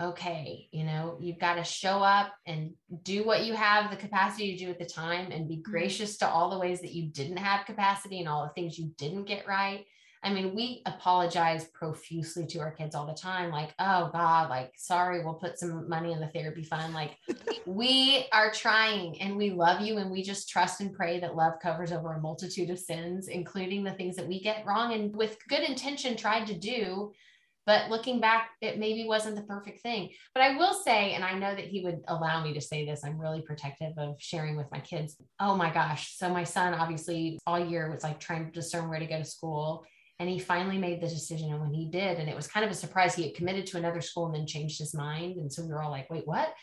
okay, 0.01 0.69
you 0.73 0.85
know, 0.85 1.17
you've 1.21 1.39
got 1.39 1.55
to 1.55 1.64
show 1.64 2.03
up 2.03 2.33
and 2.45 2.73
do 3.03 3.25
what 3.25 3.45
you 3.45 3.55
have 3.55 3.91
the 3.91 3.97
capacity 3.97 4.53
to 4.53 4.64
do 4.64 4.71
at 4.71 4.79
the 4.79 4.85
time 4.85 5.33
and 5.33 5.49
be 5.49 5.57
mm-hmm. 5.57 5.71
gracious 5.71 6.19
to 6.19 6.29
all 6.29 6.51
the 6.51 6.59
ways 6.59 6.81
that 6.81 6.93
you 6.93 7.09
didn't 7.09 7.39
have 7.39 7.67
capacity 7.67 8.21
and 8.21 8.29
all 8.29 8.45
the 8.45 8.61
things 8.61 8.79
you 8.79 8.93
didn't 8.99 9.25
get 9.25 9.47
right 9.47 9.87
I 10.27 10.33
mean, 10.33 10.57
we 10.57 10.83
apologize 10.87 11.66
profusely 11.66 12.47
to 12.47 12.59
our 12.59 12.72
kids 12.72 12.97
all 12.97 13.07
the 13.07 13.14
time, 13.14 13.53
like, 13.53 13.72
oh 13.79 14.11
God, 14.12 14.51
like, 14.51 14.72
sorry, 14.77 15.24
we'll 15.24 15.35
put 15.35 15.57
some 15.57 15.89
money 15.89 16.11
in 16.11 16.18
the 16.18 16.27
therapy 16.27 16.64
fund. 16.64 16.93
Like, 16.95 17.16
we 17.66 18.27
are 18.33 18.51
trying 18.51 19.20
and 19.20 19.37
we 19.37 19.51
love 19.51 19.83
you. 19.83 19.99
And 19.99 20.11
we 20.11 20.24
just 20.24 20.49
trust 20.49 20.81
and 20.81 20.93
pray 20.93 21.20
that 21.20 21.37
love 21.37 21.61
covers 21.62 21.93
over 21.93 22.14
a 22.14 22.20
multitude 22.20 22.70
of 22.70 22.79
sins, 22.81 23.29
including 23.29 23.85
the 23.85 23.93
things 23.93 24.16
that 24.16 24.27
we 24.27 24.41
get 24.41 24.66
wrong 24.66 24.95
and 24.95 25.14
with 25.14 25.39
good 25.49 25.62
intention 25.62 26.16
tried 26.16 26.49
to 26.49 26.59
do. 26.59 27.12
But 27.64 27.89
looking 27.89 28.20
back, 28.20 28.51
it 28.61 28.81
maybe 28.81 29.07
wasn't 29.07 29.37
the 29.37 29.43
perfect 29.43 29.81
thing. 29.81 30.11
But 30.35 30.43
I 30.43 30.57
will 30.57 30.74
say, 30.74 31.12
and 31.12 31.24
I 31.24 31.39
know 31.39 31.55
that 31.55 31.66
he 31.66 31.85
would 31.85 32.01
allow 32.09 32.43
me 32.43 32.53
to 32.53 32.61
say 32.61 32.85
this, 32.85 33.05
I'm 33.05 33.20
really 33.20 33.43
protective 33.43 33.93
of 33.97 34.16
sharing 34.18 34.57
with 34.57 34.70
my 34.72 34.81
kids. 34.81 35.16
Oh 35.39 35.55
my 35.55 35.72
gosh. 35.72 36.16
So 36.16 36.29
my 36.31 36.45
son, 36.45 36.74
obviously, 36.74 37.39
all 37.47 37.64
year 37.64 37.93
was 37.93 38.03
like 38.03 38.18
trying 38.18 38.47
to 38.47 38.51
discern 38.51 38.89
where 38.89 38.99
to 38.99 39.07
go 39.07 39.18
to 39.18 39.24
school 39.24 39.85
and 40.19 40.29
he 40.29 40.39
finally 40.39 40.79
made 40.79 41.01
the 41.01 41.09
decision. 41.09 41.51
And 41.53 41.61
when 41.61 41.75
he 41.75 41.91
did, 41.91 42.19
and 42.19 42.29
it 42.29 42.37
was 42.37 42.47
kind 42.47 42.64
of 42.64 42.71
a 42.71 42.75
surprise, 42.75 43.14
he 43.14 43.25
had 43.25 43.35
committed 43.35 43.67
to 43.67 43.77
another 43.77 44.01
school 44.01 44.27
and 44.27 44.35
then 44.35 44.47
changed 44.47 44.79
his 44.79 44.95
mind. 44.95 45.37
And 45.37 45.53
so 45.53 45.62
we 45.62 45.69
were 45.69 45.83
all 45.83 45.91
like, 45.91 46.11
wait, 46.11 46.27
what? 46.27 46.55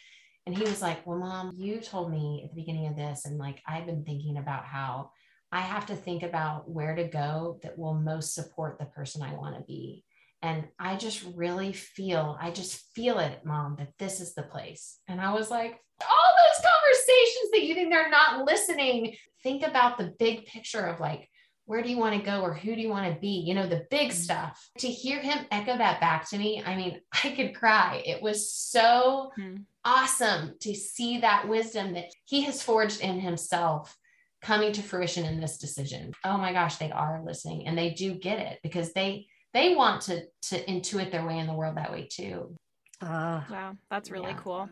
And 0.46 0.58
he 0.58 0.64
was 0.64 0.82
like, 0.82 1.06
well, 1.06 1.20
mom, 1.20 1.54
you 1.56 1.80
told 1.80 2.12
me 2.12 2.42
at 2.44 2.50
the 2.50 2.62
beginning 2.62 2.88
of 2.88 2.96
this. 2.96 3.26
And 3.26 3.38
like, 3.38 3.62
I've 3.68 3.86
been 3.86 4.04
thinking 4.04 4.38
about 4.38 4.66
how 4.66 5.12
I 5.52 5.62
have 5.62 5.86
to 5.86 5.96
think 5.96 6.24
about 6.24 6.70
where 6.70 6.96
to 6.96 7.04
go 7.04 7.60
that 7.62 7.78
will 7.78 7.94
most 7.94 8.34
support 8.34 8.80
the 8.80 8.86
person 8.86 9.22
I 9.22 9.36
want 9.36 9.56
to 9.56 9.64
be. 9.64 10.04
And 10.42 10.66
I 10.78 10.98
just 10.98 11.24
really 11.36 11.72
feel, 11.72 12.38
I 12.42 12.52
just 12.52 12.84
feel 12.94 13.20
it, 13.20 13.46
mom, 13.46 13.78
that 13.78 13.94
this 14.00 14.20
is 14.20 14.34
the 14.34 14.44
place. 14.44 14.98
And 15.08 15.22
I 15.22 15.32
was 15.32 15.50
like, 15.50 15.80
all 16.02 16.34
those 16.44 16.66
conversations 16.70 17.52
that 17.54 17.64
you 17.64 17.76
think 17.76 17.92
they're 17.92 18.10
not 18.10 18.44
listening, 18.46 19.16
think 19.42 19.66
about 19.66 19.98
the 19.98 20.14
big 20.20 20.46
picture 20.46 20.86
of 20.86 21.00
like, 21.00 21.30
where 21.66 21.82
do 21.82 21.90
you 21.90 21.98
want 21.98 22.16
to 22.16 22.26
go 22.26 22.42
or 22.42 22.54
who 22.54 22.76
do 22.76 22.82
you 22.82 22.90
want 22.90 23.14
to 23.14 23.20
be? 23.20 23.44
You 23.46 23.54
know, 23.54 23.68
the 23.68 23.86
big 23.90 24.10
mm-hmm. 24.10 24.18
stuff. 24.18 24.70
To 24.80 24.88
hear 24.88 25.20
him 25.20 25.46
echo 25.52 25.78
that 25.78 26.02
back 26.02 26.30
to 26.30 26.38
me, 26.38 26.64
I 26.66 26.76
mean, 26.76 27.02
I 27.24 27.30
could 27.32 27.56
cry. 27.56 28.04
It 28.06 28.22
was 28.22 28.52
so 28.52 29.32
mm-hmm. 29.38 29.62
awesome 29.86 30.56
to 30.62 30.74
see 30.74 31.20
that 31.20 31.48
wisdom 31.48 31.94
that 31.94 32.06
he 32.26 32.42
has 32.42 32.62
forged 32.62 33.02
in 33.02 33.20
himself 33.20 33.96
coming 34.42 34.74
to 34.74 34.82
fruition 34.82 35.26
in 35.26 35.40
this 35.40 35.58
decision. 35.58 36.14
Oh 36.26 36.38
my 36.38 36.52
gosh, 36.52 36.76
they 36.76 36.92
are 36.92 37.24
listening 37.24 37.66
and 37.68 37.78
they 37.78 37.92
do 37.92 38.14
get 38.14 38.40
it 38.40 38.60
because 38.62 38.92
they 38.94 39.28
they 39.54 39.76
want 39.76 40.02
to 40.04 40.24
to 40.50 40.66
intuit 40.66 41.12
their 41.12 41.26
way 41.26 41.40
in 41.40 41.48
the 41.48 41.54
world 41.54 41.78
that 41.78 41.92
way 41.92 42.08
too. 42.12 42.56
Uh, 43.02 43.42
wow, 43.50 43.78
that's 43.90 44.12
really 44.12 44.32
yeah. 44.32 44.38
cool. 44.38 44.70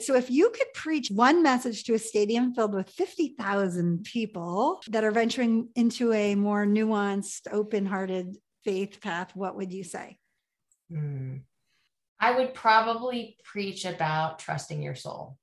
So, 0.00 0.16
if 0.16 0.30
you 0.30 0.50
could 0.50 0.72
preach 0.74 1.10
one 1.10 1.42
message 1.42 1.84
to 1.84 1.94
a 1.94 1.98
stadium 1.98 2.54
filled 2.54 2.74
with 2.74 2.90
50,000 2.90 4.04
people 4.04 4.80
that 4.88 5.04
are 5.04 5.10
venturing 5.10 5.68
into 5.74 6.12
a 6.12 6.34
more 6.34 6.66
nuanced, 6.66 7.42
open 7.52 7.86
hearted 7.86 8.36
faith 8.64 9.00
path, 9.00 9.34
what 9.34 9.56
would 9.56 9.72
you 9.72 9.84
say? 9.84 10.18
Hmm. 10.90 11.38
I 12.20 12.36
would 12.36 12.54
probably 12.54 13.36
preach 13.44 13.84
about 13.84 14.38
trusting 14.38 14.80
your 14.80 14.94
soul. 14.94 15.38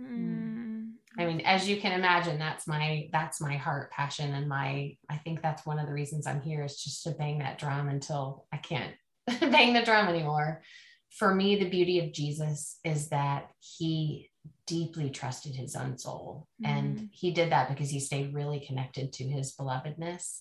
Mm. 0.00 0.90
I 1.18 1.24
mean, 1.24 1.40
as 1.42 1.68
you 1.68 1.80
can 1.80 1.92
imagine, 1.92 2.38
that's 2.38 2.66
my 2.66 3.08
that's 3.12 3.40
my 3.40 3.56
heart 3.56 3.90
passion 3.90 4.34
and 4.34 4.48
my 4.48 4.96
I 5.08 5.16
think 5.18 5.40
that's 5.40 5.64
one 5.64 5.78
of 5.78 5.86
the 5.86 5.92
reasons 5.92 6.26
I'm 6.26 6.42
here 6.42 6.64
is 6.64 6.82
just 6.82 7.04
to 7.04 7.12
bang 7.12 7.38
that 7.38 7.58
drum 7.58 7.88
until 7.88 8.46
I 8.52 8.58
can't 8.58 8.94
bang 9.40 9.72
the 9.72 9.82
drum 9.82 10.08
anymore 10.08 10.62
for 11.10 11.34
me, 11.34 11.56
the 11.56 11.68
beauty 11.68 11.98
of 12.00 12.12
Jesus 12.12 12.78
is 12.84 13.08
that 13.08 13.50
he 13.58 14.30
deeply 14.66 15.10
trusted 15.10 15.54
his 15.54 15.76
own 15.76 15.96
soul. 15.98 16.46
Mm-hmm. 16.62 16.76
And 16.76 17.08
he 17.12 17.32
did 17.32 17.52
that 17.52 17.68
because 17.68 17.90
he 17.90 18.00
stayed 18.00 18.34
really 18.34 18.60
connected 18.60 19.12
to 19.14 19.24
his 19.24 19.54
belovedness. 19.54 20.40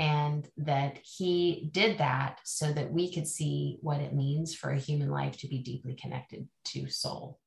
And 0.00 0.48
that 0.58 0.98
he 0.98 1.70
did 1.72 1.98
that 1.98 2.38
so 2.44 2.72
that 2.72 2.92
we 2.92 3.12
could 3.12 3.26
see 3.26 3.78
what 3.82 4.00
it 4.00 4.14
means 4.14 4.54
for 4.54 4.70
a 4.70 4.78
human 4.78 5.10
life 5.10 5.38
to 5.38 5.48
be 5.48 5.58
deeply 5.58 5.94
connected 5.94 6.46
to 6.66 6.88
soul. 6.88 7.40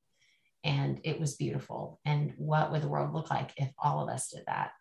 And 0.63 0.99
it 1.03 1.19
was 1.19 1.35
beautiful. 1.35 2.01
And 2.03 2.33
what 2.37 2.71
would 2.71 2.81
the 2.81 2.89
world 2.89 3.13
look 3.13 3.29
like 3.29 3.51
if 3.55 3.71
all 3.81 4.03
of 4.03 4.09
us 4.09 4.29
did 4.29 4.43
that? 4.47 4.71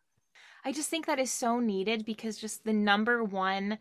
I 0.64 0.72
just 0.72 0.90
think 0.90 1.06
that 1.06 1.20
is 1.20 1.30
so 1.30 1.60
needed 1.60 2.04
because 2.04 2.38
just 2.38 2.64
the 2.64 2.72
number 2.72 3.22
one 3.22 3.78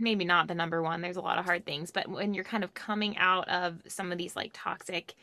maybe 0.00 0.24
not 0.24 0.48
the 0.48 0.54
number 0.54 0.82
one 0.82 1.00
there's 1.00 1.16
a 1.16 1.20
lot 1.20 1.38
of 1.38 1.44
hard 1.44 1.64
things 1.64 1.90
but 1.90 2.08
when 2.08 2.34
you're 2.34 2.44
kind 2.44 2.64
of 2.64 2.74
coming 2.74 3.16
out 3.16 3.48
of 3.48 3.80
some 3.86 4.10
of 4.10 4.18
these 4.18 4.36
like 4.36 4.50
toxic 4.52 5.14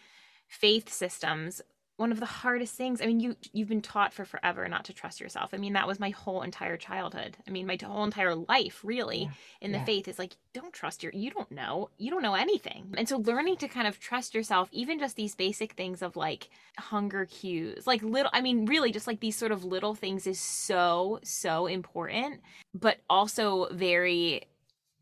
faith 0.48 0.90
systems 0.90 1.62
one 1.98 2.12
of 2.12 2.20
the 2.20 2.26
hardest 2.26 2.76
things 2.76 3.02
i 3.02 3.06
mean 3.06 3.20
you 3.20 3.36
you've 3.52 3.68
been 3.68 3.82
taught 3.82 4.14
for 4.14 4.24
forever 4.24 4.68
not 4.68 4.86
to 4.86 4.94
trust 4.94 5.20
yourself 5.20 5.50
i 5.54 5.58
mean 5.58 5.74
that 5.74 5.88
was 5.88 6.00
my 6.00 6.12
whole 6.12 6.44
entire 6.44 6.78
childhood 6.78 7.36
i 7.48 7.52
mean 7.52 7.66
my 7.66 7.78
whole 7.84 8.04
entire 8.04 8.36
life 8.36 8.80
really 8.84 9.24
yeah. 9.24 9.30
in 9.62 9.72
the 9.72 9.80
yeah. 9.80 9.86
faith 9.86 10.08
is 10.08 10.18
like 10.18 10.38
don't 10.54 10.74
trust 10.74 11.04
your 11.04 11.12
you 11.14 11.30
don't 11.32 11.52
know 11.52 11.90
you 11.98 12.10
don't 12.10 12.22
know 12.22 12.36
anything 12.36 12.94
and 12.98 13.10
so 13.10 13.18
learning 13.18 13.58
to 13.58 13.68
kind 13.68 13.88
of 13.88 14.00
trust 14.00 14.34
yourself 14.34 14.70
even 14.72 15.00
just 15.00 15.16
these 15.16 15.36
basic 15.36 15.74
things 15.74 16.02
of 16.02 16.16
like 16.16 16.50
hunger 16.78 17.26
cues 17.26 17.88
like 17.88 18.02
little 18.04 18.32
i 18.34 18.42
mean 18.42 18.66
really 18.66 18.92
just 18.92 19.08
like 19.08 19.20
these 19.20 19.36
sort 19.36 19.52
of 19.52 19.66
little 19.66 19.96
things 19.96 20.28
is 20.28 20.40
so 20.40 21.20
so 21.24 21.66
important 21.66 22.40
but 22.74 22.98
also 23.10 23.68
very 23.72 24.44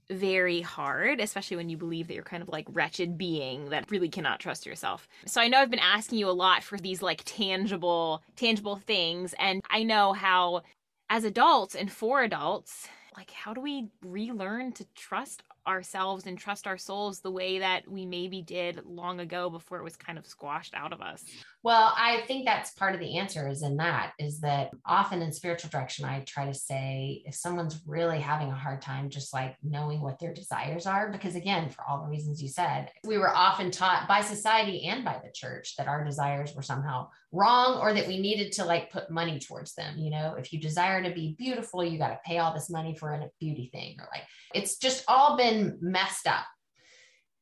very 0.10 0.62
hard, 0.62 1.20
especially 1.20 1.58
when 1.58 1.70
you 1.70 1.78
believe 1.78 2.08
that 2.08 2.14
you're 2.14 2.24
kind 2.24 2.44
of 2.44 2.50
like 2.50 2.66
wretched 2.72 3.18
being 3.18 3.70
that 3.70 3.90
really 3.90 4.10
cannot 4.10 4.40
trust 4.40 4.66
yourself. 4.66 5.08
So 5.26 5.42
I 5.42 5.48
know 5.48 5.60
I've 5.60 5.72
been 5.72 5.80
asking 5.80 6.20
you 6.20 6.30
a 6.30 6.32
lot 6.32 6.64
for 6.64 6.78
these 6.78 7.02
like 7.02 7.22
tangible, 7.26 8.24
tangible 8.36 8.76
things. 8.76 9.34
And 9.40 9.62
I 9.70 9.84
know 9.84 10.14
how 10.14 10.62
as 11.10 11.24
adults 11.24 11.76
and 11.76 11.92
for 11.92 12.24
adults, 12.24 12.88
like 13.18 13.32
how 13.32 13.54
do 13.54 13.62
we 13.62 13.90
relearn 14.04 14.74
to 14.74 14.86
trust 14.96 15.44
ourselves 15.68 16.28
and 16.28 16.38
trust 16.38 16.68
our 16.68 16.78
souls 16.78 17.22
the 17.22 17.32
way 17.32 17.60
that 17.60 17.88
we 17.88 18.06
maybe 18.06 18.42
did 18.42 18.86
long 18.86 19.20
ago 19.20 19.50
before 19.50 19.80
it 19.80 19.84
was 19.84 19.96
kind 19.96 20.18
of 20.18 20.28
squashed 20.28 20.74
out 20.76 20.94
of 20.94 21.02
us 21.02 21.24
well 21.66 21.92
i 21.98 22.22
think 22.28 22.46
that's 22.46 22.72
part 22.74 22.94
of 22.94 23.02
the 23.02 23.18
answer 23.18 23.50
is 23.50 23.64
in 23.64 23.76
that 23.76 24.14
is 24.20 24.40
that 24.40 24.70
often 24.86 25.24
in 25.24 25.34
spiritual 25.34 25.70
direction 25.72 26.06
i 26.06 26.20
try 26.22 26.46
to 26.46 26.54
say 26.54 27.24
if 27.26 27.34
someone's 27.34 27.82
really 27.88 28.20
having 28.20 28.50
a 28.50 28.56
hard 28.56 28.80
time 28.84 29.10
just 29.10 29.34
like 29.34 29.56
knowing 29.64 30.00
what 30.00 30.20
their 30.20 30.32
desires 30.32 30.86
are 30.86 31.12
because 31.12 31.36
again 31.36 31.68
for 31.72 31.84
all 31.90 32.04
the 32.04 32.08
reasons 32.08 32.40
you 32.42 32.48
said 32.48 32.92
we 33.04 33.18
were 33.18 33.36
often 33.36 33.72
taught 33.72 34.08
by 34.08 34.22
society 34.22 34.86
and 34.86 35.04
by 35.04 35.20
the 35.24 35.32
church 35.34 35.76
that 35.76 35.88
our 35.88 36.04
desires 36.06 36.54
were 36.56 36.62
somehow 36.62 37.10
wrong 37.32 37.80
or 37.80 37.94
that 37.94 38.08
we 38.08 38.20
needed 38.20 38.52
to 38.52 38.64
like 38.64 38.92
put 38.92 39.10
money 39.10 39.40
towards 39.40 39.74
them 39.74 39.98
you 39.98 40.12
know 40.12 40.36
if 40.38 40.54
you 40.54 40.60
desire 40.60 41.02
to 41.02 41.14
be 41.16 41.36
beautiful 41.40 41.84
you 41.84 41.98
got 41.98 42.10
to 42.10 42.20
pay 42.24 42.38
all 42.38 42.54
this 42.54 42.70
money 42.70 42.96
for 42.96 43.12
a 43.12 43.30
beauty 43.40 43.72
thing 43.74 43.98
or 44.00 44.08
like 44.14 44.24
it's 44.56 44.78
just 44.78 45.04
all 45.08 45.36
been 45.36 45.78
messed 45.82 46.28
up. 46.28 46.46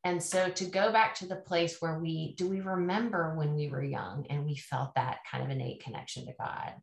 And 0.04 0.22
so 0.22 0.50
to 0.50 0.66
go 0.66 0.92
back 0.92 1.16
to 1.16 1.28
the 1.28 1.38
place 1.38 1.78
where 1.80 2.00
we 2.00 2.36
do 2.38 2.48
we 2.48 2.60
remember 2.60 3.36
when 3.36 3.56
we 3.56 3.70
were 3.70 3.84
young 3.84 4.26
and 4.30 4.46
we 4.46 4.56
felt 4.56 4.96
that 4.96 5.20
kind 5.30 5.44
of 5.44 5.50
innate 5.50 5.84
connection 5.84 6.26
to 6.26 6.34
God? 6.38 6.74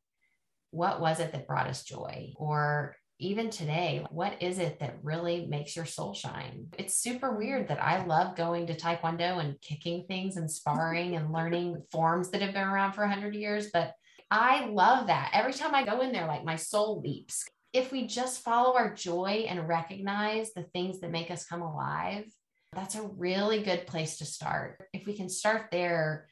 What 0.70 1.00
was 1.00 1.20
it 1.20 1.32
that 1.32 1.46
brought 1.46 1.66
us 1.66 1.84
joy? 1.84 2.32
Or 2.36 2.96
even 3.18 3.50
today, 3.50 4.06
what 4.10 4.40
is 4.40 4.58
it 4.58 4.80
that 4.80 4.98
really 5.02 5.46
makes 5.46 5.76
your 5.76 5.84
soul 5.84 6.14
shine? 6.14 6.68
It's 6.78 6.96
super 6.96 7.36
weird 7.36 7.68
that 7.68 7.82
I 7.82 8.06
love 8.06 8.36
going 8.36 8.66
to 8.68 8.74
Taekwondo 8.74 9.40
and 9.40 9.60
kicking 9.60 10.06
things 10.06 10.36
and 10.36 10.50
sparring 10.50 11.16
and 11.16 11.32
learning 11.32 11.82
forms 11.92 12.30
that 12.30 12.40
have 12.40 12.54
been 12.54 12.66
around 12.66 12.92
for 12.92 13.02
100 13.02 13.34
years. 13.34 13.68
But 13.72 13.92
I 14.30 14.66
love 14.66 15.08
that. 15.08 15.32
Every 15.34 15.52
time 15.52 15.74
I 15.74 15.84
go 15.84 16.00
in 16.00 16.12
there, 16.12 16.26
like 16.26 16.44
my 16.44 16.56
soul 16.56 17.02
leaps 17.02 17.44
if 17.72 17.92
we 17.92 18.06
just 18.06 18.42
follow 18.42 18.76
our 18.76 18.92
joy 18.92 19.46
and 19.48 19.68
recognize 19.68 20.52
the 20.52 20.64
things 20.64 21.00
that 21.00 21.10
make 21.10 21.30
us 21.30 21.44
come 21.44 21.62
alive, 21.62 22.24
that's 22.72 22.94
a 22.94 23.02
really 23.02 23.62
good 23.62 23.86
place 23.86 24.18
to 24.18 24.24
start. 24.24 24.82
If 24.92 25.06
we 25.06 25.16
can 25.16 25.28
start 25.28 25.66
there, 25.72 26.28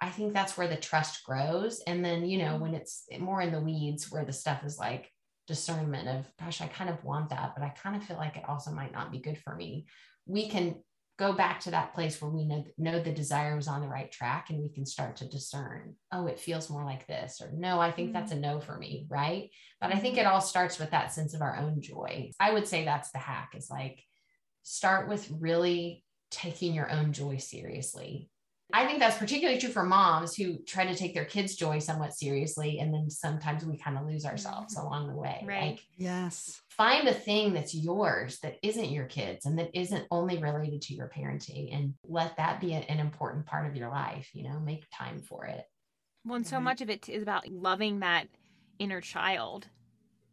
I 0.00 0.08
think 0.08 0.32
that's 0.32 0.56
where 0.56 0.68
the 0.68 0.76
trust 0.76 1.22
grows. 1.24 1.80
And 1.86 2.04
then, 2.04 2.26
you 2.26 2.38
know, 2.38 2.56
when 2.56 2.74
it's 2.74 3.04
more 3.20 3.40
in 3.40 3.52
the 3.52 3.60
weeds 3.60 4.10
where 4.10 4.24
the 4.24 4.32
stuff 4.32 4.64
is 4.64 4.78
like 4.78 5.10
discernment 5.46 6.08
of, 6.08 6.26
gosh, 6.40 6.60
I 6.60 6.66
kind 6.66 6.90
of 6.90 7.04
want 7.04 7.30
that, 7.30 7.52
but 7.54 7.64
I 7.64 7.68
kind 7.70 7.94
of 7.94 8.04
feel 8.04 8.16
like 8.16 8.36
it 8.36 8.48
also 8.48 8.72
might 8.72 8.92
not 8.92 9.12
be 9.12 9.20
good 9.20 9.38
for 9.38 9.54
me. 9.54 9.86
We 10.26 10.48
can 10.48 10.76
go 11.18 11.32
back 11.32 11.60
to 11.60 11.70
that 11.70 11.94
place 11.94 12.20
where 12.20 12.30
we 12.30 12.44
know, 12.46 12.64
know 12.78 13.00
the 13.00 13.12
desire 13.12 13.54
was 13.54 13.68
on 13.68 13.80
the 13.80 13.86
right 13.86 14.10
track 14.10 14.50
and 14.50 14.60
we 14.60 14.70
can 14.70 14.86
start 14.86 15.16
to 15.16 15.28
discern, 15.28 15.94
oh, 16.10 16.26
it 16.26 16.40
feels 16.40 16.70
more 16.70 16.84
like 16.84 17.06
this, 17.06 17.40
or 17.40 17.52
no, 17.54 17.78
I 17.78 17.92
think 17.92 18.12
that's 18.12 18.32
a 18.32 18.36
no 18.36 18.60
for 18.60 18.76
me. 18.78 19.06
Right. 19.08 19.50
But 19.80 19.92
I 19.92 19.98
think 19.98 20.16
mm-hmm. 20.16 20.26
it 20.26 20.26
all 20.26 20.40
starts 20.40 20.78
with 20.78 20.90
that 20.90 21.12
sense 21.12 21.34
of 21.34 21.42
our 21.42 21.58
own 21.58 21.80
joy. 21.80 22.30
I 22.40 22.52
would 22.52 22.66
say 22.66 22.84
that's 22.84 23.10
the 23.12 23.18
hack 23.18 23.52
is 23.54 23.68
like 23.70 24.02
start 24.62 25.08
with 25.08 25.30
really 25.38 26.04
taking 26.30 26.74
your 26.74 26.90
own 26.90 27.12
joy 27.12 27.36
seriously 27.36 28.30
I 28.74 28.86
think 28.86 29.00
that's 29.00 29.18
particularly 29.18 29.60
true 29.60 29.70
for 29.70 29.82
moms 29.82 30.34
who 30.34 30.58
try 30.64 30.86
to 30.86 30.94
take 30.94 31.12
their 31.12 31.26
kids' 31.26 31.56
joy 31.56 31.78
somewhat 31.78 32.14
seriously. 32.14 32.78
And 32.78 32.92
then 32.92 33.10
sometimes 33.10 33.66
we 33.66 33.76
kind 33.76 33.98
of 33.98 34.06
lose 34.06 34.24
ourselves 34.24 34.76
mm-hmm. 34.76 34.86
along 34.86 35.08
the 35.08 35.16
way. 35.16 35.44
Right. 35.46 35.72
Like, 35.72 35.80
yes. 35.96 36.60
Find 36.70 37.06
a 37.06 37.12
thing 37.12 37.52
that's 37.52 37.74
yours 37.74 38.38
that 38.40 38.56
isn't 38.62 38.90
your 38.90 39.04
kids 39.04 39.44
and 39.44 39.58
that 39.58 39.70
isn't 39.78 40.06
only 40.10 40.38
related 40.38 40.80
to 40.82 40.94
your 40.94 41.10
parenting 41.14 41.74
and 41.76 41.94
let 42.08 42.36
that 42.38 42.60
be 42.60 42.72
an 42.72 42.98
important 42.98 43.44
part 43.44 43.68
of 43.68 43.76
your 43.76 43.90
life. 43.90 44.30
You 44.32 44.44
know, 44.44 44.58
make 44.58 44.86
time 44.90 45.20
for 45.20 45.44
it. 45.44 45.64
Well, 46.24 46.36
and 46.36 46.46
so 46.46 46.60
much 46.60 46.80
of 46.80 46.88
it 46.88 47.08
is 47.08 47.22
about 47.22 47.48
loving 47.48 48.00
that 48.00 48.28
inner 48.78 49.00
child 49.00 49.66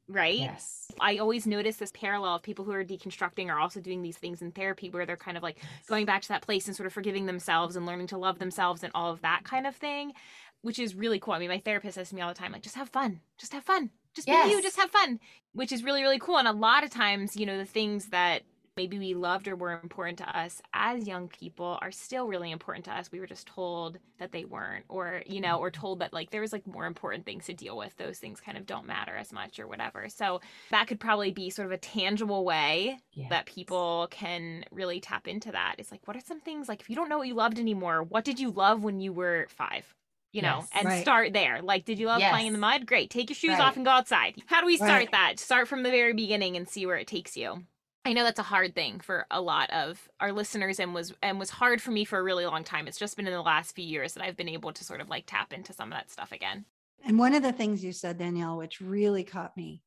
right? 0.09 0.39
Yes. 0.39 0.87
I 0.99 1.17
always 1.17 1.45
notice 1.45 1.77
this 1.77 1.91
parallel 1.93 2.35
of 2.35 2.43
people 2.43 2.65
who 2.65 2.71
are 2.71 2.83
deconstructing 2.83 3.47
are 3.47 3.59
also 3.59 3.79
doing 3.79 4.01
these 4.01 4.17
things 4.17 4.41
in 4.41 4.51
therapy 4.51 4.89
where 4.89 5.05
they're 5.05 5.15
kind 5.15 5.37
of 5.37 5.43
like 5.43 5.57
yes. 5.57 5.85
going 5.87 6.05
back 6.05 6.23
to 6.23 6.27
that 6.29 6.41
place 6.41 6.67
and 6.67 6.75
sort 6.75 6.87
of 6.87 6.93
forgiving 6.93 7.25
themselves 7.25 7.75
and 7.75 7.85
learning 7.85 8.07
to 8.07 8.17
love 8.17 8.39
themselves 8.39 8.83
and 8.83 8.91
all 8.95 9.11
of 9.11 9.21
that 9.21 9.43
kind 9.43 9.67
of 9.67 9.75
thing, 9.75 10.13
which 10.61 10.79
is 10.79 10.95
really 10.95 11.19
cool. 11.19 11.33
I 11.33 11.39
mean, 11.39 11.49
my 11.49 11.59
therapist 11.59 11.95
says 11.95 12.09
to 12.09 12.15
me 12.15 12.21
all 12.21 12.29
the 12.29 12.39
time, 12.39 12.51
like, 12.51 12.63
just 12.63 12.75
have 12.75 12.89
fun, 12.89 13.21
just 13.37 13.53
have 13.53 13.63
fun, 13.63 13.91
just 14.13 14.27
yes. 14.27 14.47
be 14.47 14.51
you, 14.51 14.61
just 14.61 14.77
have 14.77 14.91
fun, 14.91 15.19
which 15.53 15.71
is 15.71 15.83
really, 15.83 16.01
really 16.01 16.19
cool. 16.19 16.37
And 16.37 16.47
a 16.47 16.53
lot 16.53 16.83
of 16.83 16.89
times, 16.89 17.37
you 17.37 17.45
know, 17.45 17.57
the 17.57 17.65
things 17.65 18.07
that 18.07 18.41
maybe 18.79 18.97
we 18.97 19.13
loved 19.13 19.49
or 19.49 19.57
were 19.57 19.73
important 19.73 20.17
to 20.17 20.39
us 20.39 20.61
as 20.73 21.05
young 21.05 21.27
people 21.27 21.77
are 21.81 21.91
still 21.91 22.27
really 22.27 22.49
important 22.49 22.85
to 22.85 22.91
us. 22.91 23.11
We 23.11 23.19
were 23.19 23.27
just 23.27 23.45
told 23.45 23.99
that 24.19 24.31
they 24.31 24.45
weren't, 24.45 24.85
or, 24.87 25.21
you 25.25 25.41
know, 25.41 25.57
or 25.57 25.69
mm-hmm. 25.69 25.81
told 25.81 25.99
that 25.99 26.13
like 26.13 26.29
there 26.29 26.39
was 26.39 26.53
like 26.53 26.65
more 26.65 26.85
important 26.85 27.25
things 27.25 27.47
to 27.47 27.53
deal 27.53 27.75
with. 27.75 27.97
Those 27.97 28.19
things 28.19 28.39
kind 28.39 28.57
of 28.57 28.65
don't 28.65 28.87
matter 28.87 29.17
as 29.17 29.33
much 29.33 29.59
or 29.59 29.67
whatever. 29.67 30.07
So 30.07 30.39
that 30.71 30.87
could 30.87 31.01
probably 31.01 31.31
be 31.31 31.49
sort 31.49 31.65
of 31.65 31.73
a 31.73 31.77
tangible 31.77 32.45
way 32.45 32.99
yes. 33.11 33.29
that 33.31 33.47
people 33.47 34.07
can 34.11 34.63
really 34.71 35.01
tap 35.01 35.27
into 35.27 35.51
that. 35.51 35.75
It's 35.77 35.91
like, 35.91 36.07
what 36.07 36.15
are 36.15 36.21
some 36.21 36.39
things 36.39 36.69
like 36.69 36.79
if 36.79 36.89
you 36.89 36.95
don't 36.95 37.09
know 37.09 37.17
what 37.17 37.27
you 37.27 37.33
loved 37.33 37.59
anymore, 37.59 38.01
what 38.01 38.23
did 38.23 38.39
you 38.39 38.49
love 38.49 38.81
when 38.81 39.01
you 39.01 39.11
were 39.11 39.47
five? 39.49 39.93
you 40.31 40.43
know, 40.43 40.57
yes, 40.59 40.69
and 40.75 40.85
right. 40.85 41.01
start 41.01 41.33
there. 41.33 41.59
Like, 41.63 41.85
did 41.85 41.97
you 41.97 42.05
love 42.05 42.19
yes. 42.19 42.31
playing 42.31 42.47
in 42.47 42.53
the 42.53 42.59
mud? 42.59 42.85
Great. 42.85 43.09
Take 43.09 43.31
your 43.31 43.35
shoes 43.35 43.57
right. 43.57 43.61
off 43.61 43.77
and 43.77 43.83
go 43.83 43.91
outside. 43.91 44.35
How 44.45 44.59
do 44.61 44.67
we 44.67 44.77
start 44.77 44.91
right. 44.91 45.11
that? 45.11 45.39
Start 45.39 45.67
from 45.67 45.81
the 45.81 45.89
very 45.89 46.13
beginning 46.13 46.55
and 46.55 46.69
see 46.69 46.85
where 46.85 46.97
it 46.97 47.07
takes 47.07 47.35
you. 47.35 47.63
I 48.05 48.13
know 48.13 48.23
that's 48.23 48.39
a 48.39 48.43
hard 48.43 48.75
thing 48.75 49.01
for 49.01 49.25
a 49.29 49.41
lot 49.41 49.69
of 49.71 50.09
our 50.19 50.31
listeners 50.31 50.79
and 50.79 50.93
was 50.93 51.13
and 51.21 51.37
was 51.37 51.49
hard 51.49 51.81
for 51.81 51.91
me 51.91 52.05
for 52.05 52.17
a 52.17 52.23
really 52.23 52.45
long 52.45 52.63
time. 52.63 52.87
It's 52.87 52.97
just 52.97 53.17
been 53.17 53.27
in 53.27 53.33
the 53.33 53.41
last 53.41 53.75
few 53.75 53.85
years 53.85 54.13
that 54.13 54.23
I've 54.23 54.37
been 54.37 54.49
able 54.49 54.71
to 54.71 54.83
sort 54.83 55.01
of 55.01 55.09
like 55.09 55.25
tap 55.27 55.53
into 55.53 55.73
some 55.73 55.91
of 55.91 55.97
that 55.97 56.09
stuff 56.09 56.31
again. 56.31 56.65
And 57.05 57.19
one 57.19 57.33
of 57.33 57.43
the 57.43 57.51
things 57.51 57.83
you 57.83 57.93
said, 57.93 58.17
Danielle, 58.17 58.57
which 58.57 58.81
really 58.81 59.23
caught 59.23 59.55
me 59.55 59.83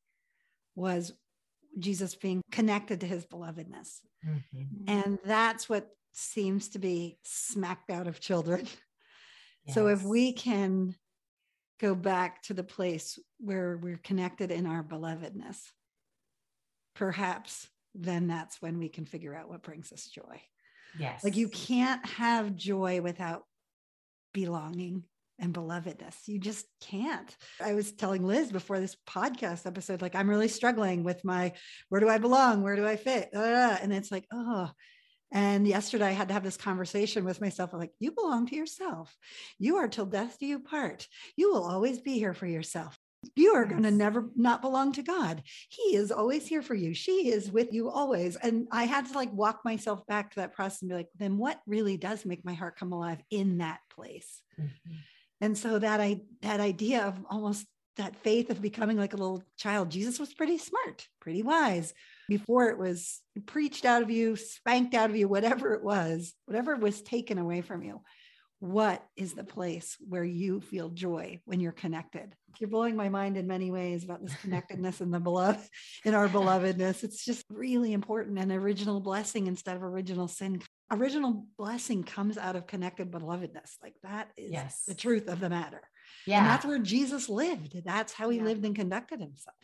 was 0.75 1.13
Jesus 1.79 2.15
being 2.15 2.41
connected 2.51 3.01
to 3.01 3.07
his 3.07 3.25
belovedness. 3.25 3.99
Mm-hmm. 4.25 4.87
And 4.87 5.19
that's 5.25 5.67
what 5.67 5.89
seems 6.13 6.69
to 6.69 6.79
be 6.79 7.17
smacked 7.23 7.89
out 7.89 8.07
of 8.07 8.19
children. 8.19 8.61
Yes. 8.65 8.77
So 9.73 9.87
if 9.87 10.03
we 10.03 10.33
can 10.33 10.93
go 11.79 11.95
back 11.95 12.43
to 12.43 12.53
the 12.53 12.65
place 12.65 13.17
where 13.39 13.77
we're 13.77 13.95
connected 13.95 14.51
in 14.51 14.65
our 14.65 14.83
belovedness, 14.83 15.57
perhaps 16.95 17.69
then 17.95 18.27
that's 18.27 18.61
when 18.61 18.79
we 18.79 18.89
can 18.89 19.05
figure 19.05 19.35
out 19.35 19.49
what 19.49 19.63
brings 19.63 19.91
us 19.91 20.07
joy. 20.07 20.41
Yes. 20.97 21.23
Like 21.23 21.35
you 21.35 21.49
can't 21.49 22.05
have 22.05 22.55
joy 22.55 23.01
without 23.01 23.43
belonging 24.33 25.03
and 25.39 25.53
belovedness. 25.53 26.27
You 26.27 26.39
just 26.39 26.65
can't. 26.81 27.35
I 27.63 27.73
was 27.73 27.91
telling 27.91 28.23
Liz 28.23 28.51
before 28.51 28.79
this 28.79 28.95
podcast 29.07 29.65
episode, 29.65 30.01
like, 30.01 30.15
I'm 30.15 30.29
really 30.29 30.47
struggling 30.47 31.03
with 31.03 31.23
my 31.25 31.53
where 31.89 32.01
do 32.01 32.09
I 32.09 32.17
belong? 32.17 32.61
Where 32.61 32.75
do 32.75 32.85
I 32.85 32.95
fit? 32.95 33.29
Uh, 33.33 33.77
and 33.81 33.91
it's 33.91 34.11
like, 34.11 34.25
oh. 34.31 34.69
And 35.31 35.67
yesterday 35.67 36.05
I 36.05 36.11
had 36.11 36.27
to 36.27 36.35
have 36.35 36.43
this 36.43 36.57
conversation 36.57 37.25
with 37.25 37.41
myself. 37.41 37.73
I'm 37.73 37.79
like, 37.79 37.93
you 37.99 38.11
belong 38.11 38.45
to 38.47 38.55
yourself. 38.55 39.15
You 39.57 39.77
are 39.77 39.87
till 39.87 40.05
death 40.05 40.37
do 40.39 40.45
you 40.45 40.59
part. 40.59 41.07
You 41.35 41.51
will 41.51 41.63
always 41.63 41.99
be 41.99 42.19
here 42.19 42.35
for 42.35 42.45
yourself 42.45 42.99
you 43.35 43.53
are 43.53 43.63
yes. 43.63 43.71
going 43.71 43.83
to 43.83 43.91
never 43.91 44.29
not 44.35 44.61
belong 44.61 44.93
to 44.93 45.03
God. 45.03 45.43
He 45.69 45.95
is 45.95 46.11
always 46.11 46.47
here 46.47 46.61
for 46.61 46.75
you. 46.75 46.93
She 46.93 47.29
is 47.29 47.51
with 47.51 47.73
you 47.73 47.89
always. 47.89 48.35
And 48.35 48.67
I 48.71 48.85
had 48.85 49.07
to 49.07 49.13
like 49.13 49.31
walk 49.33 49.61
myself 49.65 50.05
back 50.07 50.31
to 50.31 50.39
that 50.41 50.53
process 50.53 50.81
and 50.81 50.89
be 50.89 50.95
like, 50.95 51.09
then 51.17 51.37
what 51.37 51.59
really 51.65 51.97
does 51.97 52.25
make 52.25 52.45
my 52.45 52.53
heart 52.53 52.77
come 52.77 52.91
alive 52.91 53.21
in 53.29 53.59
that 53.59 53.79
place? 53.89 54.41
Mm-hmm. 54.59 54.93
And 55.41 55.57
so 55.57 55.79
that 55.79 55.99
I 55.99 56.21
that 56.41 56.59
idea 56.59 57.03
of 57.03 57.19
almost 57.29 57.65
that 57.97 58.15
faith 58.17 58.49
of 58.49 58.61
becoming 58.61 58.97
like 58.97 59.13
a 59.13 59.17
little 59.17 59.43
child, 59.57 59.91
Jesus 59.91 60.19
was 60.19 60.33
pretty 60.33 60.57
smart, 60.57 61.07
pretty 61.19 61.43
wise. 61.43 61.93
Before 62.27 62.69
it 62.69 62.77
was 62.77 63.19
preached 63.45 63.85
out 63.85 64.01
of 64.01 64.09
you, 64.09 64.35
spanked 64.35 64.95
out 64.95 65.09
of 65.09 65.15
you, 65.15 65.27
whatever 65.27 65.73
it 65.73 65.83
was, 65.83 66.33
whatever 66.45 66.75
was 66.75 67.01
taken 67.01 67.37
away 67.37 67.61
from 67.61 67.83
you 67.83 68.01
what 68.63 69.05
is 69.17 69.33
the 69.33 69.43
place 69.43 69.97
where 70.07 70.23
you 70.23 70.61
feel 70.61 70.87
joy 70.87 71.41
when 71.43 71.59
you're 71.59 71.73
connected? 71.73 72.33
You're 72.59 72.69
blowing 72.69 72.95
my 72.95 73.09
mind 73.09 73.35
in 73.35 73.45
many 73.45 73.71
ways 73.71 74.05
about 74.05 74.23
this 74.23 74.35
connectedness 74.41 75.01
and 75.01 75.13
the 75.13 75.19
beloved 75.19 75.67
in 76.05 76.13
our 76.13 76.29
belovedness. 76.29 77.03
It's 77.03 77.25
just 77.25 77.43
really 77.49 77.91
important 77.91 78.39
and 78.39 78.53
original 78.53 79.01
blessing 79.01 79.47
instead 79.47 79.75
of 79.75 79.83
original 79.83 80.29
sin. 80.29 80.61
Original 80.89 81.45
blessing 81.57 82.03
comes 82.03 82.37
out 82.37 82.55
of 82.55 82.65
connected 82.65 83.11
belovedness. 83.11 83.75
Like 83.81 83.95
that 84.03 84.29
is 84.37 84.53
yes. 84.53 84.83
the 84.87 84.95
truth 84.95 85.27
of 85.27 85.41
the 85.41 85.49
matter. 85.49 85.81
Yeah. 86.25 86.37
and 86.37 86.47
that's 86.47 86.65
where 86.65 86.79
jesus 86.79 87.27
lived. 87.27 87.75
That's 87.83 88.13
how 88.13 88.29
he 88.29 88.37
yeah. 88.37 88.45
lived 88.45 88.63
and 88.63 88.73
conducted 88.73 89.19
himself 89.19 89.57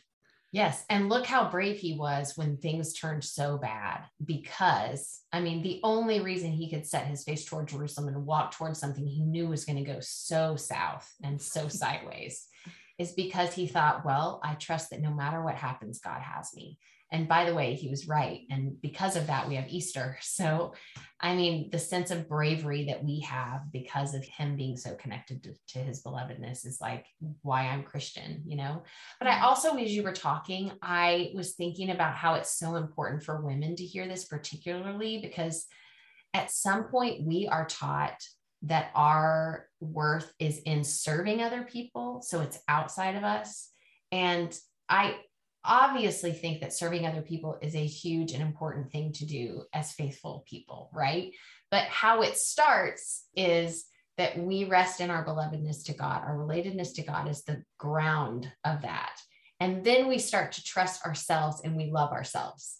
Yes. 0.51 0.83
And 0.89 1.09
look 1.09 1.27
how 1.27 1.49
brave 1.49 1.77
he 1.77 1.95
was 1.95 2.35
when 2.35 2.57
things 2.57 2.93
turned 2.93 3.23
so 3.23 3.57
bad. 3.57 4.05
Because, 4.23 5.21
I 5.31 5.41
mean, 5.41 5.61
the 5.61 5.79
only 5.83 6.21
reason 6.21 6.51
he 6.51 6.71
could 6.71 6.87
set 6.87 7.05
his 7.05 7.23
face 7.23 7.45
toward 7.45 7.67
Jerusalem 7.67 8.07
and 8.07 8.25
walk 8.25 8.51
towards 8.51 8.79
something 8.79 9.05
he 9.05 9.21
knew 9.21 9.47
was 9.47 9.65
going 9.65 9.83
to 9.83 9.91
go 9.91 9.99
so 10.01 10.55
south 10.55 11.07
and 11.23 11.39
so 11.39 11.67
sideways 11.67 12.47
is 12.97 13.11
because 13.13 13.53
he 13.53 13.67
thought, 13.67 14.03
well, 14.03 14.41
I 14.43 14.55
trust 14.55 14.89
that 14.89 15.01
no 15.01 15.13
matter 15.13 15.41
what 15.41 15.55
happens, 15.55 15.99
God 15.99 16.21
has 16.21 16.53
me. 16.53 16.77
And 17.11 17.27
by 17.27 17.45
the 17.45 17.55
way, 17.55 17.73
he 17.73 17.89
was 17.89 18.07
right. 18.07 18.41
And 18.51 18.79
because 18.81 19.15
of 19.15 19.27
that, 19.27 19.47
we 19.47 19.55
have 19.55 19.67
Easter. 19.69 20.17
So, 20.39 20.73
I 21.19 21.35
mean, 21.35 21.69
the 21.69 21.79
sense 21.79 22.11
of 22.11 22.29
bravery 22.29 22.85
that 22.85 23.03
we 23.03 23.19
have 23.21 23.71
because 23.73 24.13
of 24.13 24.23
him 24.23 24.55
being 24.55 24.77
so 24.77 24.95
connected 24.95 25.43
to, 25.43 25.53
to, 25.69 25.79
his 25.79 26.01
belovedness 26.01 26.65
is 26.65 26.79
like 26.79 27.05
why 27.41 27.67
I'm 27.67 27.83
Christian, 27.83 28.43
you 28.45 28.55
know? 28.55 28.83
But 29.19 29.27
I 29.27 29.41
also, 29.41 29.75
as 29.75 29.91
you 29.91 30.03
were 30.03 30.13
talking, 30.13 30.71
I 30.81 31.31
was 31.35 31.55
thinking 31.55 31.89
about 31.89 32.15
how 32.15 32.35
it's 32.35 32.57
so 32.57 32.75
important 32.75 33.23
for 33.23 33.41
women 33.45 33.75
to 33.75 33.83
hear 33.83 34.07
this, 34.07 34.25
particularly 34.25 35.19
because 35.21 35.65
at 36.33 36.51
some 36.51 36.85
point 36.85 37.25
we 37.25 37.47
are 37.47 37.65
taught 37.65 38.23
that 38.61 38.91
our 38.95 39.67
worth 39.81 40.31
is 40.39 40.59
in 40.59 40.83
serving 40.83 41.41
other 41.41 41.63
people. 41.63 42.21
So 42.21 42.41
it's 42.41 42.59
outside 42.67 43.15
of 43.15 43.23
us. 43.23 43.69
And 44.11 44.57
I 44.87 45.17
obviously 45.63 46.31
think 46.31 46.61
that 46.61 46.73
serving 46.73 47.05
other 47.05 47.21
people 47.21 47.57
is 47.61 47.75
a 47.75 47.85
huge 47.85 48.31
and 48.31 48.41
important 48.41 48.91
thing 48.91 49.11
to 49.13 49.25
do 49.25 49.63
as 49.73 49.93
faithful 49.93 50.43
people, 50.47 50.89
right? 50.93 51.33
But 51.71 51.85
how 51.85 52.21
it 52.21 52.37
starts 52.37 53.25
is 53.35 53.85
that 54.17 54.37
we 54.37 54.65
rest 54.65 54.99
in 54.99 55.09
our 55.09 55.25
belovedness 55.25 55.85
to 55.85 55.93
God. 55.93 56.23
Our 56.23 56.37
relatedness 56.37 56.93
to 56.95 57.03
God 57.03 57.29
is 57.29 57.43
the 57.43 57.63
ground 57.77 58.51
of 58.65 58.81
that. 58.81 59.15
And 59.59 59.83
then 59.83 60.07
we 60.07 60.17
start 60.17 60.53
to 60.53 60.63
trust 60.63 61.05
ourselves 61.05 61.61
and 61.63 61.75
we 61.75 61.91
love 61.91 62.11
ourselves. 62.11 62.77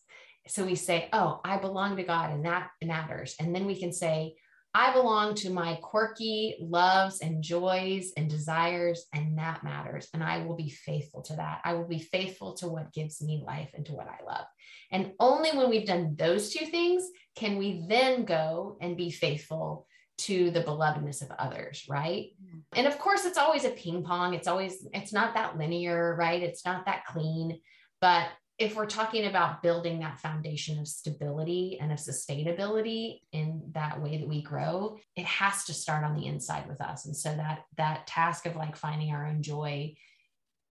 So 0.47 0.65
we 0.65 0.75
say, 0.75 1.09
Oh, 1.13 1.41
I 1.43 1.57
belong 1.57 1.97
to 1.97 2.03
God 2.03 2.31
and 2.31 2.45
that 2.45 2.69
matters. 2.83 3.35
And 3.39 3.53
then 3.53 3.65
we 3.65 3.79
can 3.79 3.93
say, 3.93 4.35
I 4.73 4.93
belong 4.93 5.33
to 5.35 5.49
my 5.49 5.79
quirky 5.81 6.57
loves 6.61 7.21
and 7.21 7.43
joys 7.43 8.13
and 8.15 8.29
desires, 8.29 9.05
and 9.13 9.37
that 9.39 9.63
matters. 9.63 10.07
And 10.13 10.23
I 10.23 10.45
will 10.45 10.55
be 10.55 10.69
faithful 10.69 11.23
to 11.23 11.35
that. 11.37 11.61
I 11.63 11.73
will 11.73 11.87
be 11.87 11.99
faithful 11.99 12.53
to 12.55 12.67
what 12.67 12.93
gives 12.93 13.21
me 13.21 13.43
life 13.45 13.71
and 13.73 13.85
to 13.87 13.93
what 13.93 14.07
I 14.07 14.23
love. 14.23 14.45
And 14.91 15.13
only 15.19 15.51
when 15.51 15.69
we've 15.69 15.87
done 15.87 16.15
those 16.17 16.53
two 16.53 16.65
things 16.67 17.03
can 17.35 17.57
we 17.57 17.85
then 17.87 18.25
go 18.25 18.77
and 18.79 18.95
be 18.95 19.09
faithful 19.09 19.87
to 20.19 20.51
the 20.51 20.63
belovedness 20.63 21.21
of 21.21 21.31
others, 21.39 21.85
right? 21.89 22.27
Mm-hmm. 22.43 22.59
And 22.75 22.87
of 22.87 22.99
course, 22.99 23.25
it's 23.25 23.37
always 23.37 23.65
a 23.65 23.69
ping 23.69 24.03
pong. 24.03 24.33
It's 24.33 24.47
always, 24.47 24.85
it's 24.93 25.13
not 25.13 25.33
that 25.33 25.57
linear, 25.57 26.15
right? 26.15 26.43
It's 26.43 26.65
not 26.65 26.85
that 26.85 27.05
clean. 27.05 27.61
But 28.01 28.27
if 28.59 28.75
we're 28.75 28.85
talking 28.85 29.25
about 29.25 29.63
building 29.63 29.99
that 29.99 30.19
foundation 30.19 30.77
of 30.79 30.87
stability 30.87 31.77
and 31.79 31.93
of 31.93 31.97
sustainability 31.97 33.21
in 33.31 33.61
that 33.71 34.01
way 34.01 34.17
that 34.17 34.27
we 34.27 34.41
grow 34.41 34.97
it 35.15 35.25
has 35.25 35.63
to 35.63 35.73
start 35.73 36.03
on 36.03 36.15
the 36.15 36.27
inside 36.27 36.67
with 36.67 36.81
us. 36.81 37.05
And 37.05 37.15
so 37.15 37.29
that 37.29 37.63
that 37.77 38.05
task 38.05 38.45
of 38.45 38.55
like 38.55 38.75
finding 38.75 39.11
our 39.11 39.25
own 39.25 39.41
joy 39.41 39.95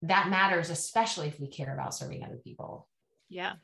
that 0.03 0.29
matters 0.29 0.71
especially 0.71 1.29
if 1.29 1.41
we 1.41 1.49
care 1.49 1.73
about 1.73 1.95
serving 1.95 2.23
other 2.23 2.37
people. 2.37 2.87
Yeah. 3.29 3.55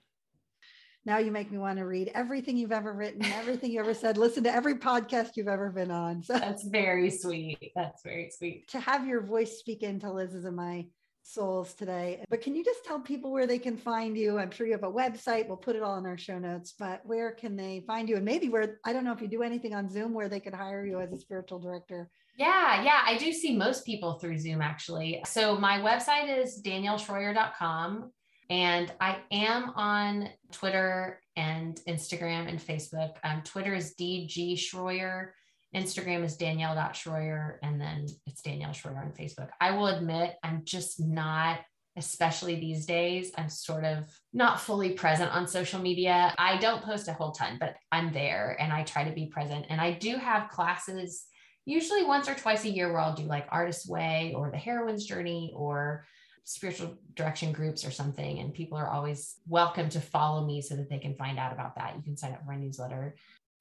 Now 1.06 1.18
you 1.18 1.30
make 1.30 1.52
me 1.52 1.58
want 1.58 1.78
to 1.78 1.84
read 1.84 2.10
everything 2.14 2.56
you've 2.56 2.72
ever 2.72 2.92
written 2.92 3.24
everything 3.24 3.70
you 3.70 3.80
ever 3.80 3.94
said 3.94 4.16
listen 4.16 4.44
to 4.44 4.54
every 4.54 4.76
podcast 4.76 5.32
you've 5.36 5.48
ever 5.48 5.70
been 5.70 5.90
on 5.90 6.22
so. 6.22 6.38
That's 6.38 6.64
very 6.64 7.10
sweet. 7.10 7.72
That's 7.76 8.02
very 8.02 8.30
sweet. 8.30 8.68
To 8.68 8.80
have 8.80 9.06
your 9.06 9.20
voice 9.20 9.58
speak 9.58 9.82
into 9.82 10.10
liz's 10.10 10.46
and 10.46 10.56
my 10.56 10.86
souls 11.24 11.74
today. 11.74 12.22
But 12.28 12.42
can 12.42 12.54
you 12.54 12.62
just 12.64 12.84
tell 12.84 13.00
people 13.00 13.32
where 13.32 13.46
they 13.46 13.58
can 13.58 13.76
find 13.76 14.16
you? 14.16 14.38
I'm 14.38 14.50
sure 14.50 14.66
you 14.66 14.72
have 14.72 14.84
a 14.84 14.92
website. 14.92 15.48
We'll 15.48 15.56
put 15.56 15.74
it 15.74 15.82
all 15.82 15.96
in 15.98 16.06
our 16.06 16.18
show 16.18 16.38
notes, 16.38 16.74
but 16.78 17.00
where 17.04 17.32
can 17.32 17.56
they 17.56 17.82
find 17.86 18.08
you? 18.08 18.16
And 18.16 18.24
maybe 18.24 18.48
where, 18.48 18.78
I 18.84 18.92
don't 18.92 19.04
know 19.04 19.12
if 19.12 19.20
you 19.20 19.28
do 19.28 19.42
anything 19.42 19.74
on 19.74 19.88
Zoom 19.88 20.12
where 20.12 20.28
they 20.28 20.40
could 20.40 20.54
hire 20.54 20.84
you 20.84 21.00
as 21.00 21.12
a 21.12 21.18
spiritual 21.18 21.58
director. 21.58 22.10
Yeah, 22.36 22.82
yeah, 22.82 23.02
I 23.06 23.16
do 23.16 23.32
see 23.32 23.56
most 23.56 23.86
people 23.86 24.14
through 24.14 24.38
Zoom 24.38 24.60
actually. 24.60 25.22
So 25.26 25.56
my 25.56 25.78
website 25.78 26.36
is 26.36 26.60
danielleshroyer.com 26.62 28.10
and 28.50 28.92
I 29.00 29.18
am 29.30 29.70
on 29.76 30.28
Twitter 30.52 31.20
and 31.36 31.80
Instagram 31.88 32.48
and 32.48 32.60
Facebook. 32.60 33.14
Um, 33.24 33.42
Twitter 33.42 33.74
is 33.74 33.94
DG 33.98 34.58
Shroyer 34.58 35.30
Instagram 35.74 36.24
is 36.24 36.36
Danielle.Shroyer, 36.36 37.56
and 37.62 37.80
then 37.80 38.06
it's 38.26 38.42
Danielle 38.42 38.70
Shroyer 38.70 38.98
on 38.98 39.12
Facebook. 39.12 39.48
I 39.60 39.72
will 39.72 39.88
admit, 39.88 40.36
I'm 40.42 40.62
just 40.64 41.00
not, 41.00 41.60
especially 41.96 42.54
these 42.56 42.86
days, 42.86 43.32
I'm 43.36 43.48
sort 43.48 43.84
of 43.84 44.06
not 44.32 44.60
fully 44.60 44.92
present 44.92 45.32
on 45.32 45.48
social 45.48 45.80
media. 45.80 46.34
I 46.38 46.58
don't 46.58 46.82
post 46.84 47.08
a 47.08 47.12
whole 47.12 47.32
ton, 47.32 47.56
but 47.58 47.74
I'm 47.90 48.12
there 48.12 48.56
and 48.60 48.72
I 48.72 48.84
try 48.84 49.04
to 49.04 49.14
be 49.14 49.26
present. 49.26 49.66
And 49.68 49.80
I 49.80 49.92
do 49.92 50.16
have 50.16 50.50
classes 50.50 51.24
usually 51.64 52.04
once 52.04 52.28
or 52.28 52.34
twice 52.34 52.64
a 52.64 52.70
year 52.70 52.92
where 52.92 53.00
I'll 53.00 53.14
do 53.14 53.24
like 53.24 53.46
Artist's 53.50 53.88
Way 53.88 54.32
or 54.36 54.50
the 54.50 54.58
Heroine's 54.58 55.06
Journey 55.06 55.52
or 55.56 56.04
spiritual 56.44 56.98
direction 57.14 57.52
groups 57.52 57.86
or 57.86 57.90
something. 57.90 58.38
And 58.38 58.52
people 58.52 58.76
are 58.76 58.90
always 58.90 59.36
welcome 59.48 59.88
to 59.90 60.00
follow 60.00 60.46
me 60.46 60.60
so 60.60 60.76
that 60.76 60.90
they 60.90 60.98
can 60.98 61.14
find 61.16 61.38
out 61.38 61.52
about 61.52 61.76
that. 61.76 61.96
You 61.96 62.02
can 62.02 62.16
sign 62.16 62.32
up 62.32 62.40
for 62.40 62.52
my 62.52 62.56
newsletter. 62.56 63.14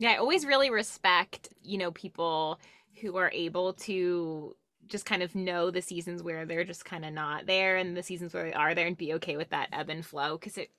Yeah, 0.04 0.12
I 0.12 0.18
always 0.18 0.46
really 0.46 0.70
respect, 0.70 1.48
you 1.62 1.78
know, 1.78 1.90
people 1.92 2.60
who 3.00 3.16
are 3.16 3.32
able 3.34 3.72
to 3.72 4.54
just 4.86 5.06
kind 5.06 5.24
of 5.24 5.34
know 5.34 5.72
the 5.72 5.82
seasons 5.82 6.22
where 6.22 6.46
they're 6.46 6.66
just 6.66 6.84
kind 6.84 7.06
of 7.06 7.14
not 7.14 7.46
there 7.46 7.78
and 7.78 7.96
the 7.96 8.04
seasons 8.04 8.34
where 8.34 8.44
they 8.44 8.54
are 8.54 8.76
there 8.76 8.86
and 8.86 8.98
be 8.98 9.14
okay 9.14 9.38
with 9.38 9.52
that 9.52 9.70
ebb 9.72 9.90
and 9.90 10.06
flow 10.06 10.38
because 10.38 10.58
it 10.58 10.72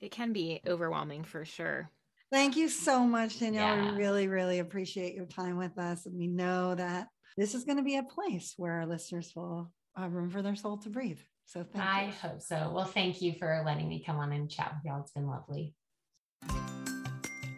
it 0.00 0.10
can 0.10 0.32
be 0.32 0.62
overwhelming 0.66 1.22
for 1.22 1.44
sure. 1.44 1.90
Thank 2.32 2.56
you 2.56 2.70
so 2.70 3.00
much, 3.04 3.40
Danielle. 3.40 3.76
Yeah. 3.76 3.92
We 3.92 3.98
really, 3.98 4.26
really 4.26 4.60
appreciate 4.60 5.14
your 5.14 5.26
time 5.26 5.58
with 5.58 5.76
us. 5.76 6.06
And 6.06 6.16
we 6.16 6.26
know 6.26 6.74
that 6.76 7.08
this 7.36 7.54
is 7.54 7.64
going 7.64 7.76
to 7.76 7.84
be 7.84 7.98
a 7.98 8.04
place 8.04 8.54
where 8.56 8.72
our 8.72 8.86
listeners 8.86 9.34
will 9.36 9.70
have 9.98 10.14
room 10.14 10.30
for 10.30 10.40
their 10.40 10.56
soul 10.56 10.78
to 10.78 10.88
breathe. 10.88 11.20
So 11.44 11.62
thank 11.62 11.84
I 11.84 12.04
you. 12.06 12.12
hope 12.22 12.40
so. 12.40 12.72
Well, 12.74 12.86
thank 12.86 13.20
you 13.20 13.34
for 13.38 13.62
letting 13.66 13.86
me 13.86 14.02
come 14.02 14.16
on 14.16 14.32
and 14.32 14.50
chat 14.50 14.72
with 14.74 14.90
y'all. 14.90 15.02
It's 15.02 15.12
been 15.12 15.26
lovely. 15.26 15.74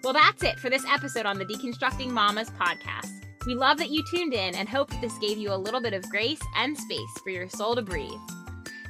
Well, 0.04 0.12
that's 0.12 0.42
it 0.42 0.58
for 0.58 0.70
this 0.70 0.84
episode 0.86 1.26
on 1.26 1.38
the 1.38 1.44
Deconstructing 1.44 2.10
Mamas 2.10 2.50
podcast. 2.50 3.10
We 3.46 3.54
love 3.54 3.78
that 3.78 3.90
you 3.90 4.04
tuned 4.10 4.32
in 4.32 4.54
and 4.54 4.68
hope 4.68 4.90
that 4.90 5.00
this 5.00 5.16
gave 5.18 5.38
you 5.38 5.52
a 5.52 5.56
little 5.56 5.80
bit 5.80 5.92
of 5.92 6.08
grace 6.08 6.40
and 6.56 6.76
space 6.76 7.18
for 7.22 7.30
your 7.30 7.48
soul 7.48 7.74
to 7.74 7.82
breathe. 7.82 8.10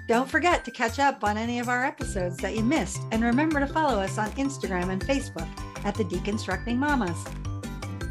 Don't 0.06 0.28
forget 0.28 0.64
to 0.64 0.70
catch 0.70 0.98
up 0.98 1.22
on 1.24 1.36
any 1.36 1.58
of 1.60 1.68
our 1.68 1.84
episodes 1.84 2.38
that 2.38 2.56
you 2.56 2.62
missed, 2.62 3.02
and 3.10 3.22
remember 3.22 3.60
to 3.60 3.66
follow 3.66 4.00
us 4.00 4.18
on 4.18 4.30
Instagram 4.32 4.90
and 4.90 5.02
Facebook 5.02 5.48
at 5.84 5.94
the 5.94 6.04
Deconstructing 6.04 6.76
Mamas. 6.76 7.24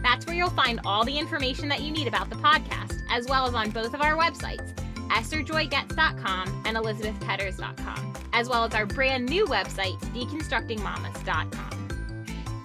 That's 0.04 0.26
where 0.26 0.36
you'll 0.36 0.50
find 0.52 0.80
all 0.86 1.04
the 1.04 1.18
information 1.18 1.68
that 1.70 1.82
you 1.82 1.92
need 1.92 2.08
about 2.08 2.30
the 2.30 2.36
podcast, 2.36 2.98
as 3.12 3.28
well 3.28 3.48
as 3.48 3.54
on 3.54 3.72
both 3.72 3.94
of 3.94 4.02
our 4.02 4.16
websites, 4.16 4.74
estherjoygoetz.com 5.10 6.64
and 6.66 6.78
elizabethpetters.com, 6.78 8.14
as 8.34 8.48
well 8.48 8.64
as 8.64 8.74
our 8.74 8.86
brand 8.86 9.28
new 9.28 9.46
website, 9.46 10.00
deconstructingmamas.com. 10.14 11.77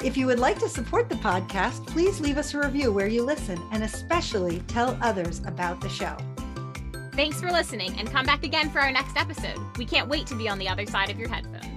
If 0.04 0.16
you 0.16 0.26
would 0.26 0.40
like 0.40 0.58
to 0.58 0.68
support 0.68 1.08
the 1.08 1.14
podcast, 1.14 1.86
please 1.86 2.20
leave 2.20 2.36
us 2.36 2.54
a 2.54 2.58
review 2.58 2.92
where 2.92 3.06
you 3.06 3.22
listen 3.22 3.56
and 3.70 3.84
especially 3.84 4.58
tell 4.66 4.98
others 5.00 5.40
about 5.46 5.80
the 5.80 5.88
show. 5.88 6.16
Thanks 7.12 7.40
for 7.40 7.52
listening 7.52 7.96
and 8.00 8.10
come 8.10 8.26
back 8.26 8.42
again 8.42 8.68
for 8.70 8.80
our 8.80 8.90
next 8.90 9.16
episode. 9.16 9.58
We 9.78 9.84
can't 9.84 10.08
wait 10.08 10.26
to 10.26 10.34
be 10.34 10.48
on 10.48 10.58
the 10.58 10.68
other 10.68 10.86
side 10.86 11.08
of 11.08 11.20
your 11.20 11.28
headphones. 11.28 11.71